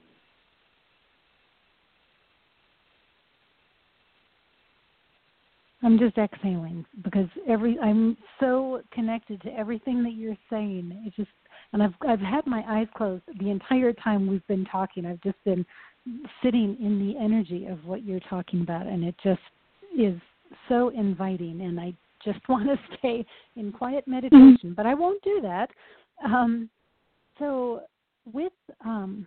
I'm 5.87 5.97
just 5.97 6.17
exhaling 6.17 6.85
because 7.01 7.29
every 7.47 7.79
I'm 7.79 8.17
so 8.41 8.81
connected 8.91 9.41
to 9.43 9.57
everything 9.57 10.03
that 10.03 10.15
you're 10.15 10.35
saying. 10.49 10.91
It's 11.05 11.15
just 11.15 11.29
and 11.71 11.81
I've 11.81 11.93
I've 12.05 12.19
had 12.19 12.45
my 12.45 12.61
eyes 12.67 12.87
closed 12.97 13.23
the 13.39 13.49
entire 13.49 13.93
time 13.93 14.27
we've 14.27 14.45
been 14.47 14.65
talking. 14.65 15.05
I've 15.05 15.21
just 15.21 15.41
been 15.45 15.65
sitting 16.43 16.75
in 16.81 16.99
the 16.99 17.17
energy 17.17 17.67
of 17.67 17.85
what 17.85 18.03
you're 18.03 18.19
talking 18.29 18.63
about 18.63 18.85
and 18.85 19.05
it 19.05 19.15
just 19.23 19.39
is 19.97 20.19
so 20.67 20.89
inviting 20.89 21.61
and 21.61 21.79
I 21.79 21.93
just 22.21 22.39
want 22.49 22.67
to 22.67 22.97
stay 22.97 23.25
in 23.55 23.71
quiet 23.71 24.05
meditation, 24.09 24.73
but 24.75 24.85
I 24.85 24.93
won't 24.93 25.23
do 25.23 25.39
that. 25.41 25.69
Um, 26.25 26.69
so 27.39 27.83
with 28.33 28.51
um, 28.83 29.25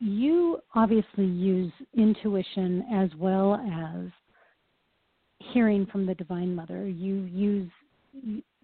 you 0.00 0.58
obviously 0.74 1.26
use 1.26 1.72
intuition 1.96 2.84
as 2.92 3.10
well 3.20 3.54
as 3.54 4.10
hearing 5.52 5.86
from 5.86 6.06
the 6.06 6.14
divine 6.14 6.54
mother. 6.54 6.86
You 6.86 7.22
use 7.24 7.70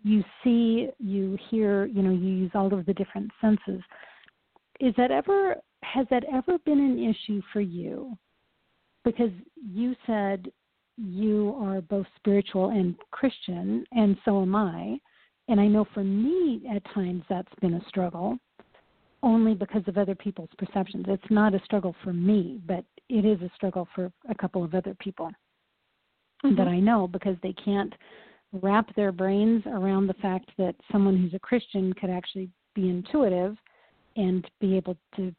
you 0.02 0.24
see 0.42 0.88
you 0.98 1.36
hear 1.50 1.86
you 1.86 2.02
know 2.02 2.10
you 2.10 2.28
use 2.28 2.50
all 2.54 2.72
of 2.72 2.86
the 2.86 2.94
different 2.94 3.30
senses. 3.40 3.82
Is 4.80 4.94
that 4.96 5.10
ever 5.10 5.56
has 5.82 6.06
that 6.10 6.24
ever 6.32 6.58
been 6.64 6.80
an 6.80 6.98
issue 6.98 7.42
for 7.52 7.60
you? 7.60 8.16
Because 9.04 9.30
you 9.54 9.94
said 10.06 10.50
you 10.96 11.56
are 11.58 11.80
both 11.80 12.06
spiritual 12.16 12.70
and 12.70 12.94
christian 13.10 13.84
and 13.92 14.16
so 14.24 14.42
am 14.42 14.54
i. 14.54 14.98
And 15.48 15.60
i 15.60 15.66
know 15.66 15.86
for 15.94 16.04
me 16.04 16.62
at 16.74 16.82
times 16.94 17.22
that's 17.28 17.54
been 17.60 17.74
a 17.74 17.88
struggle 17.88 18.38
only 19.22 19.54
because 19.54 19.82
of 19.86 19.98
other 19.98 20.14
people's 20.14 20.48
perceptions. 20.56 21.04
It's 21.06 21.22
not 21.30 21.54
a 21.54 21.64
struggle 21.64 21.94
for 22.04 22.12
me 22.12 22.60
but 22.66 22.84
it 23.08 23.24
is 23.24 23.40
a 23.42 23.50
struggle 23.54 23.88
for 23.94 24.12
a 24.28 24.34
couple 24.34 24.62
of 24.62 24.74
other 24.74 24.94
people 25.00 25.30
mm-hmm. 26.44 26.56
that 26.56 26.68
I 26.68 26.80
know 26.80 27.06
because 27.06 27.36
they 27.42 27.54
can't 27.64 27.92
wrap 28.52 28.94
their 28.96 29.12
brains 29.12 29.62
around 29.66 30.06
the 30.06 30.14
fact 30.14 30.50
that 30.58 30.74
someone 30.90 31.16
who's 31.16 31.34
a 31.34 31.38
Christian 31.38 31.92
could 31.94 32.10
actually 32.10 32.50
be 32.74 32.88
intuitive 32.88 33.56
and 34.16 34.48
be 34.60 34.76
able 34.76 34.96
to 35.16 35.34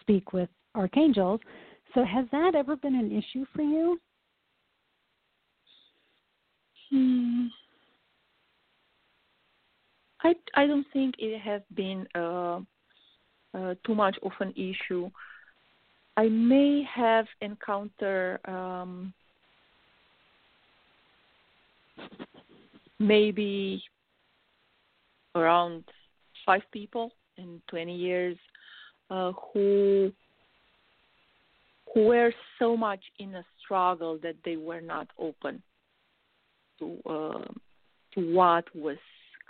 speak 0.00 0.32
with 0.32 0.48
archangels. 0.74 1.40
So, 1.94 2.04
has 2.04 2.26
that 2.32 2.54
ever 2.54 2.76
been 2.76 2.94
an 2.94 3.12
issue 3.12 3.44
for 3.54 3.62
you? 3.62 3.98
Hmm. 6.90 7.46
I 10.22 10.34
I 10.54 10.66
don't 10.66 10.86
think 10.92 11.16
it 11.18 11.40
has 11.40 11.62
been 11.74 12.06
uh, 12.14 12.60
uh, 13.54 13.74
too 13.84 13.94
much 13.94 14.16
of 14.22 14.32
an 14.40 14.52
issue. 14.56 15.10
I 16.16 16.28
may 16.28 16.82
have 16.94 17.26
encountered 17.40 18.40
um, 18.46 19.12
maybe 22.98 23.82
around 25.34 25.84
five 26.44 26.62
people 26.72 27.10
in 27.36 27.60
20 27.68 27.94
years 27.94 28.36
uh, 29.10 29.32
who 29.52 30.12
who 31.94 32.06
were 32.06 32.32
so 32.58 32.76
much 32.76 33.00
in 33.18 33.34
a 33.36 33.44
struggle 33.58 34.18
that 34.22 34.36
they 34.44 34.56
were 34.56 34.80
not 34.80 35.08
open 35.18 35.62
to 36.78 36.98
uh, 37.06 37.44
to 38.14 38.34
what 38.34 38.64
was 38.74 38.98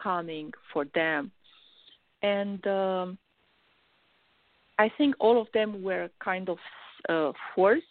coming 0.03 0.53
for 0.72 0.84
them, 0.94 1.30
and 2.22 2.64
um, 2.66 3.18
I 4.78 4.90
think 4.99 5.14
all 5.18 5.40
of 5.40 5.49
them 5.55 5.82
were 5.82 6.09
kind 6.22 6.49
of 6.49 6.59
uh, 7.09 7.32
forced 7.55 7.84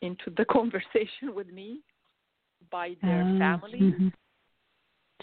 into 0.00 0.30
the 0.36 0.44
conversation 0.50 1.34
with 1.34 1.48
me 1.48 1.80
by 2.70 2.94
their 3.02 3.22
uh, 3.22 3.38
family, 3.38 3.80
mm-hmm. 3.80 4.08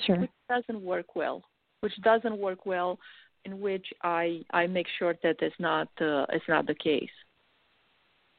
sure. 0.05 0.17
which 0.17 0.31
doesn't 0.49 0.81
work 0.81 1.15
well. 1.15 1.43
Which 1.81 1.99
doesn't 2.01 2.37
work 2.37 2.65
well, 2.65 2.97
in 3.45 3.59
which 3.59 3.85
I 4.03 4.41
I 4.51 4.67
make 4.67 4.87
sure 4.97 5.15
that 5.23 5.37
it's 5.41 5.59
not 5.59 5.87
uh, 6.01 6.25
it's 6.29 6.47
not 6.47 6.67
the 6.67 6.75
case. 6.75 7.09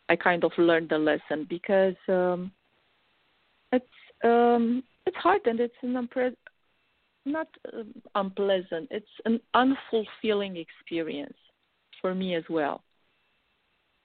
I 0.08 0.16
kind 0.16 0.44
of 0.44 0.52
learned 0.58 0.90
the 0.90 0.98
lesson 0.98 1.46
because 1.48 1.96
um, 2.08 2.52
it's 3.72 3.84
um, 4.24 4.82
it's 5.06 5.16
hard 5.16 5.40
and 5.46 5.60
it's 5.60 5.74
an 5.82 5.94
unpre- 5.94 6.36
not 7.24 7.48
uh, 7.72 7.82
unpleasant. 8.14 8.88
It's 8.90 9.06
an 9.24 9.40
unfulfilling 9.54 10.58
experience 10.64 11.36
for 12.00 12.14
me 12.14 12.34
as 12.34 12.44
well. 12.48 12.82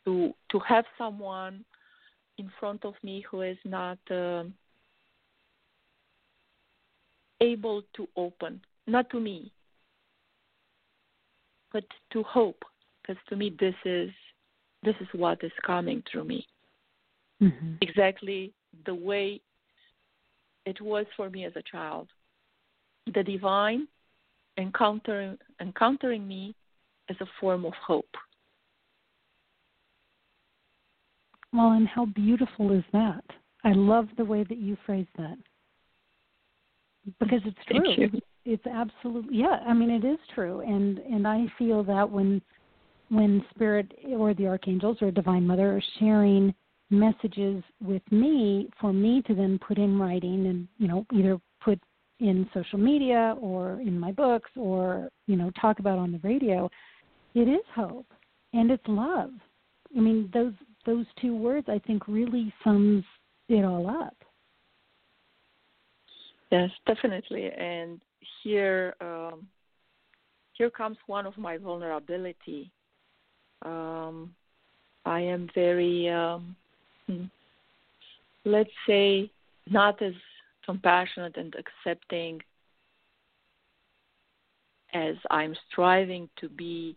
To 0.06 0.34
to 0.52 0.60
have 0.60 0.86
someone 0.98 1.64
in 2.38 2.52
front 2.60 2.86
of 2.86 2.96
me 3.04 3.24
who 3.30 3.42
is 3.42 3.58
not 3.64 4.00
uh, 4.10 4.44
able 7.42 7.84
to 7.96 8.08
open, 8.16 8.62
not 8.88 9.10
to 9.10 9.20
me, 9.20 9.52
but 11.74 11.84
to 12.14 12.24
hope, 12.24 12.64
because 13.02 13.22
to 13.30 13.36
me 13.36 13.56
this 13.60 13.76
is 13.86 14.10
this 14.84 14.96
is 15.00 15.08
what 15.14 15.44
is 15.44 15.52
coming 15.66 16.02
through 16.12 16.24
me. 16.24 16.48
Mm-hmm. 17.42 17.74
Exactly 17.82 18.54
the 18.86 18.96
way 18.96 19.42
it 20.66 20.80
was 20.82 21.06
for 21.18 21.30
me 21.30 21.46
as 21.46 21.54
a 21.56 21.64
child. 21.64 22.08
The 23.14 23.24
divine 23.24 23.88
encountering 24.58 25.38
encountering 25.60 26.28
me 26.28 26.56
as 27.10 27.16
a 27.22 27.26
form 27.40 27.66
of 27.66 27.74
hope. 27.86 28.16
Well, 31.54 31.72
and 31.72 31.88
how 31.88 32.06
beautiful 32.06 32.72
is 32.72 32.84
that? 32.94 33.24
I 33.64 33.74
love 33.74 34.08
the 34.18 34.26
way 34.26 34.44
that 34.44 34.58
you 34.58 34.78
phrase 34.86 35.08
that 35.18 35.38
because 37.20 37.42
it's 37.46 37.58
true. 37.68 38.22
It's 38.46 38.66
absolutely 38.66 39.38
yeah. 39.38 39.60
I 39.68 39.74
mean, 39.74 39.90
it 39.90 40.06
is 40.06 40.18
true, 40.34 40.62
and 40.62 40.98
and 41.00 41.28
I 41.28 41.46
feel 41.58 41.84
that 41.84 42.10
when 42.10 42.42
when 43.10 43.44
spirit 43.54 43.92
or 44.18 44.34
the 44.34 44.48
archangels 44.48 44.98
or 45.02 45.12
divine 45.12 45.46
mother 45.46 45.76
are 45.76 45.84
sharing 46.00 46.54
messages 46.90 47.64
with 47.84 48.02
me 48.12 48.70
for 48.80 48.92
me 48.94 49.22
to 49.28 49.34
then 49.34 49.60
put 49.66 49.78
in 49.78 50.00
writing 50.00 50.48
and 50.48 50.68
you 50.78 50.88
know 50.88 51.06
either 51.14 51.40
put 51.64 51.80
in 52.20 52.48
social 52.54 52.78
media 52.78 53.36
or 53.40 53.80
in 53.82 53.98
my 54.00 54.12
books 54.12 54.50
or 54.56 55.10
you 55.26 55.36
know 55.36 55.50
talk 55.60 55.80
about 55.80 55.98
on 55.98 56.12
the 56.12 56.20
radio 56.20 56.70
it 57.34 57.48
is 57.48 57.64
hope 57.74 58.06
and 58.54 58.70
it's 58.70 58.84
love 58.88 59.32
i 59.98 60.00
mean 60.02 60.30
those 60.34 60.54
those 60.86 61.06
two 61.20 61.36
words 61.36 61.68
i 61.70 61.80
think 61.88 62.08
really 62.08 62.54
sums 62.62 63.06
it 63.48 63.64
all 63.64 63.90
up 63.90 64.16
Yes, 66.52 66.70
definitely. 66.86 67.50
And 67.50 68.02
here, 68.44 68.94
um, 69.00 69.48
here 70.54 70.70
comes 70.70 70.98
one 71.08 71.26
of 71.26 71.38
my 71.38 71.58
vulnerability. 71.58 72.70
Um, 73.64 74.36
I 75.06 75.22
am 75.22 75.50
very, 75.56 76.10
um, 76.10 76.56
hmm, 77.08 77.24
let's 78.46 78.70
say, 78.86 79.32
not 79.70 80.02
as 80.02 80.14
compassionate 80.66 81.38
and 81.38 81.56
accepting 81.56 82.42
as 84.94 85.16
I'm 85.30 85.56
striving 85.72 86.30
to 86.40 86.50
be 86.50 86.96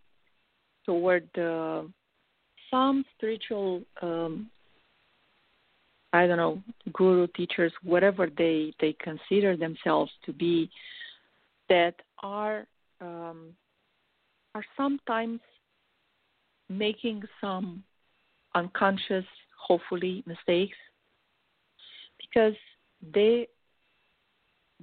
toward 0.84 1.28
uh, 1.38 1.82
some 2.70 3.05
spiritual, 3.16 3.82
um, 4.02 4.50
I 6.14 6.28
don't 6.28 6.36
know, 6.36 6.62
guru 6.92 7.26
teachers, 7.26 7.72
whatever 7.82 8.28
they 8.38 8.72
they 8.80 8.94
consider 9.02 9.56
themselves 9.56 10.12
to 10.26 10.32
be, 10.32 10.70
that 11.68 11.96
are 12.22 12.66
um, 13.00 13.48
are 14.54 14.64
sometimes 14.76 15.40
making 16.68 17.24
some 17.40 17.82
unconscious, 18.54 19.24
hopefully, 19.60 20.22
mistakes 20.24 20.76
because 22.20 22.54
they 23.12 23.48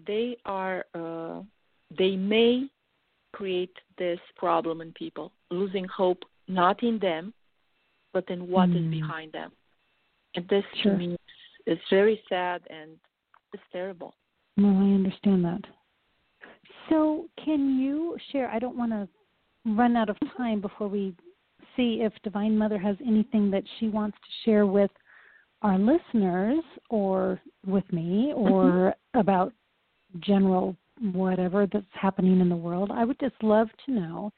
they 0.06 0.36
are 0.46 0.86
uh, 0.94 1.42
they 1.98 2.18
may 2.18 2.68
create 3.32 3.76
this 3.98 4.20
problem 4.36 4.82
in 4.82 4.92
people, 4.92 5.32
losing 5.50 5.86
hope 5.86 6.24
not 6.50 6.84
in 6.84 7.00
them, 7.00 7.34
but 8.12 8.30
in 8.30 8.50
what 8.50 8.68
mm. 8.68 8.76
is 8.76 8.84
hmm. 8.84 8.92
behind 8.92 9.32
them. 9.32 9.54
And 10.36 10.48
this 10.48 10.64
sure. 10.82 10.94
to 10.94 10.98
me 10.98 11.18
is 11.68 11.78
very 11.90 12.22
sad 12.30 12.62
and 12.70 12.92
it's 13.54 13.64
terrible. 13.72 14.14
No, 14.58 14.70
I 14.70 14.96
understand 14.96 15.44
that. 15.46 15.62
So, 16.90 17.28
can 17.44 17.80
you 17.80 18.18
share? 18.32 18.50
I 18.50 18.60
don't 18.60 18.78
want 18.78 18.92
to 18.92 19.08
run 19.66 19.96
out 19.96 20.10
of 20.10 20.18
time 20.36 20.62
before 20.62 20.88
we 20.88 21.16
see 21.76 22.00
if 22.02 22.14
Divine 22.24 22.58
Mother 22.58 22.78
has 22.78 22.96
anything 23.06 23.52
that 23.52 23.64
she 23.80 23.88
wants 23.88 24.18
to 24.18 24.50
share 24.50 24.66
with 24.66 24.92
our 25.62 25.78
listeners 25.78 26.64
or 26.90 27.40
with 27.66 27.92
me 27.94 28.34
or 28.36 28.64
mm-hmm. 28.64 29.20
about 29.20 29.54
general 30.20 30.76
whatever 31.14 31.68
that's 31.72 31.86
happening 31.94 32.42
in 32.42 32.50
the 32.50 32.56
world. 32.56 32.92
I 32.94 33.06
would 33.06 33.20
just 33.20 33.42
love 33.42 33.68
to 33.86 33.92
know 33.92 34.32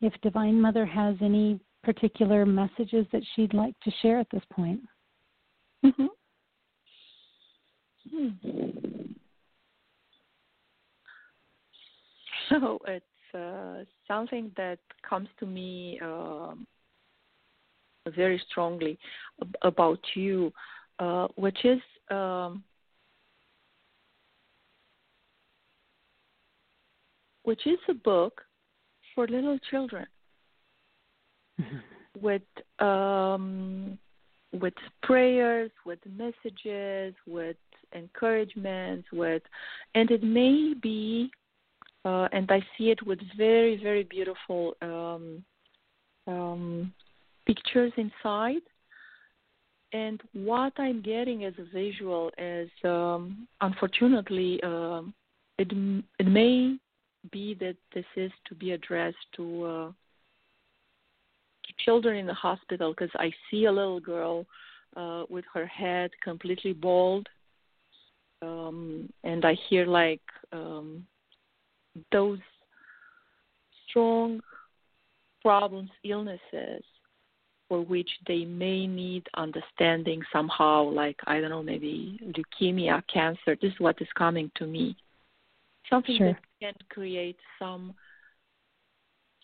if 0.00 0.12
Divine 0.22 0.60
Mother 0.60 0.84
has 0.84 1.16
any 1.20 1.60
particular 1.82 2.44
messages 2.44 3.06
that 3.12 3.22
she'd 3.34 3.54
like 3.54 3.78
to 3.80 3.90
share 4.02 4.18
at 4.18 4.28
this 4.30 4.42
point. 4.52 4.80
Mm-hmm. 5.84 6.06
Hmm. 8.10 8.28
So 12.48 12.78
it's 12.86 13.34
uh, 13.34 13.84
something 14.06 14.52
that 14.56 14.78
comes 15.08 15.28
to 15.40 15.46
me 15.46 15.98
um, 16.00 16.66
very 18.14 18.40
strongly 18.50 18.98
about 19.62 19.98
you, 20.14 20.52
uh, 20.98 21.26
which 21.34 21.64
is 21.64 21.80
um, 22.10 22.62
which 27.42 27.66
is 27.66 27.78
a 27.88 27.94
book 27.94 28.42
for 29.14 29.26
little 29.26 29.58
children 29.70 30.06
mm-hmm. 31.60 31.78
with 32.20 32.42
um, 32.78 33.98
with 34.60 34.74
prayers, 35.02 35.70
with 35.84 35.98
messages, 36.16 37.14
with 37.26 37.56
encouragements, 37.92 39.08
with 39.12 39.42
and 39.94 40.10
it 40.10 40.22
may 40.22 40.74
be 40.80 41.30
uh, 42.04 42.28
and 42.32 42.50
I 42.50 42.60
see 42.76 42.90
it 42.90 43.04
with 43.06 43.18
very 43.36 43.76
very 43.82 44.04
beautiful 44.04 44.74
um, 44.82 45.44
um, 46.26 46.92
pictures 47.46 47.92
inside. 47.96 48.62
And 49.92 50.20
what 50.32 50.72
I'm 50.78 51.00
getting 51.00 51.44
as 51.44 51.54
a 51.58 51.64
visual 51.72 52.30
is, 52.36 52.68
um, 52.84 53.46
unfortunately, 53.60 54.60
uh, 54.62 55.02
it 55.58 55.70
it 56.18 56.26
may 56.26 56.76
be 57.30 57.54
that 57.54 57.76
this 57.94 58.04
is 58.16 58.32
to 58.48 58.54
be 58.54 58.72
addressed 58.72 59.26
to, 59.36 59.64
uh, 59.64 59.92
children 61.84 62.16
in 62.16 62.26
the 62.26 62.34
hospital 62.34 62.92
because 62.92 63.10
I 63.14 63.32
see 63.50 63.66
a 63.66 63.72
little 63.72 64.00
girl 64.00 64.46
uh, 64.96 65.24
with 65.28 65.44
her 65.52 65.66
head 65.66 66.10
completely 66.22 66.72
bald, 66.72 67.28
um, 68.42 69.12
and 69.24 69.44
I 69.44 69.56
hear 69.68 69.86
like 69.86 70.22
um, 70.52 71.06
those 72.12 72.38
strong 73.88 74.40
problems, 75.42 75.90
illnesses 76.04 76.82
for 77.68 77.84
which 77.84 78.08
they 78.28 78.44
may 78.44 78.86
need 78.86 79.26
understanding 79.36 80.22
somehow, 80.32 80.84
like 80.84 81.16
I 81.26 81.40
don't 81.40 81.50
know, 81.50 81.62
maybe 81.62 82.18
leukemia, 82.22 83.02
cancer. 83.12 83.56
This 83.60 83.72
is 83.72 83.80
what 83.80 84.00
is 84.00 84.08
coming 84.16 84.50
to 84.56 84.66
me. 84.66 84.96
Something 85.90 86.16
sure. 86.18 86.32
that 86.32 86.38
can 86.60 86.74
create 86.88 87.36
some 87.58 87.94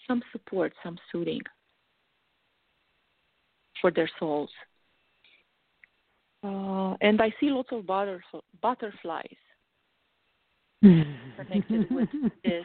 some 0.07 0.23
support, 0.33 0.73
some 0.83 0.99
soothing 1.11 1.41
for 3.83 3.91
their 3.91 4.11
souls. 4.19 4.49
Uh, 6.43 6.95
and 7.03 7.21
I 7.21 7.33
see 7.39 7.51
lots 7.51 7.69
of 7.71 7.87
butter, 7.87 8.25
butterflies 8.63 9.27
connected 10.83 11.87
with 11.91 12.09
this 12.45 12.65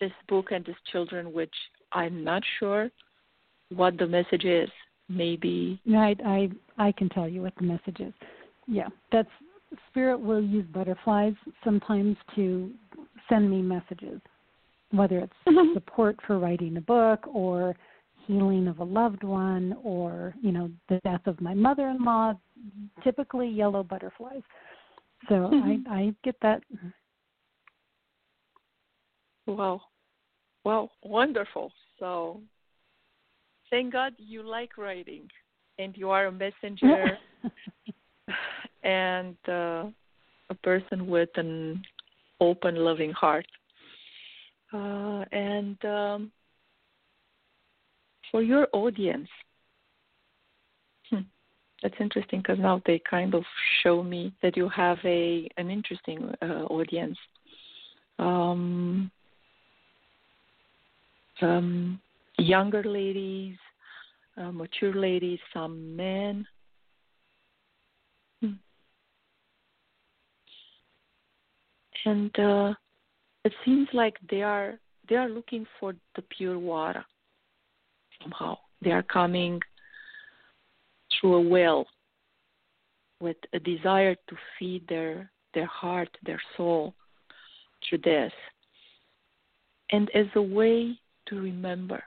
this 0.00 0.12
book 0.28 0.52
and 0.52 0.64
these 0.64 0.76
children, 0.92 1.32
which 1.32 1.54
I'm 1.92 2.22
not 2.22 2.42
sure 2.58 2.90
what 3.74 3.98
the 3.98 4.06
message 4.06 4.44
is. 4.44 4.68
Maybe 5.08 5.80
I 5.90 6.14
I 6.24 6.50
I 6.76 6.92
can 6.92 7.08
tell 7.08 7.28
you 7.28 7.42
what 7.42 7.54
the 7.56 7.64
message 7.64 8.00
is. 8.00 8.12
Yeah, 8.66 8.88
that's 9.10 9.30
spirit 9.90 10.18
will 10.18 10.42
use 10.42 10.66
butterflies 10.72 11.34
sometimes 11.64 12.16
to 12.36 12.70
send 13.28 13.50
me 13.50 13.62
messages, 13.62 14.20
whether 14.90 15.18
it's 15.18 15.32
mm-hmm. 15.48 15.74
support 15.74 16.16
for 16.26 16.38
writing 16.38 16.76
a 16.76 16.80
book 16.82 17.26
or 17.26 17.74
healing 18.28 18.68
of 18.68 18.78
a 18.78 18.84
loved 18.84 19.24
one 19.24 19.76
or 19.82 20.34
you 20.40 20.52
know 20.52 20.70
the 20.88 21.00
death 21.04 21.26
of 21.26 21.40
my 21.40 21.54
mother-in-law. 21.54 22.34
Typically 23.02 23.48
yellow 23.48 23.82
butterflies. 23.82 24.42
So 25.28 25.34
mm-hmm. 25.34 25.90
I 25.90 25.94
I 25.94 26.14
get 26.22 26.36
that. 26.42 26.62
Wow, 29.46 29.80
well, 30.64 30.90
wonderful. 31.02 31.72
So 31.98 32.42
thank 33.70 33.92
God 33.92 34.12
you 34.18 34.42
like 34.42 34.76
writing 34.76 35.26
and 35.78 35.96
you 35.96 36.10
are 36.10 36.26
a 36.26 36.32
messenger 36.32 37.18
and 38.82 39.36
uh, 39.48 39.86
a 40.50 40.54
person 40.62 41.06
with 41.06 41.30
an 41.36 41.82
open, 42.40 42.76
loving 42.76 43.12
heart. 43.12 43.46
Uh, 44.72 45.24
and 45.32 45.82
um, 45.84 46.32
for 48.30 48.42
your 48.42 48.68
audience, 48.72 49.28
hmm, 51.10 51.20
that's 51.82 51.94
interesting 52.00 52.40
because 52.40 52.58
now 52.58 52.82
they 52.86 53.00
kind 53.08 53.34
of 53.34 53.44
show 53.82 54.02
me 54.02 54.32
that 54.42 54.56
you 54.56 54.68
have 54.68 54.98
a 55.04 55.48
an 55.56 55.70
interesting 55.70 56.34
uh, 56.42 56.64
audience. 56.64 57.18
Um, 58.18 59.10
younger 62.38 62.82
ladies, 62.82 63.56
uh, 64.36 64.50
mature 64.50 64.92
ladies, 64.92 65.38
some 65.54 65.96
men. 65.96 66.46
Hmm. 68.40 68.52
And 72.04 72.38
uh, 72.38 72.74
it 73.44 73.52
seems 73.64 73.88
like 73.92 74.16
they 74.30 74.42
are 74.42 74.78
they 75.08 75.16
are 75.16 75.28
looking 75.28 75.66
for 75.78 75.94
the 76.16 76.22
pure 76.22 76.58
water 76.58 77.04
somehow. 78.22 78.58
They 78.82 78.90
are 78.92 79.02
coming 79.02 79.60
through 81.20 81.34
a 81.34 81.40
well 81.40 81.86
with 83.20 83.36
a 83.52 83.58
desire 83.58 84.14
to 84.14 84.36
feed 84.58 84.86
their 84.88 85.30
their 85.54 85.66
heart, 85.66 86.10
their 86.24 86.40
soul 86.56 86.94
through 87.88 87.98
this. 88.04 88.32
And 89.90 90.10
as 90.14 90.26
a 90.36 90.42
way 90.42 90.98
to 91.28 91.40
remember 91.40 92.02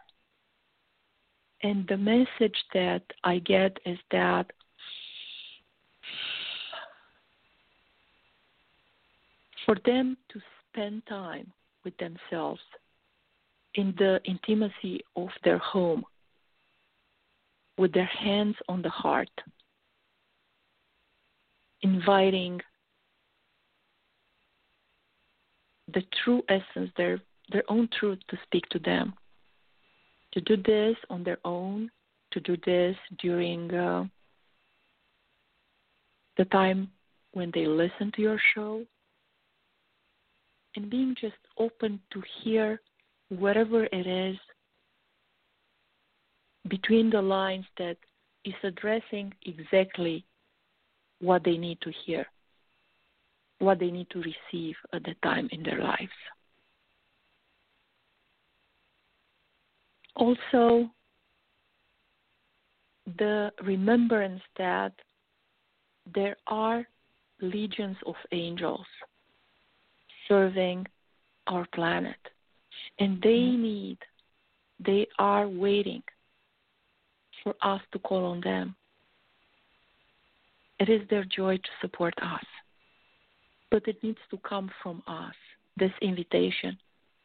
and 1.64 1.88
the 1.88 1.97
message 1.97 2.57
that 2.74 3.03
I 3.24 3.39
get 3.39 3.78
is 3.86 3.97
that 4.12 4.51
for 9.66 9.76
them 9.86 10.18
to 10.30 10.41
spend 10.70 11.03
time 11.07 11.51
with 11.84 11.93
themselves 11.97 12.62
in 13.76 13.94
the 13.98 14.20
intimacy 14.26 15.02
of 15.16 15.30
their 15.44 15.58
home, 15.58 16.04
with 17.78 17.94
their 17.94 18.06
hands 18.06 18.56
on 18.68 18.82
the 18.82 18.90
heart, 18.90 19.30
inviting 21.82 22.60
the 25.94 26.04
true 26.24 26.44
essence, 26.50 26.92
their, 26.98 27.20
their 27.52 27.64
own 27.70 27.90
truth 28.00 28.20
to 28.30 28.38
speak 28.46 28.68
to 28.70 28.80
them 28.80 29.14
to 30.34 30.42
do 30.42 30.58
this 30.58 30.96
on 31.10 31.24
their 31.24 31.40
own, 31.44 31.90
to 32.32 32.40
do 32.40 32.58
this 32.66 32.96
during 33.20 33.74
uh, 33.74 34.06
the 36.38 36.46
time 36.46 36.90
when 37.34 37.52
they 37.54 37.68
listen 37.68 38.12
to 38.16 38.22
your 38.22 38.40
show, 38.56 38.84
and 40.76 40.90
being 40.90 41.16
just 41.20 41.36
open 41.58 42.00
to 42.12 42.22
hear 42.42 42.80
whatever 43.40 43.86
it 43.86 44.08
is 44.08 44.38
between 46.68 47.10
the 47.10 47.22
lines 47.22 47.66
that 47.78 47.98
is 48.44 48.54
addressing 48.64 49.34
exactly 49.46 50.26
what 51.22 51.44
they 51.44 51.58
need 51.58 51.80
to 51.82 51.92
hear, 52.06 52.26
what 53.60 53.80
they 53.80 53.90
need 53.90 54.10
to 54.10 54.20
receive 54.20 54.76
at 54.94 55.04
the 55.04 55.16
time 55.24 55.48
in 55.52 55.64
their 55.64 55.80
lives. 55.80 56.12
Also, 60.16 60.90
the 63.18 63.52
remembrance 63.64 64.42
that 64.58 64.94
there 66.14 66.36
are 66.48 66.86
legions 67.42 67.98
of 68.06 68.16
angels 68.32 68.86
serving 70.28 70.86
our 71.48 71.66
planet, 71.74 72.18
and 73.02 73.20
they 73.24 73.30
mm-hmm. 73.30 73.64
need, 73.64 73.97
they 74.86 75.08
are 75.18 75.47
waiting 75.47 76.04
for 77.43 77.56
us 77.64 77.82
to 77.91 77.99
call 77.99 78.26
on 78.26 78.41
them. 78.41 78.76
It 80.80 80.88
is 80.88 81.02
their 81.10 81.26
joy 81.26 81.58
to 81.58 81.70
support 81.82 82.14
us, 82.22 82.45
but 83.72 83.88
it 83.88 84.04
needs 84.04 84.20
to 84.30 84.38
come 84.47 84.70
from 84.84 85.02
us, 85.08 85.34
this 85.78 85.91
invitation. 86.04 86.78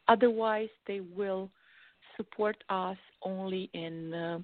Otherwise, 0.09 0.70
they 0.87 1.01
will 1.01 1.51
support 2.16 2.57
us 2.70 2.97
only 3.22 3.68
in 3.74 4.14
uh, 4.14 4.39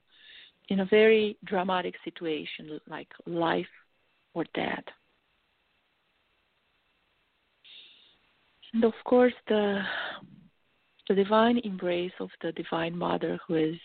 in 0.68 0.80
a 0.80 0.84
very 0.84 1.36
dramatic 1.44 1.94
situation 2.04 2.78
like 2.88 3.08
life 3.26 3.74
or 4.34 4.44
death. 4.54 4.84
And 8.74 8.84
of 8.84 8.94
course, 9.04 9.34
the 9.48 9.82
the 11.08 11.14
divine 11.14 11.58
embrace 11.58 12.12
of 12.20 12.30
the 12.42 12.52
Divine 12.52 12.96
Mother, 12.96 13.38
who 13.46 13.54
is 13.56 13.76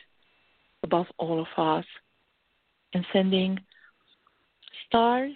above 0.83 1.07
all 1.17 1.41
of 1.41 1.47
us, 1.57 1.85
and 2.93 3.05
sending 3.11 3.59
stars 4.87 5.33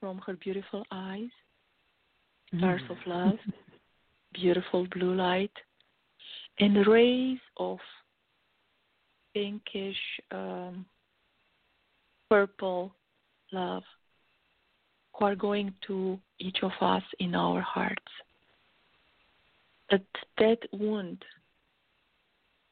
from 0.00 0.18
her 0.26 0.34
beautiful 0.34 0.84
eyes, 0.90 1.28
stars 2.56 2.80
mm. 2.88 2.90
of 2.90 2.96
love, 3.06 3.38
beautiful 4.32 4.86
blue 4.92 5.14
light, 5.14 5.52
and 6.60 6.86
rays 6.86 7.38
of 7.56 7.78
pinkish 9.34 9.96
um, 10.30 10.86
purple 12.28 12.94
love 13.52 13.82
who 15.14 15.24
are 15.24 15.36
going 15.36 15.72
to 15.86 16.18
each 16.38 16.58
of 16.62 16.72
us 16.80 17.02
in 17.18 17.34
our 17.34 17.60
hearts. 17.60 18.12
That 19.90 20.02
that 20.38 20.58
wound 20.72 21.24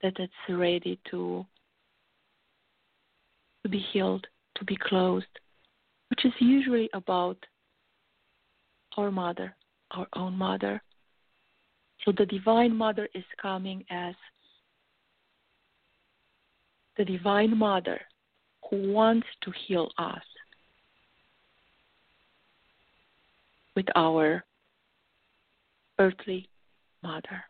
that 0.03 0.13
it's 0.19 0.33
ready 0.49 0.99
to 1.11 1.47
to 3.63 3.69
be 3.69 3.85
healed, 3.93 4.27
to 4.57 4.65
be 4.65 4.77
closed, 4.77 5.27
which 6.11 6.25
is 6.25 6.33
usually 6.39 6.89
about 6.93 7.39
our 8.97 9.11
mother, 9.11 9.57
our 9.91 10.07
own 10.15 10.35
mother. 10.35 10.83
So 12.05 12.13
the 12.17 12.27
Divine 12.27 12.77
Mother 12.77 13.09
is 13.15 13.25
coming 13.41 13.85
as 13.91 14.15
the 16.97 17.05
Divine 17.05 17.57
Mother 17.59 18.01
who 18.71 18.93
wants 18.93 19.27
to 19.43 19.53
heal 19.67 19.91
us 19.99 20.23
with 23.75 23.87
our 23.95 24.45
earthly 25.99 26.49
mother. 27.03 27.45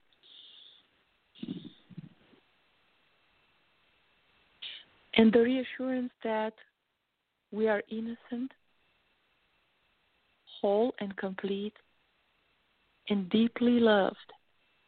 And 5.17 5.33
the 5.33 5.41
reassurance 5.41 6.13
that 6.23 6.53
we 7.51 7.69
are 7.69 7.83
innocent, 7.91 8.53
whole 10.61 10.95
and 11.01 11.17
complete, 11.17 11.73
and 13.09 13.29
deeply 13.31 13.81
loved, 13.81 14.33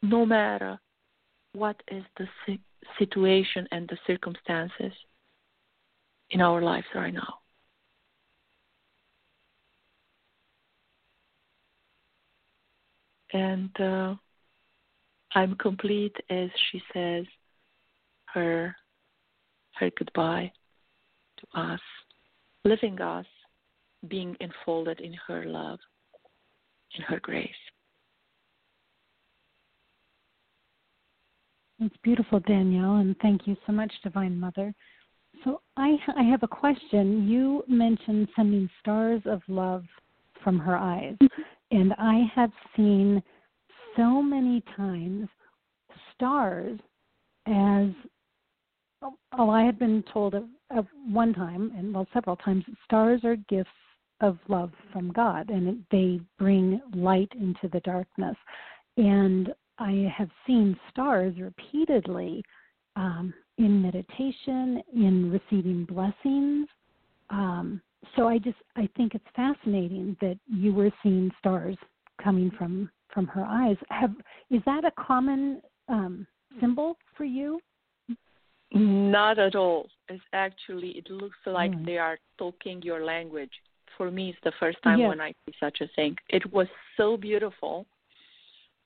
no 0.01 0.25
matter 0.25 0.79
what 1.53 1.81
is 1.91 2.03
the 2.17 2.57
situation 2.99 3.67
and 3.71 3.87
the 3.89 3.97
circumstances 4.05 4.93
in 6.29 6.41
our 6.41 6.61
lives 6.61 6.85
right 6.93 7.13
now. 7.13 7.35
And 13.31 13.69
uh, 13.79 14.15
I'm 15.35 15.55
complete 15.55 16.15
as 16.29 16.49
she 16.71 16.81
says 16.93 17.25
her 18.33 18.75
her 19.75 19.91
goodbye 19.97 20.51
to 21.37 21.59
us, 21.59 21.79
leaving 22.65 22.99
us 22.99 23.25
being 24.07 24.35
enfolded 24.39 24.99
in 24.99 25.13
her 25.27 25.45
love, 25.45 25.79
in 26.97 27.03
her 27.03 27.19
grace. 27.19 27.49
It's 31.79 31.95
beautiful, 32.03 32.41
Danielle, 32.41 32.97
and 32.97 33.15
thank 33.21 33.47
you 33.47 33.55
so 33.65 33.71
much, 33.71 33.91
Divine 34.03 34.37
Mother. 34.37 34.73
So 35.45 35.61
I, 35.77 35.95
I 36.17 36.23
have 36.23 36.43
a 36.43 36.47
question. 36.47 37.27
You 37.27 37.63
mentioned 37.67 38.27
sending 38.35 38.69
stars 38.81 39.21
of 39.25 39.41
love 39.47 39.85
from 40.43 40.59
her 40.59 40.75
eyes, 40.75 41.15
and 41.71 41.93
I 41.97 42.29
have 42.35 42.51
seen 42.75 43.23
so 43.95 44.21
many 44.21 44.63
times 44.75 45.27
stars 46.13 46.79
as 47.47 47.87
oh, 49.01 49.49
I 49.49 49.63
had 49.63 49.79
been 49.79 50.03
told 50.11 50.35
at, 50.35 50.43
one 51.11 51.33
time, 51.33 51.71
and 51.77 51.93
well, 51.93 52.07
several 52.13 52.35
times, 52.35 52.63
stars 52.85 53.21
are 53.23 53.35
gifts 53.35 53.69
of 54.21 54.37
love 54.47 54.71
from 54.91 55.11
God, 55.11 55.49
and 55.49 55.83
they 55.91 56.19
bring 56.37 56.81
light 56.93 57.31
into 57.39 57.67
the 57.71 57.79
darkness. 57.81 58.35
And 58.97 59.53
I 59.77 60.11
have 60.15 60.29
seen 60.45 60.77
stars 60.89 61.33
repeatedly 61.39 62.43
um, 62.95 63.33
in 63.57 63.81
meditation, 63.81 64.83
in 64.93 65.31
receiving 65.31 65.85
blessings. 65.85 66.67
Um, 67.29 67.81
so 68.15 68.27
I 68.27 68.37
just 68.37 68.57
I 68.75 68.89
think 68.97 69.15
it's 69.15 69.25
fascinating 69.35 70.17
that 70.21 70.37
you 70.47 70.73
were 70.73 70.91
seeing 71.01 71.31
stars 71.39 71.77
coming 72.21 72.51
from 72.57 72.89
from 73.13 73.27
her 73.27 73.43
eyes. 73.43 73.77
Have 73.89 74.13
is 74.49 74.61
that 74.65 74.85
a 74.85 74.91
common 74.91 75.61
um, 75.87 76.25
symbol 76.59 76.97
for 77.15 77.25
you? 77.25 77.59
Not 78.71 79.39
at 79.39 79.55
all. 79.55 79.87
It's 80.09 80.23
actually 80.33 80.89
it 80.89 81.09
looks 81.09 81.37
like 81.45 81.71
mm. 81.71 81.85
they 81.85 81.97
are 81.97 82.19
talking 82.37 82.81
your 82.81 83.03
language. 83.03 83.51
For 83.97 84.11
me, 84.11 84.29
it's 84.29 84.39
the 84.43 84.53
first 84.59 84.77
time 84.83 84.99
yes. 84.99 85.09
when 85.09 85.19
I 85.19 85.31
see 85.45 85.53
such 85.59 85.81
a 85.81 85.87
thing. 85.95 86.15
It 86.29 86.53
was 86.53 86.67
so 86.95 87.17
beautiful 87.17 87.85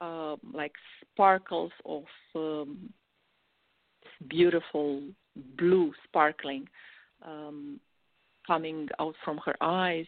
um, 0.02 0.38
like 0.54 0.74
sparkles 1.02 1.72
of 1.86 2.04
um, 2.36 2.90
beautiful 4.28 5.02
blue 5.58 5.94
sparkling 6.06 6.68
um, 7.26 7.80
coming 8.46 8.90
out 9.00 9.16
from 9.24 9.40
her 9.46 9.56
eyes, 9.62 10.06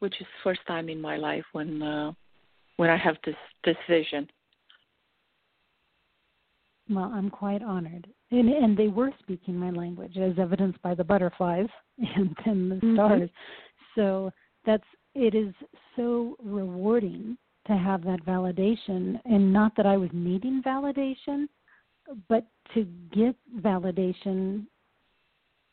which 0.00 0.14
is 0.20 0.26
first 0.42 0.60
time 0.66 0.88
in 0.88 1.00
my 1.00 1.16
life 1.16 1.44
when 1.52 1.82
uh, 1.82 2.12
when 2.76 2.90
I 2.90 2.96
have 2.96 3.16
this 3.24 3.36
this 3.64 3.76
vision. 3.88 4.28
Well, 6.88 7.10
I'm 7.12 7.30
quite 7.30 7.62
honored, 7.62 8.06
and 8.30 8.48
and 8.48 8.76
they 8.76 8.88
were 8.88 9.10
speaking 9.20 9.56
my 9.56 9.70
language, 9.70 10.16
as 10.16 10.38
evidenced 10.38 10.80
by 10.82 10.94
the 10.94 11.04
butterflies 11.04 11.68
and 11.98 12.36
then 12.44 12.68
the 12.68 12.76
mm-hmm. 12.76 12.94
stars. 12.94 13.30
So 13.94 14.30
that's 14.64 14.84
it 15.14 15.34
is 15.34 15.54
so 15.96 16.36
rewarding 16.42 17.38
to 17.66 17.76
have 17.76 18.04
that 18.04 18.24
validation 18.24 19.20
and 19.24 19.52
not 19.52 19.72
that 19.76 19.86
I 19.86 19.96
was 19.96 20.10
needing 20.12 20.62
validation, 20.62 21.46
but 22.28 22.46
to 22.74 22.84
get 23.12 23.34
validation 23.60 24.66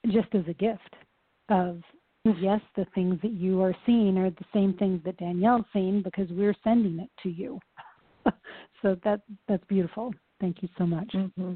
just 0.08 0.34
as 0.34 0.44
a 0.48 0.54
gift 0.54 0.96
of 1.50 1.82
yes, 2.26 2.62
the 2.76 2.86
things 2.96 3.20
that 3.22 3.34
you 3.34 3.62
are 3.62 3.76
seeing 3.86 4.18
are 4.18 4.30
the 4.30 4.46
same 4.54 4.74
things 4.76 5.02
that 5.04 5.18
Danielle's 5.18 5.66
seeing 5.74 6.02
because 6.02 6.30
we're 6.32 6.56
sending 6.64 7.00
it 7.00 7.10
to 7.22 7.30
you. 7.30 7.60
so 8.82 8.96
that 9.04 9.22
that's 9.48 9.64
beautiful. 9.66 10.14
Thank 10.40 10.62
you 10.62 10.70
so 10.78 10.86
much. 10.86 11.10
Mm-hmm. 11.14 11.54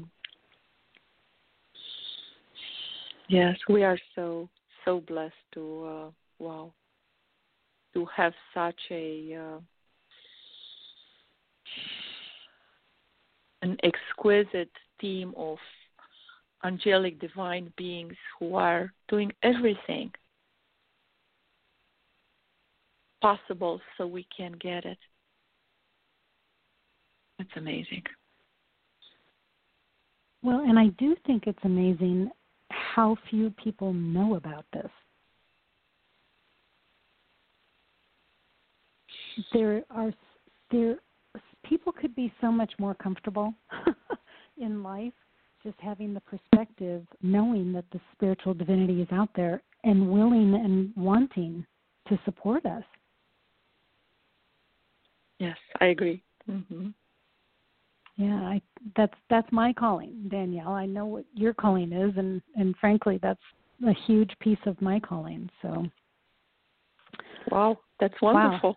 Yes, 3.28 3.56
we 3.68 3.82
are 3.82 3.98
so 4.14 4.48
so 4.84 5.00
blessed 5.00 5.34
to 5.54 5.84
uh, 5.84 6.10
wow 6.38 6.72
to 7.94 8.06
have 8.14 8.34
such 8.52 8.80
a 8.90 9.36
uh, 9.40 9.60
an 13.62 13.76
exquisite 13.82 14.70
team 15.00 15.32
of 15.36 15.56
angelic 16.64 17.18
divine 17.20 17.72
beings 17.78 18.14
who 18.38 18.54
are 18.54 18.92
doing 19.08 19.32
everything 19.42 20.10
possible 23.20 23.80
so 23.96 24.06
we 24.06 24.26
can 24.34 24.52
get 24.60 24.84
it. 24.84 24.98
That's 27.38 27.50
amazing. 27.56 28.02
Well, 30.42 30.60
and 30.60 30.78
I 30.78 30.88
do 30.98 31.16
think 31.26 31.44
it's 31.46 31.58
amazing 31.64 32.30
how 32.70 33.16
few 33.30 33.50
people 33.62 33.92
know 33.92 34.36
about 34.36 34.64
this. 34.72 34.90
There 39.52 39.84
are 39.90 40.12
there 40.70 40.96
people 41.64 41.92
could 41.92 42.14
be 42.14 42.32
so 42.40 42.50
much 42.50 42.72
more 42.78 42.94
comfortable 42.94 43.54
in 44.58 44.82
life 44.82 45.12
just 45.62 45.76
having 45.80 46.14
the 46.14 46.20
perspective 46.20 47.04
knowing 47.22 47.72
that 47.72 47.84
the 47.92 48.00
spiritual 48.12 48.54
divinity 48.54 49.02
is 49.02 49.08
out 49.12 49.28
there 49.34 49.62
and 49.84 50.10
willing 50.10 50.54
and 50.54 50.92
wanting 50.96 51.64
to 52.08 52.18
support 52.24 52.64
us. 52.64 52.84
Yes, 55.38 55.56
I 55.80 55.86
agree. 55.86 56.22
Mm-hmm. 56.50 56.88
Yeah, 58.16 58.34
I, 58.34 58.60
that's 58.96 59.14
that's 59.30 59.46
my 59.52 59.72
calling, 59.72 60.26
Danielle. 60.28 60.72
I 60.72 60.86
know 60.86 61.06
what 61.06 61.24
your 61.34 61.54
calling 61.54 61.92
is, 61.92 62.12
and 62.16 62.42
and 62.56 62.74
frankly, 62.80 63.20
that's 63.22 63.40
a 63.86 63.92
huge 64.06 64.30
piece 64.40 64.58
of 64.66 64.80
my 64.82 64.98
calling. 64.98 65.48
So. 65.62 65.86
Wow, 67.50 67.78
that's 68.00 68.20
wonderful. 68.20 68.70
Wow. 68.70 68.76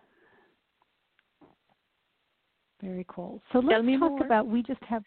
Very 2.80 3.04
cool. 3.08 3.42
So 3.52 3.58
let's 3.58 3.84
talk 3.98 4.10
more. 4.12 4.24
about. 4.24 4.46
We 4.46 4.62
just 4.62 4.82
have. 4.84 5.02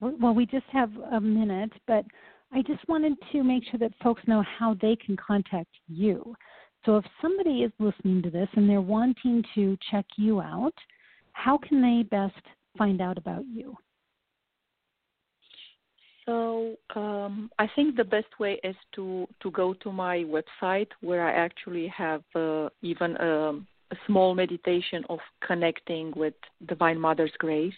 Well, 0.00 0.34
we 0.34 0.46
just 0.46 0.66
have 0.72 0.90
a 1.12 1.20
minute, 1.20 1.72
but 1.86 2.04
I 2.52 2.62
just 2.62 2.86
wanted 2.88 3.14
to 3.32 3.42
make 3.42 3.64
sure 3.70 3.78
that 3.78 3.92
folks 4.02 4.22
know 4.26 4.42
how 4.58 4.76
they 4.80 4.96
can 4.96 5.16
contact 5.16 5.70
you. 5.88 6.34
So 6.84 6.98
if 6.98 7.04
somebody 7.22 7.62
is 7.62 7.72
listening 7.78 8.22
to 8.22 8.30
this 8.30 8.48
and 8.54 8.68
they're 8.68 8.80
wanting 8.80 9.42
to 9.54 9.76
check 9.90 10.04
you 10.16 10.40
out, 10.40 10.74
how 11.32 11.58
can 11.58 11.80
they 11.80 12.02
best 12.02 12.40
find 12.76 13.00
out 13.00 13.16
about 13.16 13.44
you? 13.50 13.76
So 16.26 16.76
um, 16.94 17.50
I 17.58 17.68
think 17.76 17.96
the 17.96 18.04
best 18.04 18.38
way 18.40 18.58
is 18.64 18.76
to 18.94 19.26
to 19.42 19.50
go 19.50 19.74
to 19.74 19.92
my 19.92 20.24
website 20.24 20.88
where 21.02 21.26
I 21.26 21.32
actually 21.32 21.86
have 21.88 22.22
uh, 22.34 22.70
even 22.80 23.16
a, 23.16 23.50
a, 23.90 23.96
small 24.06 24.34
meditation 24.34 25.04
of 25.10 25.18
connecting 25.46 26.14
with 26.16 26.32
Divine 26.66 26.98
Mother's 26.98 27.32
grace, 27.38 27.74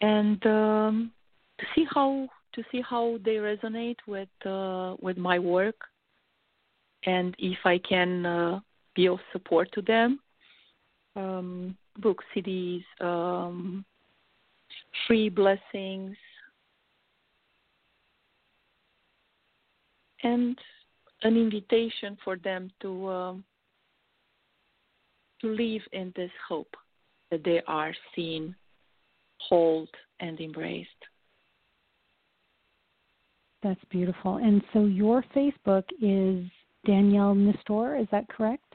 and 0.00 0.44
um, 0.46 1.12
to 1.58 1.66
see 1.74 1.84
how 1.94 2.26
to 2.54 2.62
see 2.72 2.80
how 2.88 3.18
they 3.22 3.36
resonate 3.36 3.98
with 4.06 4.30
uh, 4.46 4.96
with 5.02 5.18
my 5.18 5.38
work, 5.38 5.76
and 7.06 7.34
if 7.38 7.58
I 7.64 7.78
can 7.78 8.26
uh, 8.26 8.60
be 8.94 9.08
of 9.08 9.18
support 9.32 9.70
to 9.72 9.82
them. 9.82 10.20
Um, 11.16 11.76
book 11.98 12.22
CDs, 12.34 12.84
um, 13.00 13.84
free 15.06 15.28
blessings, 15.28 16.16
and 20.22 20.56
an 21.22 21.36
invitation 21.36 22.16
for 22.24 22.36
them 22.36 22.70
to 22.80 23.08
um, 23.08 23.44
to 25.40 25.48
live 25.48 25.82
in 25.92 26.12
this 26.14 26.30
hope 26.48 26.74
that 27.30 27.42
they 27.44 27.60
are 27.66 27.94
seen, 28.14 28.54
hold, 29.38 29.88
and 30.20 30.38
embraced. 30.40 30.88
That's 33.62 33.80
beautiful. 33.90 34.36
And 34.36 34.62
so 34.72 34.84
your 34.84 35.24
Facebook 35.34 35.84
is 36.00 36.50
Danielle 36.86 37.34
Nestor, 37.34 37.96
is 37.96 38.06
that 38.10 38.28
correct? 38.28 38.74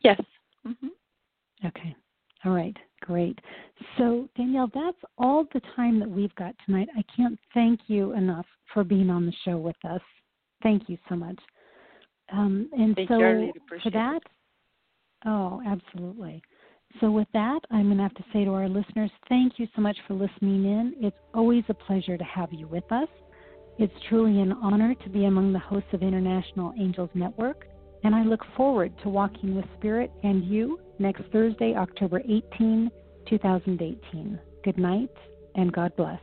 Yes. 0.00 0.20
Mm-hmm. 0.66 0.88
Okay. 1.66 1.96
All 2.44 2.52
right, 2.52 2.76
great. 3.00 3.38
So, 3.96 4.28
Danielle, 4.36 4.70
that's 4.72 4.98
all 5.18 5.44
the 5.52 5.60
time 5.74 5.98
that 5.98 6.08
we've 6.08 6.34
got 6.36 6.54
tonight. 6.64 6.88
I 6.96 7.02
can't 7.16 7.38
thank 7.52 7.80
you 7.88 8.12
enough 8.12 8.46
for 8.72 8.84
being 8.84 9.10
on 9.10 9.26
the 9.26 9.32
show 9.44 9.56
with 9.56 9.76
us. 9.88 10.00
Thank 10.62 10.88
you 10.88 10.98
so 11.08 11.16
much. 11.16 11.38
Um, 12.32 12.68
and 12.72 12.94
thank 12.94 13.08
so, 13.08 13.18
you, 13.18 13.52
for 13.82 13.90
that, 13.90 14.20
oh, 15.26 15.60
absolutely. 15.66 16.42
So, 17.00 17.10
with 17.10 17.28
that, 17.32 17.60
I'm 17.70 17.86
going 17.86 17.96
to 17.96 18.02
have 18.02 18.14
to 18.14 18.24
say 18.32 18.44
to 18.44 18.52
our 18.52 18.68
listeners, 18.68 19.10
thank 19.28 19.58
you 19.58 19.66
so 19.74 19.82
much 19.82 19.96
for 20.06 20.14
listening 20.14 20.64
in. 20.64 20.94
It's 21.00 21.16
always 21.34 21.64
a 21.68 21.74
pleasure 21.74 22.16
to 22.16 22.24
have 22.24 22.52
you 22.52 22.68
with 22.68 22.90
us. 22.92 23.08
It's 23.78 23.94
truly 24.08 24.40
an 24.40 24.52
honor 24.54 24.92
to 25.04 25.08
be 25.08 25.26
among 25.26 25.52
the 25.52 25.60
hosts 25.60 25.90
of 25.92 26.02
International 26.02 26.72
Angels 26.80 27.10
Network, 27.14 27.68
and 28.02 28.12
I 28.12 28.24
look 28.24 28.40
forward 28.56 28.92
to 29.04 29.08
walking 29.08 29.54
with 29.54 29.64
Spirit 29.78 30.10
and 30.24 30.44
you 30.44 30.80
next 30.98 31.22
Thursday, 31.30 31.76
October 31.76 32.20
18, 32.28 32.90
2018. 33.30 34.40
Good 34.64 34.78
night, 34.78 35.14
and 35.54 35.72
God 35.72 35.94
bless. 35.96 36.18